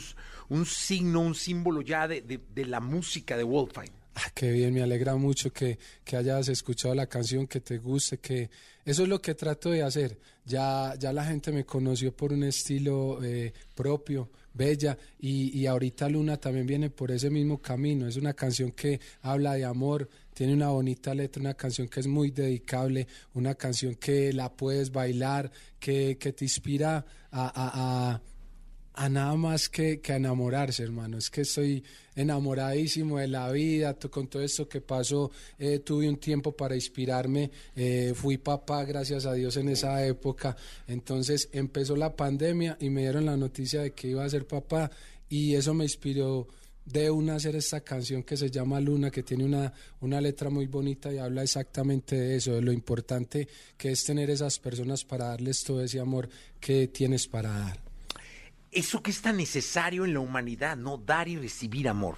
un 0.50 0.66
signo, 0.66 1.20
un 1.20 1.34
símbolo 1.34 1.80
ya 1.80 2.06
de, 2.06 2.20
de, 2.20 2.64
la 2.66 2.80
música 2.80 3.38
de 3.38 3.44
Wolfine. 3.44 3.92
Ah, 4.14 4.30
qué 4.34 4.50
bien, 4.50 4.74
me 4.74 4.82
alegra 4.82 5.16
mucho 5.16 5.50
que, 5.54 5.78
que, 6.04 6.18
hayas 6.18 6.48
escuchado 6.48 6.94
la 6.94 7.06
canción, 7.06 7.46
que 7.46 7.60
te 7.60 7.78
guste, 7.78 8.18
que 8.18 8.50
eso 8.84 9.04
es 9.04 9.08
lo 9.08 9.22
que 9.22 9.34
trato 9.34 9.70
de 9.70 9.82
hacer. 9.82 10.18
Ya, 10.44 10.94
ya 10.98 11.14
la 11.14 11.24
gente 11.24 11.50
me 11.50 11.64
conoció 11.64 12.14
por 12.14 12.34
un 12.34 12.42
estilo 12.42 13.22
eh, 13.24 13.54
propio, 13.74 14.28
bella 14.52 14.96
y, 15.18 15.58
y 15.58 15.66
ahorita 15.66 16.08
Luna 16.08 16.36
también 16.36 16.66
viene 16.66 16.90
por 16.90 17.10
ese 17.10 17.30
mismo 17.30 17.60
camino. 17.60 18.06
Es 18.06 18.16
una 18.16 18.34
canción 18.34 18.72
que 18.72 19.00
habla 19.22 19.54
de 19.54 19.64
amor, 19.64 20.08
tiene 20.34 20.54
una 20.54 20.68
bonita 20.68 21.14
letra, 21.14 21.40
una 21.40 21.54
canción 21.54 21.88
que 21.88 22.00
es 22.00 22.06
muy 22.06 22.30
dedicable, 22.30 23.06
una 23.34 23.54
canción 23.54 23.94
que 23.94 24.32
la 24.32 24.52
puedes 24.52 24.90
bailar, 24.92 25.50
que, 25.78 26.16
que 26.18 26.32
te 26.32 26.44
inspira 26.44 27.04
a, 27.30 27.46
a 27.46 28.14
a 28.14 28.20
nada 29.08 29.34
más 29.36 29.68
que, 29.68 30.00
que, 30.00 30.12
a 30.12 30.16
enamorarse, 30.16 30.82
hermano. 30.82 31.18
Es 31.18 31.30
que 31.30 31.42
estoy 31.42 31.82
enamoradísimo 32.14 33.18
de 33.18 33.28
la 33.28 33.50
vida, 33.50 33.94
con 33.94 34.28
todo 34.28 34.42
esto 34.42 34.68
que 34.68 34.80
pasó, 34.80 35.30
eh, 35.58 35.78
tuve 35.78 36.08
un 36.08 36.18
tiempo 36.18 36.52
para 36.52 36.74
inspirarme, 36.74 37.50
eh, 37.74 38.12
fui 38.14 38.38
papá, 38.38 38.84
gracias 38.84 39.26
a 39.26 39.32
Dios, 39.32 39.56
en 39.56 39.68
esa 39.68 40.04
época. 40.04 40.56
Entonces 40.86 41.48
empezó 41.52 41.96
la 41.96 42.14
pandemia 42.14 42.76
y 42.80 42.90
me 42.90 43.02
dieron 43.02 43.26
la 43.26 43.36
noticia 43.36 43.82
de 43.82 43.92
que 43.92 44.08
iba 44.08 44.24
a 44.24 44.28
ser 44.28 44.46
papá 44.46 44.90
y 45.28 45.54
eso 45.54 45.72
me 45.72 45.84
inspiró 45.84 46.48
de 46.84 47.10
una 47.10 47.36
hacer 47.36 47.54
esta 47.54 47.80
canción 47.82 48.22
que 48.22 48.36
se 48.36 48.50
llama 48.50 48.80
Luna, 48.80 49.10
que 49.10 49.22
tiene 49.22 49.44
una, 49.44 49.72
una 50.00 50.20
letra 50.20 50.50
muy 50.50 50.66
bonita 50.66 51.12
y 51.12 51.18
habla 51.18 51.42
exactamente 51.42 52.16
de 52.16 52.36
eso, 52.36 52.54
de 52.54 52.62
lo 52.62 52.72
importante 52.72 53.46
que 53.76 53.92
es 53.92 54.04
tener 54.04 54.28
esas 54.28 54.58
personas 54.58 55.04
para 55.04 55.26
darles 55.26 55.62
todo 55.62 55.82
ese 55.82 56.00
amor 56.00 56.28
que 56.58 56.88
tienes 56.88 57.28
para 57.28 57.50
dar. 57.50 57.89
Eso 58.72 59.02
que 59.02 59.10
es 59.10 59.20
tan 59.20 59.36
necesario 59.36 60.04
en 60.04 60.14
la 60.14 60.20
humanidad, 60.20 60.76
¿no? 60.76 60.98
Dar 60.98 61.28
y 61.28 61.36
recibir 61.36 61.88
amor. 61.88 62.16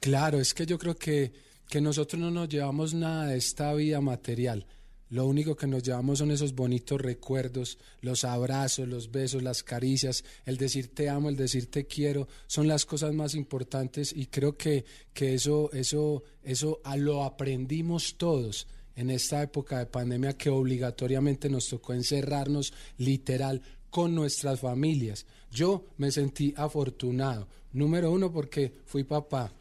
Claro, 0.00 0.40
es 0.40 0.54
que 0.54 0.66
yo 0.66 0.78
creo 0.78 0.96
que, 0.96 1.32
que 1.68 1.80
nosotros 1.80 2.20
no 2.20 2.30
nos 2.30 2.48
llevamos 2.48 2.94
nada 2.94 3.26
de 3.26 3.36
esta 3.36 3.72
vida 3.74 4.00
material. 4.00 4.66
Lo 5.12 5.26
único 5.26 5.54
que 5.54 5.66
nos 5.66 5.82
llevamos 5.82 6.20
son 6.20 6.30
esos 6.30 6.54
bonitos 6.54 6.98
recuerdos, 6.98 7.76
los 8.00 8.24
abrazos, 8.24 8.88
los 8.88 9.10
besos, 9.10 9.42
las 9.42 9.62
caricias, 9.62 10.24
el 10.46 10.56
decir 10.56 10.94
te 10.94 11.10
amo, 11.10 11.28
el 11.28 11.36
decir 11.36 11.70
te 11.70 11.86
quiero, 11.86 12.28
son 12.46 12.66
las 12.66 12.86
cosas 12.86 13.12
más 13.12 13.34
importantes 13.34 14.10
y 14.16 14.28
creo 14.28 14.56
que, 14.56 14.86
que 15.12 15.34
eso, 15.34 15.70
eso, 15.72 16.24
eso 16.42 16.80
lo 16.96 17.24
aprendimos 17.24 18.16
todos 18.16 18.66
en 18.96 19.10
esta 19.10 19.42
época 19.42 19.80
de 19.80 19.86
pandemia 19.86 20.38
que 20.38 20.48
obligatoriamente 20.48 21.50
nos 21.50 21.68
tocó 21.68 21.92
encerrarnos 21.92 22.72
literal 22.96 23.60
con 23.90 24.14
nuestras 24.14 24.60
familias. 24.60 25.26
Yo 25.52 25.84
me 25.98 26.10
sentí 26.10 26.54
afortunado, 26.56 27.46
número 27.74 28.10
uno 28.10 28.32
porque 28.32 28.72
fui 28.86 29.04
papá, 29.04 29.52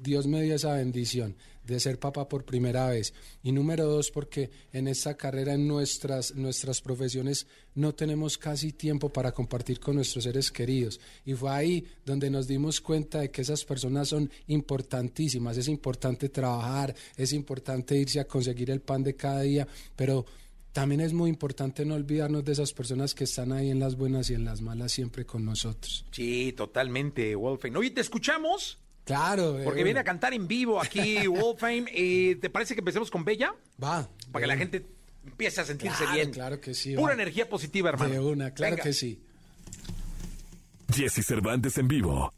Dios 0.00 0.26
me 0.26 0.42
dio 0.42 0.54
esa 0.54 0.74
bendición 0.74 1.36
de 1.66 1.80
ser 1.80 1.98
papá 1.98 2.28
por 2.28 2.44
primera 2.44 2.88
vez. 2.88 3.12
Y 3.42 3.52
número 3.52 3.86
dos, 3.86 4.10
porque 4.10 4.50
en 4.72 4.88
esta 4.88 5.16
carrera, 5.16 5.54
en 5.54 5.66
nuestras, 5.66 6.34
nuestras 6.34 6.80
profesiones, 6.80 7.46
no 7.74 7.94
tenemos 7.94 8.36
casi 8.36 8.72
tiempo 8.72 9.10
para 9.10 9.32
compartir 9.32 9.80
con 9.80 9.96
nuestros 9.96 10.24
seres 10.24 10.50
queridos. 10.50 11.00
Y 11.24 11.34
fue 11.34 11.50
ahí 11.50 11.86
donde 12.04 12.30
nos 12.30 12.46
dimos 12.46 12.80
cuenta 12.80 13.20
de 13.20 13.30
que 13.30 13.42
esas 13.42 13.64
personas 13.64 14.08
son 14.08 14.30
importantísimas. 14.48 15.56
Es 15.56 15.68
importante 15.68 16.28
trabajar, 16.28 16.94
es 17.16 17.32
importante 17.32 17.96
irse 17.96 18.20
a 18.20 18.26
conseguir 18.26 18.70
el 18.70 18.80
pan 18.80 19.02
de 19.02 19.16
cada 19.16 19.40
día, 19.40 19.66
pero 19.96 20.26
también 20.74 21.00
es 21.00 21.12
muy 21.14 21.30
importante 21.30 21.86
no 21.86 21.94
olvidarnos 21.94 22.44
de 22.44 22.52
esas 22.52 22.72
personas 22.74 23.14
que 23.14 23.24
están 23.24 23.52
ahí 23.52 23.70
en 23.70 23.78
las 23.80 23.96
buenas 23.96 24.28
y 24.28 24.34
en 24.34 24.44
las 24.44 24.60
malas 24.60 24.92
siempre 24.92 25.24
con 25.24 25.44
nosotros. 25.46 26.04
Sí, 26.10 26.52
totalmente, 26.56 27.34
Wolfen. 27.36 27.74
Oye, 27.76 27.90
¿te 27.92 28.00
escuchamos? 28.02 28.78
Claro. 29.04 29.58
Porque 29.64 29.80
eh, 29.82 29.84
viene 29.84 30.00
a 30.00 30.04
cantar 30.04 30.34
en 30.34 30.48
vivo 30.48 30.80
aquí 30.82 31.26
Wolfame. 31.28 31.84
Eh, 31.94 32.36
¿Te 32.40 32.50
parece 32.50 32.74
que 32.74 32.80
empecemos 32.80 33.10
con 33.10 33.24
Bella? 33.24 33.54
Va. 33.82 34.08
Para 34.32 34.42
que 34.42 34.46
la 34.48 34.56
gente 34.56 34.84
empiece 35.24 35.60
a 35.60 35.64
sentirse 35.64 35.96
Claro, 35.98 36.12
bien. 36.14 36.30
claro 36.32 36.60
que 36.60 36.74
sí, 36.74 36.94
Pura 36.96 37.08
va. 37.08 37.22
energía 37.22 37.48
positiva, 37.48 37.90
hermano. 37.90 38.12
De 38.12 38.20
una, 38.20 38.50
claro 38.52 38.72
Venga. 38.72 38.82
que 38.82 38.92
sí. 38.92 39.20
Jesse 40.92 41.24
Cervantes 41.24 41.78
en 41.78 41.88
vivo. 41.88 42.32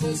Un 0.00 0.16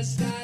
caí 0.00 0.30
en 0.34 0.39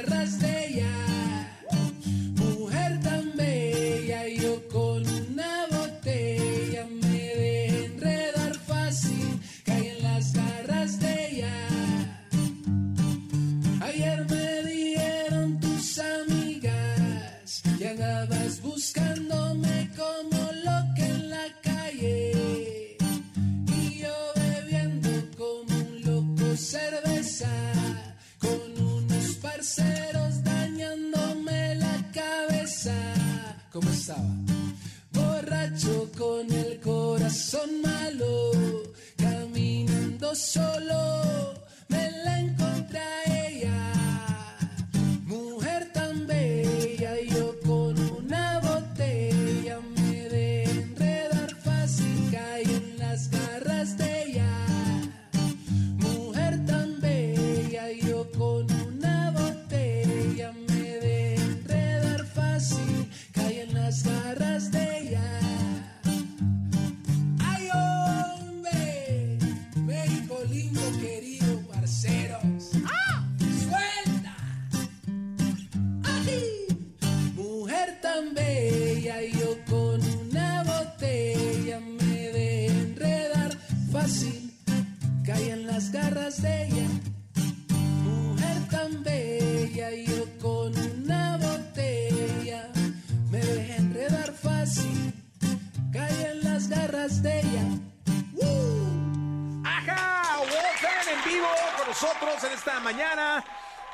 nosotros 102.02 102.44
en 102.44 102.52
esta 102.52 102.78
mañana 102.80 103.42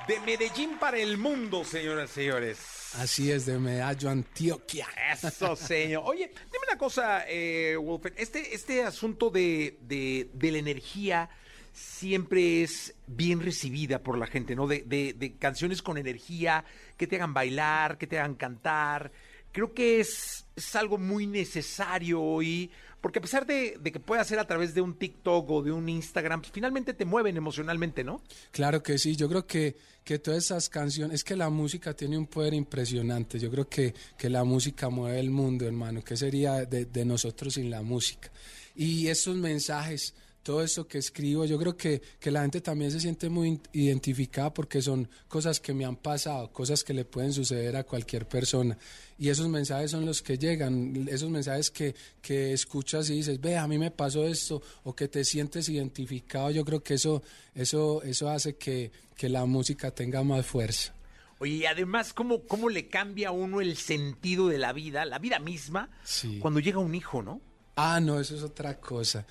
de 0.09 0.19
Medellín 0.21 0.77
para 0.77 0.99
el 0.99 1.19
mundo, 1.19 1.65
señoras 1.65 2.11
y 2.11 2.15
señores. 2.15 2.59
Así 2.99 3.31
es, 3.31 3.47
de 3.47 3.61
Medallo, 3.61 4.11
Antioquia. 4.11 4.89
Eso, 5.13 5.55
señor. 5.57 6.03
Oye, 6.07 6.33
dime 6.51 6.65
una 6.69 6.77
cosa, 6.77 7.25
eh, 7.29 7.77
Wolfen. 7.77 8.15
Este, 8.17 8.57
este 8.57 8.83
asunto 8.83 9.31
de, 9.31 9.79
de, 9.83 10.29
de 10.33 10.51
la 10.51 10.59
energía 10.59 11.31
siempre 11.73 12.65
es 12.65 12.93
bien 13.07 13.41
recibida 13.41 14.03
por 14.03 14.19
la 14.19 14.27
gente, 14.27 14.57
¿no? 14.57 14.67
De, 14.67 14.83
de, 14.83 15.13
de 15.13 15.37
canciones 15.37 15.81
con 15.81 15.97
energía, 15.97 16.65
que 16.97 17.07
te 17.07 17.15
hagan 17.17 17.35
bailar, 17.35 17.99
que 17.99 18.09
te 18.09 18.19
hagan 18.19 18.35
cantar. 18.35 19.13
Creo 19.53 19.75
que 19.75 20.01
es, 20.01 20.45
es 20.57 20.75
algo 20.75 20.99
muy 20.99 21.29
necesario 21.29 22.21
hoy, 22.21 22.73
porque 23.03 23.19
a 23.19 23.23
pesar 23.23 23.47
de, 23.47 23.79
que 23.83 24.01
pueda 24.01 24.23
ser 24.25 24.39
a 24.39 24.47
través 24.47 24.75
de 24.75 24.81
un 24.81 24.95
TikTok 24.95 25.51
o 25.51 25.63
de 25.63 25.73
un 25.73 25.89
Instagram, 25.89 26.41
pues, 26.41 26.53
finalmente 26.53 26.95
te 26.95 27.05
mueven 27.05 27.37
emocionalmente, 27.37 28.05
¿no? 28.05 28.23
Claro 28.53 28.81
que 28.81 28.97
sí, 28.97 29.17
yo 29.17 29.29
creo 29.29 29.45
que, 29.45 29.77
que 30.05 30.21
todas 30.21 30.45
esas 30.45 30.69
canciones, 30.69 31.17
es 31.17 31.25
que 31.25 31.35
la 31.35 31.51
música 31.51 31.95
tiene 31.95 32.17
un 32.17 32.29
poder 32.29 32.55
impresionante, 32.55 33.41
yo 33.41 33.51
creo 33.51 33.69
que, 33.69 33.93
que 34.17 34.31
la 34.31 34.45
música 34.45 34.89
mueve 34.89 35.19
el 35.19 35.31
mundo, 35.31 35.67
hermano, 35.67 36.03
¿qué 36.05 36.17
sería 36.17 36.65
de, 36.65 36.85
de 36.85 37.05
nosotros 37.05 37.55
sin 37.55 37.71
la 37.71 37.83
música? 37.83 38.31
Y 38.77 39.09
esos 39.09 39.35
mensajes, 39.35 40.15
todo 40.45 40.63
eso 40.63 40.87
que 40.87 40.99
escribo, 40.99 41.45
yo 41.45 41.59
creo 41.59 41.77
que, 41.77 42.01
que 42.21 42.31
la 42.31 42.43
gente 42.43 42.61
también 42.61 42.91
se 42.91 43.01
siente 43.01 43.29
muy 43.29 43.61
identificada 43.73 44.55
porque 44.55 44.81
son 44.81 45.09
cosas 45.29 45.61
que 45.61 45.75
me 45.75 45.85
han 45.85 45.97
pasado, 45.97 46.53
cosas 46.53 46.85
que 46.85 46.95
le 46.95 47.05
pueden 47.05 47.33
suceder 47.33 47.77
a 47.77 47.85
cualquier 47.85 48.27
persona. 48.27 48.79
Y 49.23 49.29
esos 49.29 49.47
mensajes 49.47 49.93
son 49.93 50.05
los 50.05 50.21
que 50.21 50.37
llegan, 50.37 51.07
esos 51.09 51.31
mensajes 51.31 51.71
que, 51.71 51.95
que 52.21 52.53
escuchas 52.53 53.09
y 53.09 53.15
dices, 53.15 53.41
ve, 53.41 53.57
a 53.57 53.69
mí 53.69 53.79
me 53.79 53.93
pasó 53.93 54.27
esto, 54.27 54.61
o 54.83 54.97
que 54.97 55.07
te 55.07 55.25
sientes 55.25 55.69
identificado, 55.69 56.51
yo 56.51 56.65
creo 56.65 56.83
que 56.83 56.95
eso, 56.95 57.23
eso, 57.55 58.03
eso 58.03 58.29
hace 58.29 58.57
que, 58.57 58.91
que 59.15 59.29
la 59.29 59.45
música 59.45 59.93
tenga 59.93 60.25
más 60.25 60.45
fuerza. 60.45 60.93
Oye, 61.39 61.53
y 61.53 61.67
además, 61.67 62.13
¿cómo, 62.13 62.41
¿cómo 62.49 62.69
le 62.69 62.89
cambia 62.89 63.29
a 63.29 63.31
uno 63.31 63.61
el 63.61 63.77
sentido 63.77 64.49
de 64.49 64.59
la 64.59 64.73
vida, 64.73 65.05
la 65.05 65.21
vida 65.21 65.39
misma, 65.39 65.89
Sí. 66.03 66.41
cuando 66.41 66.59
llega 66.59 66.81
un 66.81 66.97
hijo, 66.97 67.23
¿no? 67.23 67.41
Ah, 67.77 68.01
no, 68.01 68.19
eso 68.19 68.35
es 68.35 68.43
otra 68.43 68.81
cosa. 68.81 69.25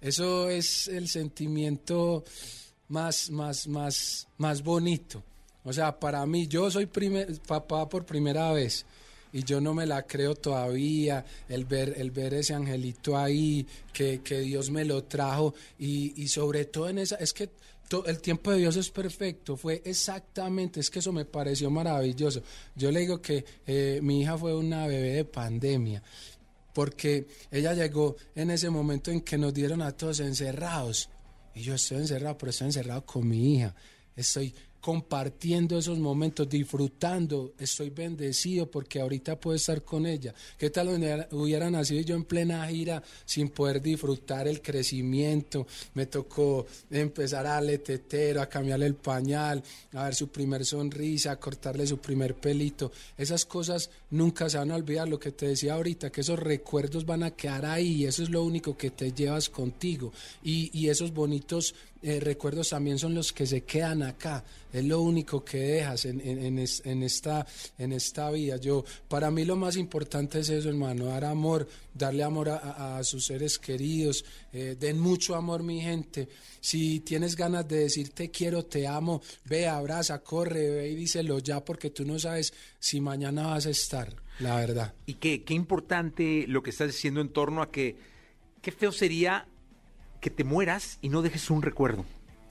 Eso 0.00 0.50
es 0.50 0.88
el 0.88 1.06
sentimiento 1.06 2.24
más, 2.88 3.30
más, 3.30 3.68
más, 3.68 4.26
más 4.38 4.60
bonito. 4.64 5.22
O 5.62 5.72
sea, 5.72 6.00
para 6.00 6.26
mí, 6.26 6.48
yo 6.48 6.68
soy 6.68 6.86
primer, 6.86 7.40
papá 7.42 7.88
por 7.88 8.04
primera 8.04 8.50
vez 8.50 8.84
y 9.36 9.44
yo 9.44 9.60
no 9.60 9.74
me 9.74 9.84
la 9.84 10.06
creo 10.06 10.34
todavía, 10.34 11.22
el 11.50 11.66
ver, 11.66 11.92
el 11.98 12.10
ver 12.10 12.32
ese 12.32 12.54
angelito 12.54 13.18
ahí, 13.18 13.66
que, 13.92 14.22
que 14.22 14.40
Dios 14.40 14.70
me 14.70 14.82
lo 14.82 15.04
trajo 15.04 15.54
y, 15.78 16.14
y 16.22 16.28
sobre 16.28 16.64
todo 16.64 16.88
en 16.88 17.00
esa, 17.00 17.16
es 17.16 17.34
que 17.34 17.50
el 18.06 18.18
tiempo 18.22 18.50
de 18.50 18.60
Dios 18.60 18.76
es 18.76 18.88
perfecto, 18.88 19.58
fue 19.58 19.82
exactamente, 19.84 20.80
es 20.80 20.88
que 20.88 21.00
eso 21.00 21.12
me 21.12 21.26
pareció 21.26 21.70
maravilloso. 21.70 22.42
Yo 22.74 22.90
le 22.90 23.00
digo 23.00 23.20
que 23.20 23.44
eh, 23.66 24.00
mi 24.02 24.22
hija 24.22 24.38
fue 24.38 24.56
una 24.56 24.86
bebé 24.86 25.12
de 25.12 25.24
pandemia 25.26 26.02
porque 26.72 27.26
ella 27.50 27.74
llegó 27.74 28.16
en 28.34 28.50
ese 28.50 28.70
momento 28.70 29.10
en 29.10 29.20
que 29.20 29.36
nos 29.36 29.52
dieron 29.52 29.82
a 29.82 29.92
todos 29.92 30.20
encerrados. 30.20 31.10
Y 31.54 31.60
yo 31.60 31.74
estoy 31.74 31.98
encerrado, 31.98 32.38
pero 32.38 32.50
estoy 32.50 32.68
encerrado 32.68 33.04
con 33.04 33.28
mi 33.28 33.56
hija. 33.56 33.74
Estoy 34.16 34.54
compartiendo 34.86 35.76
esos 35.76 35.98
momentos, 35.98 36.48
disfrutando, 36.48 37.54
estoy 37.58 37.90
bendecido 37.90 38.70
porque 38.70 39.00
ahorita 39.00 39.34
puedo 39.34 39.56
estar 39.56 39.82
con 39.82 40.06
ella. 40.06 40.32
¿Qué 40.56 40.70
tal 40.70 40.90
hubiera, 41.32 41.68
nacido 41.68 42.02
yo 42.02 42.14
en 42.14 42.22
plena 42.22 42.64
gira 42.68 43.02
sin 43.24 43.48
poder 43.48 43.82
disfrutar 43.82 44.46
el 44.46 44.62
crecimiento? 44.62 45.66
Me 45.94 46.06
tocó 46.06 46.66
empezar 46.88 47.48
a 47.48 47.54
darle 47.54 47.78
tetero, 47.78 48.40
a 48.40 48.48
cambiarle 48.48 48.86
el 48.86 48.94
pañal, 48.94 49.60
a 49.92 50.04
ver 50.04 50.14
su 50.14 50.28
primer 50.28 50.64
sonrisa, 50.64 51.32
a 51.32 51.40
cortarle 51.40 51.84
su 51.84 51.98
primer 51.98 52.36
pelito. 52.36 52.92
Esas 53.18 53.44
cosas 53.44 53.90
nunca 54.10 54.48
se 54.48 54.58
van 54.58 54.70
a 54.70 54.76
olvidar, 54.76 55.08
lo 55.08 55.18
que 55.18 55.32
te 55.32 55.48
decía 55.48 55.74
ahorita, 55.74 56.12
que 56.12 56.20
esos 56.20 56.38
recuerdos 56.38 57.04
van 57.04 57.24
a 57.24 57.32
quedar 57.32 57.66
ahí 57.66 58.04
eso 58.04 58.22
es 58.22 58.30
lo 58.30 58.44
único 58.44 58.76
que 58.76 58.90
te 58.90 59.10
llevas 59.10 59.48
contigo. 59.48 60.12
Y, 60.44 60.70
y 60.72 60.90
esos 60.90 61.12
bonitos 61.12 61.74
eh, 62.02 62.20
recuerdos 62.20 62.68
también 62.70 62.98
son 62.98 63.14
los 63.14 63.32
que 63.32 63.46
se 63.46 63.62
quedan 63.62 64.02
acá. 64.02 64.44
Es 64.72 64.84
lo 64.84 65.00
único 65.00 65.42
que 65.44 65.58
dejas 65.58 66.04
en, 66.04 66.20
en- 66.20 66.58
es- 66.58 66.82
en 66.84 67.02
esta, 67.02 67.46
en 67.78 67.92
esta 67.92 68.30
vida. 68.30 68.56
Yo, 68.58 68.84
para 69.08 69.30
mí 69.30 69.44
lo 69.44 69.56
más 69.56 69.76
importante 69.76 70.40
es 70.40 70.48
eso, 70.50 70.68
hermano, 70.68 71.06
dar 71.06 71.24
amor, 71.24 71.66
darle 71.94 72.22
amor 72.22 72.50
a, 72.50 72.56
a- 72.58 72.98
a 72.98 73.04
sus 73.04 73.24
seres 73.24 73.58
queridos. 73.58 74.24
eh, 74.52 74.76
den 74.78 74.98
mucho 75.00 75.34
amor, 75.34 75.62
mi 75.62 75.80
gente. 75.80 76.28
Si 76.60 77.00
tienes 77.00 77.36
ganas 77.36 77.66
de 77.68 77.78
decir 77.80 78.10
te 78.10 78.30
quiero, 78.30 78.64
te 78.64 78.86
amo, 78.86 79.22
ve, 79.44 79.66
abraza, 79.66 80.18
corre, 80.22 80.70
ve 80.70 80.88
y 80.90 80.94
díselo 80.94 81.38
ya, 81.38 81.64
porque 81.64 81.90
tú 81.90 82.04
no 82.04 82.18
sabes 82.18 82.52
si 82.78 83.00
mañana 83.00 83.46
vas 83.48 83.66
a 83.66 83.70
estar, 83.70 84.14
la 84.40 84.56
verdad. 84.56 84.94
Y 85.06 85.14
qué, 85.14 85.42
qué 85.44 85.54
importante 85.54 86.44
lo 86.48 86.62
que 86.62 86.70
estás 86.70 86.88
diciendo 86.88 87.20
en 87.20 87.28
torno 87.30 87.62
a 87.62 87.70
que 87.70 87.96
qué 88.62 88.72
feo 88.72 88.92
sería 88.92 89.46
que 90.26 90.30
te 90.30 90.42
mueras 90.42 90.98
y 91.02 91.08
no 91.08 91.22
dejes 91.22 91.50
un 91.50 91.62
recuerdo. 91.62 92.04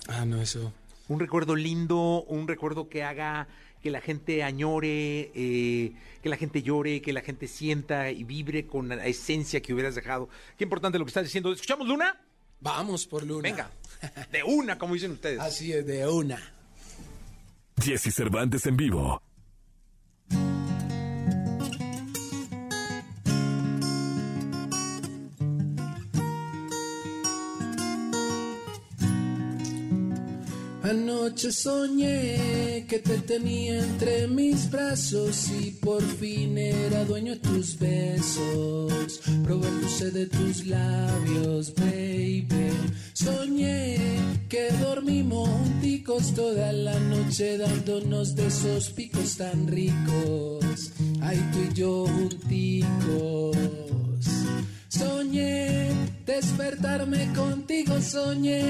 Ah, 0.08 0.24
no, 0.24 0.42
eso. 0.42 0.72
Un 1.10 1.20
recuerdo 1.20 1.58
lindo, 1.58 2.24
un 2.24 2.48
recuerdo 2.48 2.88
que 2.88 3.04
haga 3.04 3.50
que 3.84 3.90
la 3.92 4.00
gente 4.00 4.44
añore, 4.44 5.30
eh, 5.36 5.92
que 6.24 6.30
la 6.30 6.38
gente 6.38 6.64
llore, 6.64 7.02
que 7.02 7.12
la 7.12 7.20
gente 7.20 7.50
sienta 7.50 8.12
y 8.12 8.24
vibre 8.24 8.66
con 8.66 8.88
la 8.88 9.06
esencia 9.06 9.62
que 9.62 9.74
hubieras 9.74 9.94
dejado. 9.94 10.30
Qué 10.58 10.64
importante 10.64 10.98
lo 10.98 11.04
que 11.04 11.10
estás 11.10 11.26
diciendo. 11.26 11.52
¿Escuchamos 11.52 11.86
Luna? 11.86 12.18
Vamos 12.62 13.06
por 13.08 13.24
Luna. 13.24 13.42
Venga, 13.42 13.70
de 14.32 14.42
una, 14.42 14.78
como 14.78 14.94
dicen 14.94 15.12
ustedes. 15.12 15.42
Así 15.42 15.74
es, 15.74 15.86
de 15.86 16.08
una. 16.08 16.40
Jesse 17.84 18.16
Cervantes 18.16 18.66
en 18.68 18.78
vivo. 18.78 19.22
Anoche 31.26 31.52
soñé 31.52 32.86
que 32.88 33.00
te 33.00 33.18
tenía 33.18 33.80
entre 33.80 34.28
mis 34.28 34.70
brazos 34.70 35.50
y 35.60 35.72
por 35.72 36.04
fin 36.04 36.56
era 36.56 37.04
dueño 37.04 37.34
de 37.34 37.40
tus 37.40 37.80
besos. 37.80 39.22
Probé 39.44 39.68
el 39.68 39.82
dulce 39.82 40.12
de 40.12 40.28
tus 40.28 40.68
labios, 40.68 41.74
baby. 41.74 42.46
Soñé 43.14 43.98
que 44.48 44.70
dormimos 44.80 45.50
junticos 45.50 46.32
toda 46.36 46.72
la 46.72 47.00
noche 47.00 47.58
dándonos 47.58 48.36
de 48.36 48.46
esos 48.46 48.92
picos 48.92 49.38
tan 49.38 49.68
ricos. 49.68 50.92
Ay, 51.22 51.44
tú 51.52 51.60
y 51.72 51.74
yo 51.74 52.06
junticos. 52.06 53.85
Soñé 54.98 55.90
despertarme 56.26 57.34
contigo, 57.34 58.00
soñé 58.02 58.64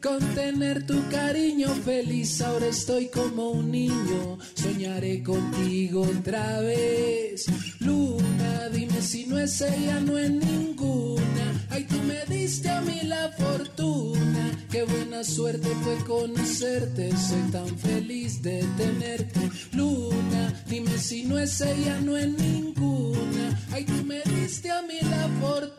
con 0.00 0.20
tener 0.36 0.86
tu 0.86 1.08
cariño 1.08 1.70
feliz. 1.84 2.40
Ahora 2.40 2.66
estoy 2.66 3.08
como 3.08 3.50
un 3.50 3.72
niño, 3.72 4.38
soñaré 4.54 5.24
contigo 5.24 6.02
otra 6.02 6.60
vez. 6.60 7.46
Luna, 7.80 8.68
dime 8.72 9.02
si 9.02 9.26
no 9.26 9.40
es 9.40 9.60
ella, 9.60 9.98
no 9.98 10.16
es 10.18 10.30
ninguna. 10.30 11.66
Ay, 11.70 11.84
tú 11.84 11.96
me 12.04 12.24
diste 12.26 12.68
a 12.68 12.80
mí 12.80 13.00
la 13.02 13.30
fortuna. 13.30 14.58
Qué 14.70 14.84
buena 14.84 15.24
suerte 15.24 15.68
fue 15.82 15.96
conocerte, 16.06 17.10
soy 17.16 17.50
tan 17.50 17.76
feliz 17.78 18.40
de 18.40 18.64
tenerte. 18.76 19.40
Luna, 19.72 20.62
dime 20.68 20.96
si 20.96 21.24
no 21.24 21.40
es 21.40 21.60
ella, 21.60 22.00
no 22.00 22.16
es 22.16 22.28
ninguna. 22.28 23.58
Ay, 23.72 23.84
tú 23.84 24.04
me 24.04 24.22
diste 24.22 24.70
a 24.70 24.82
mí 24.82 24.98
la 25.02 25.28
fortuna. 25.40 25.71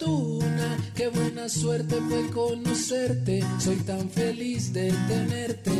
Qué 0.95 1.07
buena 1.07 1.49
suerte 1.49 1.95
fue 2.07 2.29
conocerte, 2.29 3.43
soy 3.59 3.75
tan 3.77 4.09
feliz 4.09 4.71
de 4.73 4.91
tenerte. 5.07 5.71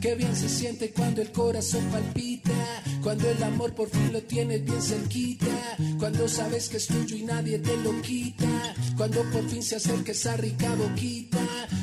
Qué 0.00 0.14
bien 0.14 0.34
se 0.34 0.48
siente 0.48 0.90
cuando 0.90 1.22
el 1.22 1.30
corazón 1.30 1.84
palpita, 1.86 2.82
cuando 3.02 3.30
el 3.30 3.42
amor 3.42 3.74
por 3.74 3.88
fin 3.88 4.12
lo 4.12 4.22
tienes 4.22 4.64
bien 4.64 4.82
cerquita, 4.82 5.76
cuando 5.98 6.28
sabes 6.28 6.68
que 6.68 6.78
es 6.78 6.86
tuyo 6.86 7.16
y 7.16 7.22
nadie 7.22 7.58
te 7.58 7.76
lo 7.76 8.00
quita, 8.02 8.74
cuando 8.96 9.22
por 9.30 9.48
fin 9.48 9.62
se 9.62 9.76
acerca 9.76 10.12
esa 10.12 10.36
rica 10.36 10.74
boquita. 10.74 11.38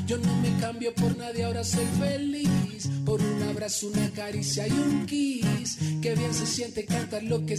Yo 0.06 0.18
no 0.18 0.36
me 0.42 0.56
cambio 0.60 0.94
por 0.96 1.16
nadie, 1.18 1.44
ahora 1.44 1.64
soy 1.64 1.86
feliz, 2.00 2.90
por 3.06 3.22
un 3.22 3.44
abrazo, 3.44 3.88
una 3.88 4.10
caricia 4.12 4.68
y 4.68 4.72
un 4.72 5.06
kiss. 5.06 5.78
Qué 6.02 6.16
bien 6.16 6.34
se 6.34 6.46
siente 6.46 6.86
cantar 6.86 7.24
lo 7.24 7.46
que 7.46 7.58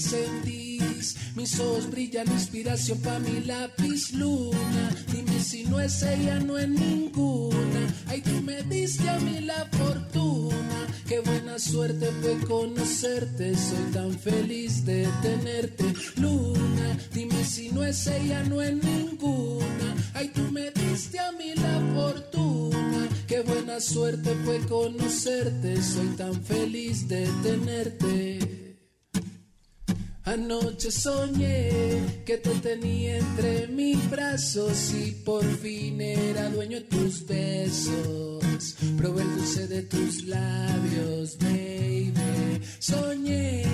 Mis 1.34 1.59
ojos 1.59 1.90
brillan, 1.90 2.28
inspiración 2.28 2.98
pa' 3.01 3.18
mi 3.20 3.40
lápiz 3.40 4.12
luna. 4.12 4.84
Dime 5.11 5.40
si 5.40 5.64
no 5.64 5.80
es 5.80 6.03
ella, 6.03 6.38
no 6.40 6.59
es 6.59 6.68
ninguna. 6.68 7.82
Ay, 8.07 8.20
tú 8.20 8.42
me 8.42 8.62
diste 8.64 9.09
a 9.09 9.18
mí 9.18 9.40
la 9.40 9.66
fortuna. 9.72 10.86
Qué 11.09 11.20
buena 11.20 11.59
suerte 11.59 12.07
fue 12.20 12.38
conocerte. 12.46 13.55
Soy 13.57 13.92
tan 13.94 14.12
feliz 14.18 14.84
de 14.84 15.09
tenerte. 15.22 15.84
Luna, 16.16 16.98
dime 17.14 17.44
si 17.44 17.70
no 17.70 17.82
es 17.82 18.07
ella, 18.07 18.42
no 18.44 18.61
es 18.61 18.74
ninguna. 18.74 19.96
Ay, 20.12 20.28
tú 20.28 20.42
me 20.53 20.70
diste 20.70 21.18
a 21.18 21.32
mí 21.32 21.55
la 21.55 21.94
fortuna. 21.94 23.09
Qué 23.26 23.40
buena 23.40 23.80
suerte 23.80 24.34
fue 24.44 24.59
conocerte. 24.66 25.82
Soy 25.82 26.09
tan 26.16 26.34
feliz 26.44 27.09
de 27.09 27.26
tenerte. 27.42 28.60
Anoche 30.25 30.91
soñé 30.91 32.23
que 32.27 32.37
te 32.37 32.51
tenía 32.61 33.18
entre 33.18 33.68
mis 33.68 34.11
brazos 34.11 34.93
y 34.93 35.12
por 35.12 35.45
fin 35.59 36.01
era 36.01 36.51
dueño 36.51 36.79
de 36.79 36.85
tus 36.85 37.27
besos. 37.27 38.77
Probé 38.99 39.23
el 39.23 39.37
dulce 39.37 39.66
de 39.66 39.83
tus 39.83 40.25
labios, 40.25 41.39
baby. 41.39 42.61
Soñé 42.79 43.64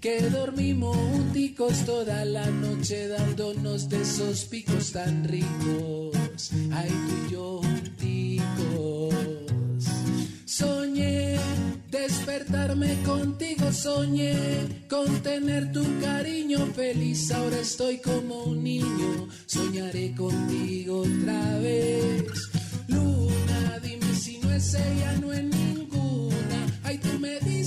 que 0.00 0.22
dormimos 0.30 0.96
junticos 0.96 1.84
toda 1.84 2.24
la 2.24 2.46
noche 2.46 3.08
dándonos 3.08 3.88
de 3.90 4.00
esos 4.00 4.46
picos 4.46 4.92
tan 4.92 5.24
ricos. 5.24 6.50
Ay, 6.72 6.88
tú 6.88 7.26
y 7.26 7.32
yo 7.32 7.60
junticos. 7.62 9.14
Soñé 10.46 11.38
despertarme 11.90 13.02
contigo, 13.04 13.72
soñé 13.72 14.34
con 14.88 15.06
tener 15.22 15.72
tu 15.72 15.82
cariño 16.00 16.66
feliz. 16.74 17.30
Ahora 17.32 17.58
estoy 17.58 17.98
como 17.98 18.44
un 18.44 18.62
niño, 18.62 19.28
soñaré 19.46 20.14
contigo 20.14 21.00
otra 21.00 21.58
vez. 21.58 22.24
Luna, 22.88 23.80
dime 23.82 24.14
si 24.14 24.38
no 24.38 24.52
es 24.52 24.74
ella, 24.74 25.18
no 25.20 25.32
es 25.32 25.44
ninguna. 25.44 26.66
Ay, 26.84 26.98
tú 26.98 27.18
me 27.18 27.38
diste 27.40 27.59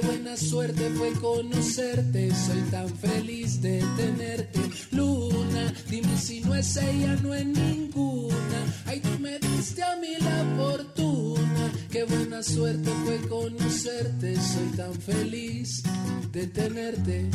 Qué 0.00 0.06
buena 0.06 0.34
suerte 0.34 0.90
fue 0.96 1.12
conocerte. 1.12 2.30
Soy 2.34 2.60
tan 2.70 2.88
feliz 2.88 3.60
de 3.60 3.84
tenerte. 3.96 4.60
Luna, 4.92 5.74
dime 5.90 6.16
si 6.16 6.40
no 6.40 6.54
es 6.54 6.74
ella, 6.76 7.16
no 7.22 7.34
es 7.34 7.44
ninguna. 7.44 8.74
Ay, 8.86 9.00
tú 9.00 9.10
me 9.20 9.38
diste 9.38 9.82
a 9.82 9.96
mí 9.96 10.14
la 10.18 10.56
fortuna. 10.56 11.72
Qué 11.90 12.04
buena 12.04 12.42
suerte 12.42 12.90
fue 13.04 13.18
conocerte. 13.28 14.36
Soy 14.36 14.68
tan 14.74 14.94
feliz 14.94 15.82
de 16.32 16.46
tenerte. 16.46 17.26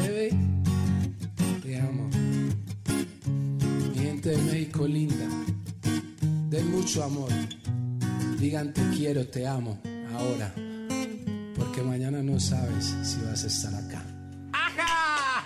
Bebé, 0.00 0.30
te 1.62 1.78
amo. 1.78 2.10
Mi 3.94 3.98
gente 4.00 4.30
de 4.30 4.38
México 4.38 4.88
linda. 4.88 5.28
Den 6.50 6.70
mucho 6.72 7.04
amor. 7.04 7.30
Digan 8.40 8.72
te 8.74 8.82
quiero, 8.96 9.24
te 9.28 9.46
amo. 9.46 9.78
Ahora. 10.16 10.52
Mañana 11.86 12.20
no 12.20 12.40
sabes 12.40 12.96
si 13.04 13.20
vas 13.24 13.44
a 13.44 13.46
estar 13.46 13.72
acá. 13.72 14.02
¡Ajá! 14.52 15.44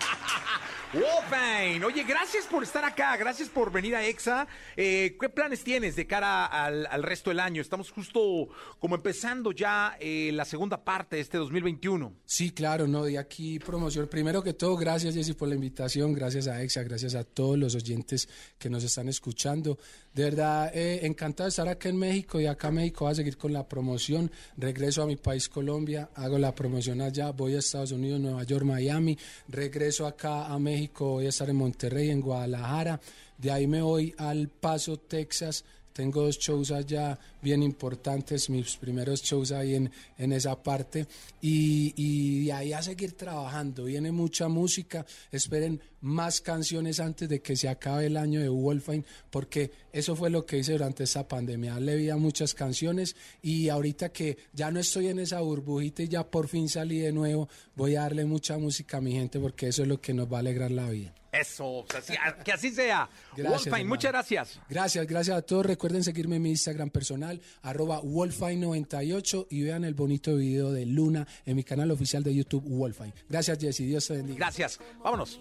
Wolfine, 0.95 1.85
oye, 1.85 2.03
gracias 2.03 2.47
por 2.47 2.63
estar 2.63 2.83
acá, 2.83 3.17
gracias 3.19 3.51
por 3.51 3.71
venir 3.71 3.95
a 3.95 4.05
EXA. 4.05 4.49
Eh, 4.75 5.17
¿Qué 5.21 5.29
planes 5.29 5.63
tienes 5.63 5.97
de 5.97 6.07
cara 6.07 6.47
al, 6.47 6.87
al, 6.87 7.03
resto 7.03 7.29
del 7.29 7.41
año? 7.41 7.61
Estamos 7.61 7.91
justo 7.91 8.49
como 8.79 8.97
empezando 8.97 9.53
ya 9.53 9.97
eh, 10.01 10.31
la 10.33 10.47
segunda 10.47 10.83
parte 10.83 11.17
de 11.17 11.23
este 11.23 11.37
2021. 11.37 12.13
Sí, 12.25 12.53
claro, 12.53 12.89
no, 12.89 13.05
de 13.05 13.19
aquí 13.19 13.59
promoción. 13.59 14.09
Primero 14.09 14.43
que 14.43 14.55
todo, 14.55 14.77
gracias 14.77 15.15
Jessy 15.15 15.35
por 15.35 15.49
la 15.49 15.55
invitación, 15.55 16.15
gracias 16.15 16.49
a 16.49 16.63
EXA, 16.63 16.83
gracias 16.85 17.15
a 17.15 17.23
todos 17.23 17.59
los 17.59 17.75
oyentes 17.75 18.29
que 18.59 18.71
nos 18.71 18.83
están 18.83 19.09
escuchando. 19.09 19.79
De 20.15 20.25
verdad, 20.25 20.73
eh, 20.75 21.07
encantado 21.07 21.47
de 21.47 21.51
estar 21.51 21.69
acá 21.69 21.89
en 21.89 21.97
México 21.97 22.41
y 22.41 22.47
acá 22.47 22.71
México 22.73 23.05
voy 23.05 23.13
a 23.13 23.15
seguir 23.15 23.37
con 23.37 23.53
la 23.53 23.69
promoción. 23.69 24.31
Regreso 24.57 25.03
a 25.03 25.07
mi 25.07 25.17
país 25.17 25.49
Colombia, 25.49 26.11
hago 26.15 26.37
la 26.37 26.53
promoción 26.53 27.01
allá, 27.01 27.31
voy 27.31 27.55
a 27.55 27.61
Estados 27.61 27.93
Unidos, 27.93 28.21
Nueva 28.21 28.43
York, 28.43 28.65
Miami, 28.65 29.17
regreso 29.49 30.07
acá 30.07 30.47
a 30.47 30.59
México, 30.59 31.13
voy 31.13 31.27
a 31.27 31.29
estar 31.29 31.49
en 31.49 31.57
Monterrey, 31.57 32.11
en 32.11 32.21
Guadalajara, 32.21 33.01
de 33.39 33.51
ahí 33.53 33.67
me 33.67 33.81
voy 33.83 34.15
al 34.19 34.49
Paso, 34.49 34.99
Texas. 34.99 35.65
Tengo 35.93 36.23
dos 36.23 36.39
shows 36.39 36.71
allá 36.71 37.19
bien 37.43 37.63
importantes, 37.63 38.49
mis 38.49 38.77
primeros 38.77 39.23
shows 39.23 39.51
ahí 39.51 39.75
en, 39.75 39.91
en 40.19 40.33
esa 40.33 40.63
parte. 40.63 41.07
Y, 41.41 41.93
y 41.97 42.51
ahí 42.51 42.73
a 42.73 42.81
seguir 42.81 43.13
trabajando. 43.13 43.85
Viene 43.85 44.13
mucha 44.13 44.49
música. 44.49 45.05
Esperen 45.33 45.81
más 46.01 46.41
canciones 46.41 47.01
antes 47.01 47.29
de 47.29 47.41
que 47.41 47.57
se 47.57 47.69
acabe 47.69 48.07
el 48.07 48.17
año 48.17 48.41
de 48.41 48.49
Wolfine, 48.49 49.05
porque 49.31 49.71
eso 49.93 50.17
fue 50.17 50.31
lo 50.31 50.47
que 50.47 50.59
hice 50.59 50.73
durante 50.73 51.05
esta 51.05 51.27
pandemia. 51.27 51.79
Le 51.81 51.97
vi 51.97 52.11
a 52.11 52.17
muchas 52.17 52.55
canciones 52.55 53.17
y 53.43 53.69
ahorita 53.69 54.11
que 54.11 54.39
ya 54.53 54.71
no 54.71 54.81
estoy 54.81 55.09
en 55.09 55.19
esa 55.19 55.41
burbujita 55.41 56.03
y 56.03 56.09
ya 56.09 56.25
por 56.25 56.49
fin 56.49 56.69
salí 56.69 56.99
de 56.99 57.13
nuevo, 57.13 57.49
voy 57.75 57.97
a 57.97 58.03
darle 58.03 58.25
mucha 58.25 58.59
música 58.59 58.99
a 58.99 59.01
mi 59.01 59.13
gente 59.13 59.39
porque 59.39 59.69
eso 59.69 59.83
es 59.83 59.89
lo 59.89 60.01
que 60.01 60.15
nos 60.15 60.33
va 60.33 60.39
a 60.39 60.41
alegrar 60.41 60.71
la 60.71 60.89
vida. 60.89 61.15
Eso, 61.33 61.85
así, 61.97 62.15
que 62.45 62.53
así 62.53 62.71
sea. 62.71 63.09
Gracias, 63.37 63.67
Wolfine, 63.67 63.89
muchas 63.89 64.11
gracias. 64.11 64.61
Gracias, 64.69 65.07
gracias 65.07 65.37
a 65.37 65.43
todos. 65.43 65.65
Recuerden 65.65 66.03
seguirme 66.03 66.37
en 66.37 66.43
mi 66.43 66.51
Instagram 66.51 66.91
personal, 66.91 67.41
arroba 67.63 68.03
Wolfine98 68.03 69.47
y 69.49 69.63
vean 69.63 69.85
el 69.85 69.95
bonito 69.95 70.35
video 70.37 70.73
de 70.73 70.87
Luna 70.87 71.29
en 71.47 71.57
mi 71.57 71.63
canal 71.63 71.91
oficial 71.93 72.25
de 72.25 72.35
YouTube, 72.35 72.65
Wolfine. 72.65 73.15
Gracias, 73.29 73.59
Jesse. 73.61 73.79
Dios 73.79 74.07
te 74.09 74.15
bendiga. 74.15 74.39
Gracias. 74.39 74.81
Vámonos. 75.03 75.41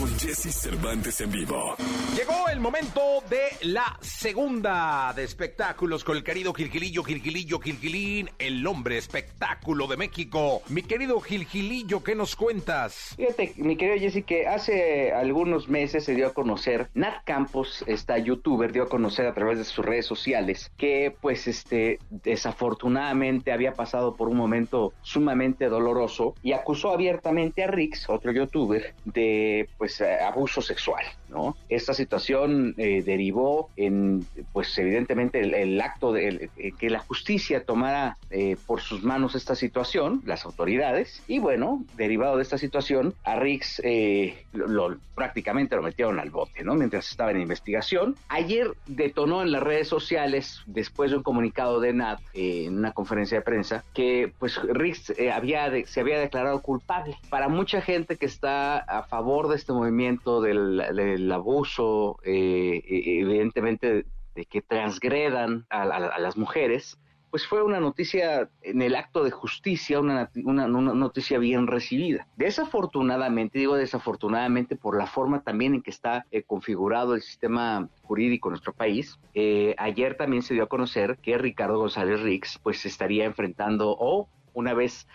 Con 0.00 0.18
Jesse 0.18 0.50
Cervantes 0.50 1.20
en 1.20 1.30
vivo. 1.30 1.76
Llegó 2.16 2.48
el 2.50 2.58
momento 2.58 3.22
de 3.28 3.68
la 3.68 3.98
segunda 4.00 5.12
de 5.14 5.24
espectáculos 5.24 6.04
con 6.04 6.16
el 6.16 6.24
querido 6.24 6.54
Gilgilillo, 6.54 7.04
Gilgilillo, 7.04 7.58
Gilgilín, 7.58 8.30
el 8.38 8.66
hombre 8.66 8.96
espectáculo 8.96 9.86
de 9.86 9.98
México. 9.98 10.62
Mi 10.70 10.80
querido 10.82 11.20
Gilgilillo, 11.20 12.02
¿qué 12.02 12.14
nos 12.14 12.34
cuentas? 12.34 13.14
Fíjate, 13.18 13.52
mi 13.56 13.76
querido 13.76 13.98
Jesse, 13.98 14.24
que 14.24 14.46
hace 14.46 15.12
algunos 15.12 15.68
meses 15.68 16.02
se 16.04 16.14
dio 16.14 16.28
a 16.28 16.32
conocer, 16.32 16.88
Nat 16.94 17.22
Campos, 17.26 17.84
esta 17.86 18.16
youtuber, 18.16 18.72
dio 18.72 18.84
a 18.84 18.88
conocer 18.88 19.26
a 19.26 19.34
través 19.34 19.58
de 19.58 19.64
sus 19.64 19.84
redes 19.84 20.06
sociales 20.06 20.72
que, 20.78 21.14
pues, 21.20 21.46
este, 21.46 21.98
desafortunadamente 22.08 23.52
había 23.52 23.74
pasado 23.74 24.16
por 24.16 24.28
un 24.28 24.38
momento 24.38 24.94
sumamente 25.02 25.66
doloroso 25.66 26.34
y 26.42 26.52
acusó 26.52 26.90
abiertamente 26.90 27.64
a 27.64 27.66
Rix, 27.66 28.08
otro 28.08 28.32
youtuber, 28.32 28.94
de, 29.04 29.68
pues, 29.76 29.89
abuso 30.00 30.60
sexual, 30.62 31.04
¿no? 31.28 31.56
Esta 31.68 31.94
situación 31.94 32.74
eh, 32.76 33.02
derivó 33.02 33.70
en, 33.76 34.26
pues, 34.52 34.76
evidentemente 34.78 35.40
el, 35.40 35.54
el 35.54 35.80
acto 35.80 36.12
de 36.12 36.28
el, 36.28 36.50
eh, 36.56 36.72
que 36.78 36.90
la 36.90 36.98
justicia 36.98 37.64
tomara 37.64 38.18
eh, 38.30 38.56
por 38.66 38.80
sus 38.80 39.02
manos 39.02 39.34
esta 39.34 39.54
situación, 39.54 40.22
las 40.24 40.44
autoridades, 40.44 41.22
y 41.26 41.38
bueno, 41.38 41.84
derivado 41.96 42.36
de 42.36 42.42
esta 42.42 42.58
situación, 42.58 43.14
a 43.24 43.36
Rix 43.36 43.80
eh, 43.84 44.44
lo, 44.52 44.66
lo, 44.68 44.98
prácticamente 45.14 45.76
lo 45.76 45.82
metieron 45.82 46.18
al 46.18 46.30
bote, 46.30 46.64
¿no? 46.64 46.74
Mientras 46.74 47.10
estaba 47.10 47.30
en 47.30 47.40
investigación. 47.40 48.16
Ayer 48.28 48.72
detonó 48.86 49.42
en 49.42 49.52
las 49.52 49.62
redes 49.62 49.88
sociales, 49.88 50.62
después 50.66 51.10
de 51.10 51.18
un 51.18 51.22
comunicado 51.22 51.80
de 51.80 51.92
Nat, 51.92 52.20
eh, 52.32 52.64
en 52.66 52.78
una 52.78 52.92
conferencia 52.92 53.38
de 53.38 53.42
prensa, 53.42 53.84
que 53.94 54.32
pues 54.38 54.60
eh, 55.18 55.30
había 55.30 55.70
de, 55.70 55.86
se 55.86 56.00
había 56.00 56.18
declarado 56.18 56.60
culpable. 56.62 57.16
Para 57.28 57.48
mucha 57.48 57.80
gente 57.80 58.16
que 58.16 58.26
está 58.26 58.78
a 58.78 59.02
favor 59.04 59.48
de 59.48 59.56
este 59.70 59.78
movimiento 59.78 60.40
del, 60.40 61.30
abuso, 61.30 62.18
eh, 62.24 62.82
evidentemente 62.84 64.04
de 64.34 64.44
que 64.44 64.62
transgredan 64.62 65.64
a, 65.70 66.18
las 66.18 66.36
mujeres, 66.36 66.98
pues 67.30 67.46
fue 67.46 67.62
una 67.62 67.78
noticia 67.78 68.50
en 68.62 68.82
el 68.82 68.96
acto 68.96 69.22
de 69.22 69.30
justicia, 69.30 70.00
una, 70.00 70.28
una, 70.44 70.66
noticia 70.66 71.38
bien 71.38 71.68
recibida. 71.68 72.26
Desafortunadamente, 72.36 73.60
digo 73.60 73.76
desafortunadamente 73.76 74.74
por 74.74 74.98
la 74.98 75.06
forma 75.06 75.42
también 75.42 75.74
en 75.74 75.82
que 75.82 75.90
está 75.90 76.26
eh, 76.32 76.42
configurado 76.42 77.14
el 77.14 77.22
sistema 77.22 77.88
jurídico 78.02 78.48
en 78.48 78.52
nuestro 78.54 78.72
país, 78.72 79.20
eh, 79.34 79.76
ayer 79.78 80.16
también 80.16 80.42
se 80.42 80.54
dio 80.54 80.64
a 80.64 80.68
conocer 80.68 81.18
que 81.18 81.38
Ricardo 81.38 81.78
González 81.78 82.20
Rix 82.22 82.58
pues 82.60 82.84
estaría 82.86 83.24
enfrentando 83.24 83.96
o 83.96 84.28
una 84.52 84.74
vez 84.74 85.06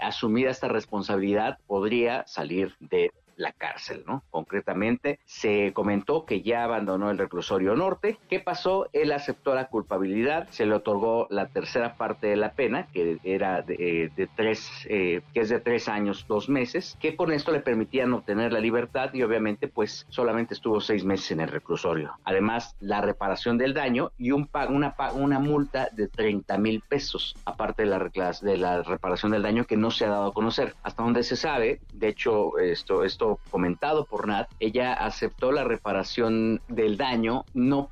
asumida 0.00 0.50
esta 0.50 0.68
responsabilidad 0.68 1.58
podría 1.66 2.24
salir 2.26 2.74
de 2.78 3.10
la 3.36 3.52
cárcel, 3.52 4.04
¿no? 4.06 4.22
Concretamente, 4.30 5.18
se 5.24 5.72
comentó 5.72 6.24
que 6.24 6.42
ya 6.42 6.64
abandonó 6.64 7.10
el 7.10 7.18
reclusorio 7.18 7.74
norte. 7.74 8.18
¿Qué 8.28 8.40
pasó? 8.40 8.88
Él 8.92 9.12
aceptó 9.12 9.54
la 9.54 9.68
culpabilidad, 9.68 10.48
se 10.50 10.66
le 10.66 10.74
otorgó 10.74 11.26
la 11.30 11.48
tercera 11.48 11.96
parte 11.96 12.28
de 12.28 12.36
la 12.36 12.52
pena, 12.52 12.88
que 12.92 13.18
era 13.24 13.62
de, 13.62 14.10
de 14.14 14.28
tres, 14.34 14.70
eh, 14.88 15.22
que 15.32 15.40
es 15.40 15.48
de 15.48 15.60
tres 15.60 15.88
años, 15.88 16.26
dos 16.28 16.48
meses, 16.48 16.96
que 17.00 17.16
con 17.16 17.32
esto 17.32 17.52
le 17.52 17.60
permitían 17.60 18.12
obtener 18.12 18.52
la 18.52 18.60
libertad 18.60 19.12
y 19.12 19.22
obviamente, 19.22 19.68
pues, 19.68 20.06
solamente 20.08 20.54
estuvo 20.54 20.80
seis 20.80 21.04
meses 21.04 21.32
en 21.32 21.40
el 21.40 21.48
reclusorio. 21.48 22.12
Además, 22.24 22.76
la 22.80 23.00
reparación 23.00 23.58
del 23.58 23.74
daño 23.74 24.12
y 24.16 24.30
un 24.30 24.48
una, 24.68 24.94
una 25.14 25.38
multa 25.38 25.88
de 25.92 26.08
30 26.08 26.58
mil 26.58 26.82
pesos, 26.88 27.34
aparte 27.44 27.82
de 27.82 27.88
la, 27.88 27.98
de 28.40 28.56
la 28.56 28.82
reparación 28.82 29.32
del 29.32 29.42
daño 29.42 29.64
que 29.64 29.76
no 29.76 29.90
se 29.90 30.04
ha 30.04 30.10
dado 30.10 30.26
a 30.26 30.32
conocer. 30.32 30.74
Hasta 30.82 31.02
donde 31.02 31.22
se 31.22 31.36
sabe, 31.36 31.80
de 31.92 32.08
hecho, 32.08 32.58
esto, 32.58 33.04
esto 33.04 33.23
comentado 33.50 34.04
por 34.04 34.26
Nat, 34.28 34.48
ella 34.60 34.92
aceptó 34.92 35.52
la 35.52 35.64
reparación 35.64 36.60
del 36.68 36.96
daño, 36.96 37.44
no 37.54 37.88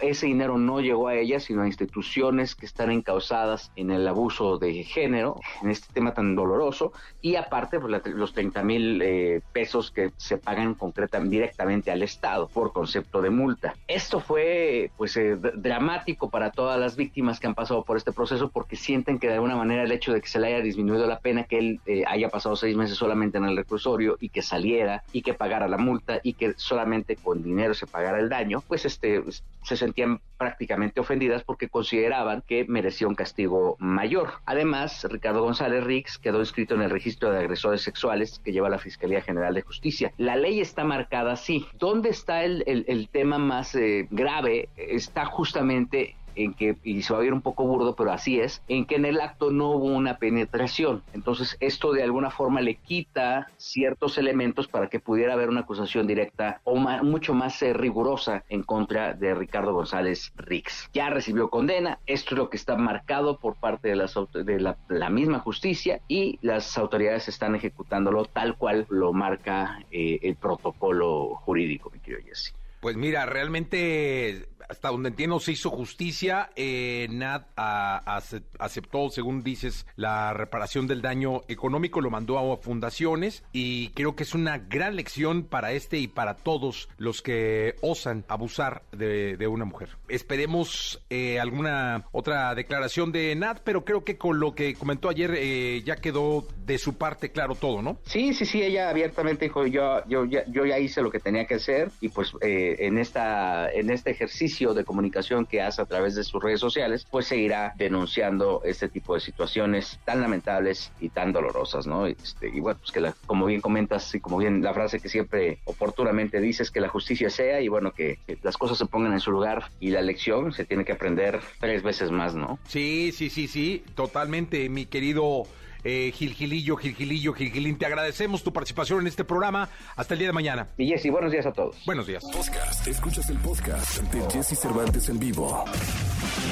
ese 0.00 0.26
dinero 0.26 0.58
no 0.58 0.80
llegó 0.80 1.08
a 1.08 1.14
ella, 1.14 1.40
sino 1.40 1.62
a 1.62 1.66
instituciones 1.66 2.54
que 2.54 2.66
están 2.66 2.90
encausadas 2.90 3.72
en 3.76 3.90
el 3.90 4.06
abuso 4.06 4.58
de 4.58 4.84
género, 4.84 5.36
en 5.62 5.70
este 5.70 5.92
tema 5.92 6.14
tan 6.14 6.34
doloroso, 6.34 6.92
y 7.20 7.36
aparte 7.36 7.80
pues, 7.80 8.02
los 8.06 8.32
30 8.32 8.62
mil 8.62 9.02
eh, 9.02 9.40
pesos 9.52 9.90
que 9.90 10.12
se 10.16 10.38
pagan 10.38 10.74
concretamente 10.74 11.36
directamente 11.36 11.90
al 11.90 12.02
Estado 12.02 12.48
por 12.48 12.72
concepto 12.72 13.20
de 13.22 13.30
multa. 13.30 13.74
Esto 13.88 14.20
fue 14.20 14.90
pues 14.96 15.16
eh, 15.16 15.36
dramático 15.36 16.30
para 16.30 16.50
todas 16.50 16.78
las 16.78 16.96
víctimas 16.96 17.40
que 17.40 17.46
han 17.46 17.54
pasado 17.54 17.84
por 17.84 17.96
este 17.96 18.12
proceso 18.12 18.50
porque 18.50 18.76
sienten 18.76 19.18
que 19.18 19.28
de 19.28 19.34
alguna 19.34 19.56
manera 19.56 19.82
el 19.82 19.92
hecho 19.92 20.12
de 20.12 20.20
que 20.20 20.28
se 20.28 20.40
le 20.40 20.48
haya 20.48 20.60
disminuido 20.60 21.06
la 21.06 21.20
pena, 21.20 21.44
que 21.44 21.58
él 21.58 21.80
eh, 21.86 22.04
haya 22.06 22.28
pasado 22.28 22.56
seis 22.56 22.76
meses 22.76 22.96
solamente 22.96 23.38
en 23.38 23.44
el 23.44 23.56
reclusorio 23.56 24.16
y 24.20 24.28
que 24.28 24.42
saliera 24.42 24.75
y 25.12 25.22
que 25.22 25.34
pagara 25.34 25.68
la 25.68 25.78
multa 25.78 26.20
y 26.22 26.34
que 26.34 26.54
solamente 26.56 27.16
con 27.16 27.42
dinero 27.42 27.74
se 27.74 27.86
pagara 27.86 28.18
el 28.18 28.28
daño, 28.28 28.62
pues 28.66 28.84
este 28.84 29.22
se 29.62 29.76
sentían 29.76 30.20
prácticamente 30.38 31.00
ofendidas 31.00 31.42
porque 31.42 31.68
consideraban 31.68 32.42
que 32.46 32.64
merecía 32.68 33.08
un 33.08 33.14
castigo 33.14 33.76
mayor. 33.80 34.34
Además, 34.44 35.04
Ricardo 35.10 35.42
González 35.42 35.82
Rix 35.82 36.18
quedó 36.18 36.40
inscrito 36.40 36.74
en 36.74 36.82
el 36.82 36.90
registro 36.90 37.30
de 37.30 37.38
agresores 37.38 37.82
sexuales 37.82 38.40
que 38.44 38.52
lleva 38.52 38.68
la 38.68 38.78
Fiscalía 38.78 39.22
General 39.22 39.54
de 39.54 39.62
Justicia. 39.62 40.12
La 40.18 40.36
ley 40.36 40.60
está 40.60 40.84
marcada 40.84 41.32
así. 41.32 41.66
¿Dónde 41.78 42.10
está 42.10 42.44
el, 42.44 42.62
el, 42.66 43.08
tema 43.08 43.38
más 43.38 43.74
eh, 43.74 44.06
grave? 44.10 44.68
Está 44.76 45.24
justamente 45.24 46.14
en 46.36 46.54
que, 46.54 46.76
y 46.84 47.02
se 47.02 47.12
va 47.12 47.18
a 47.18 47.22
ver 47.22 47.32
un 47.32 47.42
poco 47.42 47.64
burdo, 47.64 47.96
pero 47.96 48.12
así 48.12 48.40
es, 48.40 48.62
en 48.68 48.86
que 48.86 48.96
en 48.96 49.04
el 49.04 49.20
acto 49.20 49.50
no 49.50 49.70
hubo 49.70 49.86
una 49.86 50.18
penetración. 50.18 51.02
Entonces, 51.12 51.56
esto 51.60 51.92
de 51.92 52.02
alguna 52.02 52.30
forma 52.30 52.60
le 52.60 52.76
quita 52.76 53.48
ciertos 53.56 54.18
elementos 54.18 54.68
para 54.68 54.88
que 54.88 55.00
pudiera 55.00 55.34
haber 55.34 55.48
una 55.48 55.60
acusación 55.60 56.06
directa 56.06 56.60
o 56.64 56.76
mucho 56.76 57.34
más 57.34 57.60
eh, 57.62 57.72
rigurosa 57.72 58.44
en 58.48 58.62
contra 58.62 59.14
de 59.14 59.34
Ricardo 59.34 59.72
González 59.72 60.32
Rix. 60.36 60.88
Ya 60.92 61.10
recibió 61.10 61.48
condena, 61.50 61.98
esto 62.06 62.34
es 62.34 62.38
lo 62.38 62.50
que 62.50 62.56
está 62.56 62.76
marcado 62.76 63.38
por 63.38 63.56
parte 63.56 63.88
de, 63.88 63.96
las, 63.96 64.14
de 64.32 64.60
la, 64.60 65.10
misma 65.10 65.38
justicia 65.40 66.00
y 66.08 66.38
las 66.42 66.76
autoridades 66.76 67.28
están 67.28 67.54
ejecutándolo 67.54 68.24
tal 68.24 68.56
cual 68.56 68.86
lo 68.90 69.12
marca 69.12 69.82
eh, 69.90 70.18
el 70.22 70.36
protocolo 70.36 71.36
jurídico, 71.36 71.90
mi 71.90 72.00
querido 72.00 72.22
Jesse. 72.26 72.54
Pues 72.80 72.96
mira, 72.96 73.26
realmente 73.26 74.46
hasta 74.68 74.88
donde 74.88 75.10
entiendo 75.10 75.40
se 75.40 75.52
hizo 75.52 75.70
justicia. 75.70 76.50
Eh, 76.56 77.08
Nat 77.10 77.46
aceptó, 77.56 79.10
según 79.10 79.42
dices, 79.42 79.86
la 79.96 80.32
reparación 80.32 80.86
del 80.86 81.02
daño 81.02 81.42
económico, 81.48 82.00
lo 82.00 82.10
mandó 82.10 82.38
a 82.38 82.56
fundaciones 82.58 83.44
y 83.52 83.88
creo 83.90 84.16
que 84.16 84.22
es 84.22 84.34
una 84.34 84.58
gran 84.58 84.96
lección 84.96 85.44
para 85.44 85.72
este 85.72 85.98
y 85.98 86.08
para 86.08 86.36
todos 86.36 86.88
los 86.98 87.22
que 87.22 87.76
osan 87.80 88.24
abusar 88.28 88.82
de, 88.92 89.46
una 89.46 89.64
mujer. 89.64 89.90
Esperemos 90.08 91.00
eh, 91.08 91.38
alguna 91.38 92.04
otra 92.10 92.52
declaración 92.54 93.12
de 93.12 93.34
Nat, 93.36 93.60
pero 93.62 93.84
creo 93.84 94.02
que 94.02 94.18
con 94.18 94.40
lo 94.40 94.56
que 94.56 94.74
comentó 94.74 95.08
ayer 95.08 95.34
eh, 95.36 95.82
ya 95.84 95.96
quedó 95.96 96.46
de 96.64 96.78
su 96.78 96.98
parte 96.98 97.30
claro 97.30 97.54
todo, 97.54 97.80
¿no? 97.80 97.98
Sí, 98.04 98.34
sí, 98.34 98.44
sí, 98.44 98.60
ella 98.60 98.90
abiertamente 98.90 99.44
dijo 99.44 99.66
yo, 99.66 100.02
ya, 100.08 100.44
yo 100.48 100.66
ya 100.66 100.78
hice 100.80 101.00
lo 101.00 101.10
que 101.10 101.20
tenía 101.20 101.46
que 101.46 101.54
hacer 101.54 101.90
y 102.00 102.08
pues 102.08 102.32
en 102.40 102.98
esta 102.98 103.70
en 103.70 103.90
este 103.90 104.10
ejercicio 104.10 104.55
de 104.58 104.84
comunicación 104.84 105.44
que 105.44 105.60
hace 105.60 105.82
a 105.82 105.86
través 105.86 106.14
de 106.14 106.24
sus 106.24 106.42
redes 106.42 106.60
sociales, 106.60 107.06
pues 107.10 107.26
seguirá 107.26 107.74
denunciando 107.76 108.62
este 108.64 108.88
tipo 108.88 109.14
de 109.14 109.20
situaciones 109.20 110.00
tan 110.04 110.20
lamentables 110.20 110.92
y 110.98 111.10
tan 111.10 111.32
dolorosas, 111.32 111.86
¿no? 111.86 112.06
Este, 112.06 112.48
y 112.48 112.60
bueno, 112.60 112.78
pues 112.80 112.92
que 112.92 113.12
como 113.26 113.46
bien 113.46 113.60
comentas 113.60 114.14
y 114.14 114.20
como 114.20 114.38
bien 114.38 114.62
la 114.62 114.72
frase 114.72 115.00
que 115.00 115.08
siempre 115.08 115.60
oportunamente 115.64 116.40
dices, 116.40 116.70
que 116.70 116.80
la 116.80 116.88
justicia 116.88 117.28
sea 117.28 117.60
y 117.60 117.68
bueno, 117.68 117.92
que 117.92 118.18
las 118.42 118.56
cosas 118.56 118.78
se 118.78 118.86
pongan 118.86 119.12
en 119.12 119.20
su 119.20 119.30
lugar 119.30 119.70
y 119.78 119.90
la 119.90 120.00
lección 120.00 120.52
se 120.52 120.64
tiene 120.64 120.84
que 120.84 120.92
aprender 120.92 121.40
tres 121.60 121.82
veces 121.82 122.10
más, 122.10 122.34
¿no? 122.34 122.58
Sí, 122.66 123.12
sí, 123.12 123.28
sí, 123.28 123.46
sí, 123.48 123.84
totalmente, 123.94 124.68
mi 124.68 124.86
querido 124.86 125.44
eh, 125.84 126.12
Gilgilillo, 126.14 126.76
Gilgilillo, 126.76 127.32
Gilgilín. 127.32 127.78
Te 127.78 127.86
agradecemos 127.86 128.42
tu 128.42 128.52
participación 128.52 129.00
en 129.00 129.06
este 129.06 129.24
programa. 129.24 129.68
Hasta 129.96 130.14
el 130.14 130.18
día 130.18 130.28
de 130.28 130.32
mañana. 130.32 130.68
Y 130.76 130.88
Jesse, 130.88 131.10
buenos 131.10 131.32
días 131.32 131.46
a 131.46 131.52
todos. 131.52 131.76
Buenos 131.86 132.06
días. 132.06 132.24
Podcast. 132.24 132.86
Escuchas 132.86 133.28
el 133.30 133.38
podcast 133.38 133.98
de 134.12 134.30
Jesse 134.30 134.58
Cervantes 134.58 135.08
en 135.08 135.18
vivo. 135.18 135.64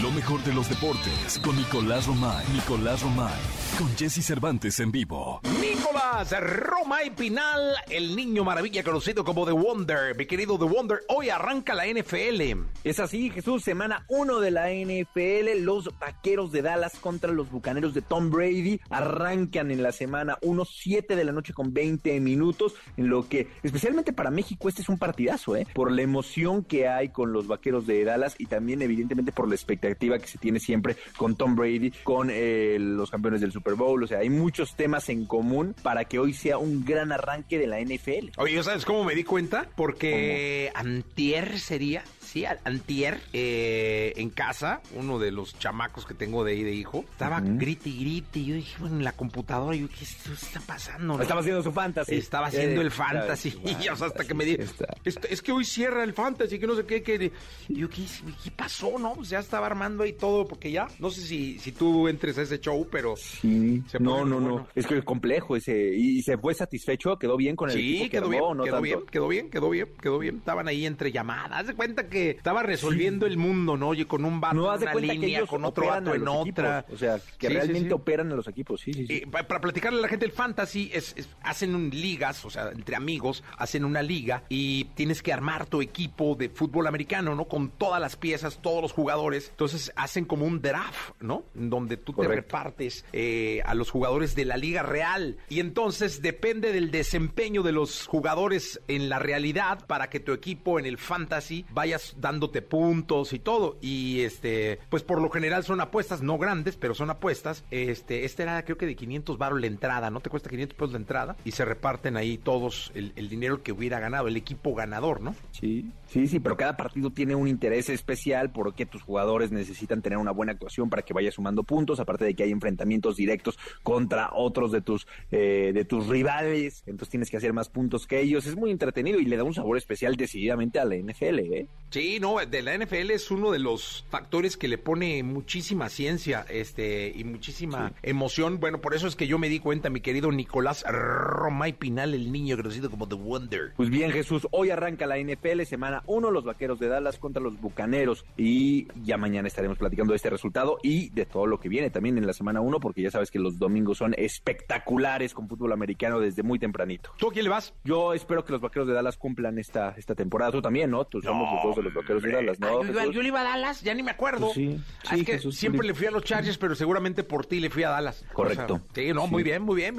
Lo 0.03 0.11
mejor 0.11 0.43
de 0.45 0.53
los 0.53 0.69
deportes 0.69 1.41
con 1.43 1.57
Nicolás 1.57 2.07
Romay. 2.07 2.45
Nicolás 2.53 3.03
Romay. 3.03 3.33
Con 3.79 3.89
Jesse 3.97 4.25
Cervantes 4.25 4.79
en 4.81 4.93
vivo. 4.93 5.41
Nicolás 5.61 6.35
Romay 6.41 7.11
Pinal, 7.11 7.75
el 7.91 8.15
niño 8.15 8.45
maravilla 8.45 8.83
conocido 8.85 9.25
como 9.25 9.45
The 9.47 9.53
Wonder. 9.53 10.17
Mi 10.17 10.27
querido 10.27 10.59
The 10.59 10.65
Wonder, 10.65 11.01
hoy 11.09 11.31
arranca 11.31 11.75
la 11.75 11.87
NFL. 11.87 12.67
Es 12.85 13.01
así, 13.01 13.31
Jesús, 13.31 13.65
semana 13.65 14.05
1 14.09 14.41
de 14.41 14.51
la 14.51 14.71
NFL. 14.71 15.63
Los 15.63 15.91
vaqueros 15.99 16.53
de 16.53 16.63
Dallas 16.63 16.99
contra 17.01 17.33
los 17.33 17.51
bucaneros 17.51 17.95
de 17.95 18.03
Tom 18.03 18.31
Brady. 18.31 18.81
Arrancan 19.15 19.71
en 19.71 19.83
la 19.83 19.93
semana 19.93 20.39
1, 20.43 20.65
7 20.65 21.17
de 21.17 21.25
la 21.25 21.33
noche 21.33 21.53
con 21.53 21.73
20 21.73 22.21
minutos. 22.21 22.75
En 22.97 23.09
lo 23.09 23.29
que, 23.29 23.49
especialmente 23.63 24.13
para 24.13 24.31
México, 24.31 24.69
este 24.69 24.83
es 24.83 24.89
un 24.89 24.99
partidazo, 24.99 25.57
¿eh? 25.57 25.67
Por 25.73 25.93
la 25.93 26.03
emoción 26.03 26.65
que 26.65 26.89
hay 26.89 27.09
con 27.11 27.33
los 27.33 27.47
vaqueros 27.47 27.87
de 27.87 28.05
Dallas 28.05 28.35
y 28.39 28.47
también, 28.47 28.83
evidentemente, 28.83 29.33
por 29.33 29.49
la 29.49 29.55
expectativa 29.55 30.19
que 30.19 30.27
se 30.27 30.39
tiene 30.39 30.61
siempre 30.61 30.97
con 31.17 31.37
Tom 31.37 31.55
Brady, 31.57 31.93
con 32.03 32.29
eh, 32.31 32.77
los 32.81 33.11
campeones 33.11 33.41
del 33.41 33.53
Super 33.53 33.75
Bowl, 33.75 34.03
o 34.03 34.07
sea, 34.07 34.19
hay 34.19 34.31
muchos 34.31 34.77
temas 34.77 35.09
en 35.09 35.27
común 35.27 35.75
para 35.83 36.05
que 36.05 36.19
hoy 36.19 36.33
sea 36.33 36.59
un 36.59 36.85
gran 36.85 37.13
arranque 37.13 37.59
de 37.59 37.67
la 37.67 37.81
NFL. 37.81 38.31
Oye, 38.39 38.63
¿sabes 38.63 38.85
cómo 38.85 39.05
me 39.05 39.15
di 39.15 39.25
cuenta? 39.25 39.69
Porque 39.77 40.71
antier 40.75 41.59
sería, 41.59 42.05
sí, 42.35 42.45
antier, 42.65 43.21
eh, 43.33 44.13
en 44.17 44.31
casa, 44.31 44.83
uno 44.95 45.21
de 45.21 45.31
los 45.31 45.57
chamacos 45.59 46.05
que 46.05 46.15
tengo 46.15 46.43
de 46.43 46.53
ahí 46.53 46.65
de 46.65 46.73
hijo, 46.73 47.05
estaba 47.13 47.41
uh 47.41 47.59
y 47.65 48.25
y 48.35 48.45
yo 48.45 48.55
dije, 48.57 48.77
bueno, 48.81 48.97
en 48.97 49.05
la 49.05 49.13
computadora, 49.13 49.77
yo, 49.77 49.89
¿qué 49.89 50.05
está 50.05 50.61
pasando? 50.61 51.21
Estaba 51.21 51.41
haciendo 51.41 51.63
su 51.63 51.73
fantasy. 51.73 52.17
Estaba 52.17 52.49
haciendo 52.49 52.81
el 52.81 52.91
fantasy. 52.91 53.57
y 53.65 53.89
o 53.89 53.97
sea, 53.97 54.09
hasta 54.09 54.25
que 54.25 54.35
me 54.35 54.45
di, 54.45 54.59
es, 55.05 55.43
que 55.43 55.53
hoy 55.53 55.65
cierra 55.65 56.03
el 56.03 56.13
fantasy, 56.13 56.59
que 56.59 56.67
no 56.67 56.75
sé 56.75 56.85
qué, 56.85 57.03
que... 57.03 57.31
yo, 57.69 57.89
¿qué, 57.89 58.03
¿qué 58.43 58.51
pasó, 58.51 58.99
no? 58.99 59.15
Pues 59.15 59.29
ya 59.31 59.39
estaba 59.39 59.67
armando 59.67 60.03
ahí 60.03 60.13
todo, 60.13 60.47
porque 60.47 60.71
ya, 60.73 60.89
no 60.99 61.11
sé 61.11 61.21
si, 61.23 61.59
si 61.61 61.73
tú 61.73 62.09
entres 62.09 62.37
a 62.39 62.43
ese 62.43 62.59
show, 62.59 62.87
pero... 62.91 63.15
Sí 63.17 63.85
no, 64.01 64.25
no, 64.25 64.41
no. 64.41 64.67
Es 64.75 64.87
que 64.87 64.99
es 64.99 65.05
complejo 65.05 65.57
ese. 65.57 65.95
Y 65.95 66.23
se 66.23 66.37
fue 66.39 66.55
satisfecho, 66.55 67.17
quedó 67.17 67.37
bien 67.37 67.57
con 67.57 67.71
el 67.71 67.77
sí, 67.77 68.09
quedó, 68.11 68.29
bien, 68.29 68.43
quedó 68.65 68.81
bien, 68.81 69.01
quedó 69.11 69.29
bien, 69.29 69.51
quedó 69.51 69.71
bien, 69.71 69.89
quedó 70.01 70.19
bien. 70.19 70.37
Estaban 70.37 70.69
ahí 70.69 70.87
entre 70.87 71.13
llamadas. 71.13 71.61
Haz 71.61 71.67
de 71.69 71.75
cuenta 71.75 72.09
que 72.09 72.24
estaba 72.31 72.63
resolviendo 72.63 73.27
el 73.27 73.37
mundo, 73.37 73.77
¿no? 73.77 73.89
Oye, 73.89 74.07
con 74.07 74.25
un 74.25 74.41
vato 74.41 74.57
no, 74.57 74.75
en 74.75 74.83
una 74.83 75.13
línea, 75.13 75.47
con 75.47 75.65
otro 75.65 75.87
vato 75.87 76.15
en 76.15 76.27
otra. 76.29 76.85
O 76.93 76.97
sea, 76.97 77.21
que 77.39 77.49
realmente 77.49 77.95
operan 77.95 78.31
en 78.31 78.37
los 78.37 78.49
equipos, 78.49 78.81
sí, 78.81 78.93
sí, 78.93 79.07
sí. 79.07 79.15
Eh, 79.15 79.27
para, 79.27 79.61
platicarle 79.61 79.99
a 79.99 80.03
la 80.03 80.09
gente, 80.09 80.27
el 80.27 80.33
fantasy 80.33 80.91
es, 80.93 81.15
hacen 81.43 81.75
un, 81.75 81.91
ligas, 81.91 82.45
o 82.45 82.51
sea, 82.51 82.71
entre 82.71 82.97
amigos, 82.97 83.43
hacen 83.59 83.85
una 83.85 84.03
liga 84.03 84.43
y 84.49 84.85
tienes 84.95 85.23
que 85.23 85.33
armar 85.33 85.67
tu 85.67 85.83
equipo 85.83 86.35
de 86.35 86.49
fútbol 86.49 86.87
americano, 86.87 87.35
¿no? 87.35 87.47
Con 87.47 87.71
todas 87.71 88.01
las 88.01 88.17
piezas, 88.17 88.61
todos 88.61 88.83
los 88.83 88.93
jugadores. 88.93 89.49
Entonces 89.51 89.93
hacen 89.97 90.25
como 90.25 90.47
un 90.47 90.61
draft, 90.61 91.15
¿no? 91.21 91.45
Donde 91.55 91.97
tú 91.97 92.13
te 92.13 92.27
repartes 92.27 93.05
eh, 93.13 93.63
a 93.65 93.75
los 93.75 93.91
jugadores 93.91 94.35
de 94.35 94.45
la 94.45 94.57
liga 94.57 94.83
real. 94.83 95.37
Y 95.49 95.61
entonces 95.61 96.23
depende 96.23 96.73
del 96.73 96.91
desempeño 96.91 97.63
de 97.63 97.73
los 97.73 98.07
jugadores 98.07 98.81
en 98.89 99.09
la 99.09 99.19
realidad 99.19 99.87
para 99.87 100.11
que 100.11 100.21
tu 100.21 100.33
equipo 100.33 100.79
en 100.79 100.87
el 100.87 100.99
fantasy 100.99 101.65
vayas 101.71 102.14
dándote 102.17 102.63
puntos 102.63 103.33
y 103.33 103.39
todo. 103.39 103.77
Y 103.81 104.21
este, 104.21 104.79
pues 104.89 105.03
por 105.03 105.21
lo 105.21 105.31
general 105.31 105.65
son 105.65 105.81
apuestas, 105.81 106.23
no 106.23 106.39
grandes, 106.39 106.77
pero 106.77 106.95
son 106.95 107.11
apuestas. 107.11 107.65
Este, 107.71 108.25
este 108.25 108.43
era 108.43 108.65
creo 108.65 108.77
que 108.77 108.87
de 108.87 108.97
500 108.97 109.39
baros 109.39 109.61
la 109.61 109.67
entrada, 109.67 110.11
¿no? 110.11 110.21
Te 110.21 110.31
cuesta 110.31 110.51
500 110.51 110.77
pesos 110.77 110.93
la 110.93 110.99
entrada 110.99 111.37
y 111.45 111.53
se 111.53 111.65
reparten 111.65 112.17
ahí 112.17 112.39
todos 112.39 112.93
el, 112.95 113.13
el 113.17 113.29
dinero 113.29 113.63
que 113.63 113.73
hubiera 113.73 114.01
ganado, 114.01 114.29
el 114.29 114.37
equipo 114.37 114.75
ganador, 114.75 115.21
¿no? 115.21 115.35
Sí, 115.53 115.91
sí, 116.07 116.27
sí, 116.27 116.41
pero 116.41 116.57
cada 116.57 116.77
partido 116.77 117.11
tiene 117.11 117.35
un 117.35 117.49
interés 117.49 117.89
especial 117.89 118.51
porque 118.51 118.87
tus 118.87 119.03
jugadores 119.03 119.53
necesitan 119.53 120.03
tener 120.03 120.19
una 120.19 120.31
buena 120.31 120.53
actuación 120.53 120.91
para 120.91 121.03
que 121.03 121.15
vayas 121.15 121.35
sumando 121.35 121.63
puntos, 121.63 122.01
aparte 122.01 122.25
de 122.25 122.35
que 122.35 122.43
hay 122.45 122.51
enfrentamientos 122.51 123.17
directos 123.17 123.59
contra 123.83 124.31
otros 124.33 124.73
de 124.73 124.81
tus, 124.81 125.07
eh, 125.31 125.73
de 125.75 125.85
tus 125.85 126.07
rivales, 126.07 126.83
entonces 126.87 127.11
tienes 127.11 127.31
que 127.31 127.37
hacer 127.37 127.53
más 127.53 127.69
puntos 127.69 128.07
que 128.07 128.21
ellos. 128.21 128.47
Es 128.47 128.57
muy 128.57 128.71
entretenido 128.71 129.19
y 129.21 129.25
le 129.25 129.37
da 129.37 129.45
un 129.45 129.55
sabor 129.55 129.77
especial 129.77 130.17
decididamente 130.17 130.79
a 130.79 130.85
la 130.85 130.97
NFL. 130.97 131.39
¿eh? 131.39 131.67
Sí, 131.95 132.19
no, 132.19 132.39
de 132.45 132.61
la 132.61 132.77
NFL 132.77 133.13
es 133.13 133.31
uno 133.31 133.53
de 133.53 133.61
los 133.61 134.05
factores 134.11 134.57
que 134.57 134.67
le 134.67 134.79
pone 134.79 135.23
muchísima 135.23 135.89
ciencia 135.89 136.45
este 136.49 137.13
y 137.15 137.23
muchísima 137.23 137.93
emoción. 138.03 138.59
Bueno, 138.59 138.81
por 138.81 138.97
eso 138.97 139.07
es 139.07 139.15
que 139.15 139.29
yo 139.29 139.39
me 139.39 139.49
di 139.49 139.61
cuenta, 139.61 139.91
mi 139.91 140.01
querido 140.01 140.33
Nicolás 140.33 140.85
Romay 140.89 141.75
Pinal, 141.75 142.13
el 142.15 142.33
niño 142.33 142.57
conocido 142.57 142.91
como 142.91 143.07
The 143.07 143.15
Wonder. 143.15 143.75
Pues 143.77 143.91
bien, 143.91 144.11
Jesús, 144.11 144.49
hoy 144.51 144.71
arranca 144.71 145.07
la 145.07 145.19
NFL, 145.19 145.63
semana 145.67 146.03
1, 146.07 146.33
los 146.33 146.43
Vaqueros 146.43 146.81
de 146.81 146.89
Dallas 146.89 147.21
contra 147.21 147.41
los 147.41 147.61
Bucaneros. 147.61 148.25
Y 148.37 148.89
ya 149.05 149.17
mañana 149.17 149.47
estaremos 149.47 149.79
platicando 149.79 150.15
de 150.15 150.17
este 150.17 150.31
resultado 150.31 150.79
y 150.83 151.11
de 151.11 151.27
todo 151.27 151.47
lo 151.47 151.61
que 151.61 151.69
viene 151.69 151.91
también 151.91 152.19
en 152.19 152.27
la 152.27 152.33
semana 152.33 152.61
1, 152.61 152.81
porque 152.81 153.03
ya 153.03 153.13
sabes 153.13 153.31
que 153.31 153.39
los 153.39 153.61
domingos 153.61 153.99
son 153.99 154.17
espectaculares 154.19 155.33
con 155.33 155.49
fútbol 155.49 155.73
americano 155.73 156.19
desde 156.19 156.43
muy 156.43 156.59
tempranito. 156.59 157.11
¿Tú 157.19 157.29
a 157.29 157.33
quién 157.33 157.45
le 157.45 157.51
vas? 157.51 157.73
Yo 157.85 158.15
espero 158.15 158.45
que 158.45 158.51
los 158.51 158.61
Vaqueros 158.61 158.89
de 158.89 158.95
Dallas 158.95 159.17
cumplan 159.17 159.61
esta, 159.61 159.95
esta 159.97 160.17
temporada. 160.17 160.51
Tú 160.51 160.61
también, 160.61 160.91
¿no? 160.91 161.05
Tú 161.05 161.23
somos 161.23 161.49
los 161.55 161.77
dos 161.77 161.84
los 161.85 161.95
Vaqueros 161.95 162.23
de 162.23 162.33
Dallas, 162.33 162.59
¿no? 162.59 162.81
Ay, 162.83 162.93
yo, 162.93 163.11
yo 163.13 163.23
le 163.23 163.29
iba 163.29 163.41
a 163.41 163.45
Dallas, 163.45 163.83
ya 163.83 163.95
ni 163.95 164.03
me 164.03 164.11
acuerdo. 164.11 164.47
Pues 164.47 164.55
sí, 164.55 164.81
Ah, 165.07 165.15
sí, 165.15 165.21
es 165.21 165.27
que 165.27 165.33
Jesús, 165.35 165.57
siempre 165.57 165.83
sí. 165.83 165.89
le 165.89 165.95
fui 165.95 166.07
a 166.07 166.11
los 166.11 166.25
Chargers, 166.25 166.59
pero 166.59 166.75
seguramente 166.75 167.23
por 167.25 167.47
ti 167.47 167.61
le 167.61 167.71
fui 167.71 167.83
a 167.85 167.91
Dallas. 167.91 168.25
Correcto. 168.33 168.75
O 168.75 168.95
sea, 168.95 169.05
sí, 169.05 169.13
no, 169.13 169.27
muy 169.27 169.43
bien, 169.43 169.63
muy 169.63 169.77
bien, 169.77 169.95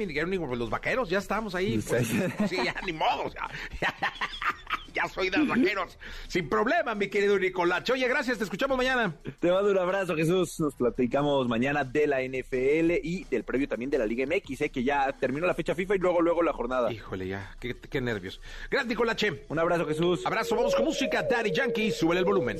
pues 0.48 0.58
los 0.58 0.70
vaqueros, 0.70 1.08
ya 1.08 1.18
estamos 1.18 1.54
ahí. 1.54 1.80
Sí. 1.80 1.88
pues, 1.88 2.06
sí, 2.50 2.56
ya 2.64 2.74
ni 2.84 2.92
modo, 2.92 3.24
o 3.24 3.30
sea, 3.30 3.48
ya 3.80 3.94
soy 5.12 5.30
de 5.30 5.38
los 5.38 5.48
vaqueros. 5.48 5.98
Sin 6.28 6.48
problema, 6.48 6.94
mi 6.94 7.08
querido 7.08 7.38
Nicolache. 7.38 7.92
Oye, 7.92 8.08
gracias, 8.08 8.38
te 8.38 8.44
escuchamos 8.44 8.76
mañana. 8.76 9.14
Te 9.40 9.50
mando 9.50 9.70
un 9.70 9.78
abrazo, 9.78 10.16
Jesús. 10.16 10.58
Nos 10.60 10.74
platicamos 10.74 11.48
mañana 11.48 11.84
de 11.84 12.06
la 12.06 12.22
NFL 12.22 12.92
y 13.02 13.24
del 13.30 13.44
previo 13.44 13.68
también 13.68 13.90
de 13.90 13.98
la 13.98 14.06
Liga 14.06 14.26
MX, 14.26 14.60
¿eh? 14.62 14.70
que 14.70 14.82
ya 14.82 15.12
terminó 15.12 15.46
la 15.46 15.54
fecha 15.54 15.74
FIFA 15.74 15.96
y 15.96 15.98
luego, 15.98 16.20
luego 16.22 16.42
la 16.42 16.52
jornada. 16.52 16.92
Híjole, 16.92 17.28
ya, 17.28 17.54
qué, 17.60 17.76
qué 17.76 18.00
nervios. 18.00 18.40
Gracias, 18.70 18.88
Nicolache. 18.88 19.44
Un 19.48 19.58
abrazo, 19.58 19.86
Jesús. 19.86 20.24
Abrazo, 20.26 20.56
vamos 20.56 20.74
con 20.74 20.84
música. 20.84 21.22
Daddy 21.22 21.52
Yankee, 21.52 21.90
sube 21.90 22.16
el 22.16 22.24
volumen. 22.24 22.58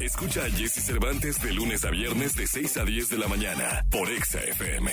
Escucha 0.00 0.44
a 0.44 0.50
Jesse 0.50 0.84
Cervantes 0.84 1.40
de 1.40 1.52
lunes 1.52 1.84
a 1.84 1.90
viernes 1.90 2.34
de 2.34 2.46
6 2.46 2.76
a 2.78 2.84
10 2.84 3.10
de 3.10 3.18
la 3.18 3.28
mañana 3.28 3.84
por 3.90 4.10
Exa 4.10 4.40
FM. 4.40 4.90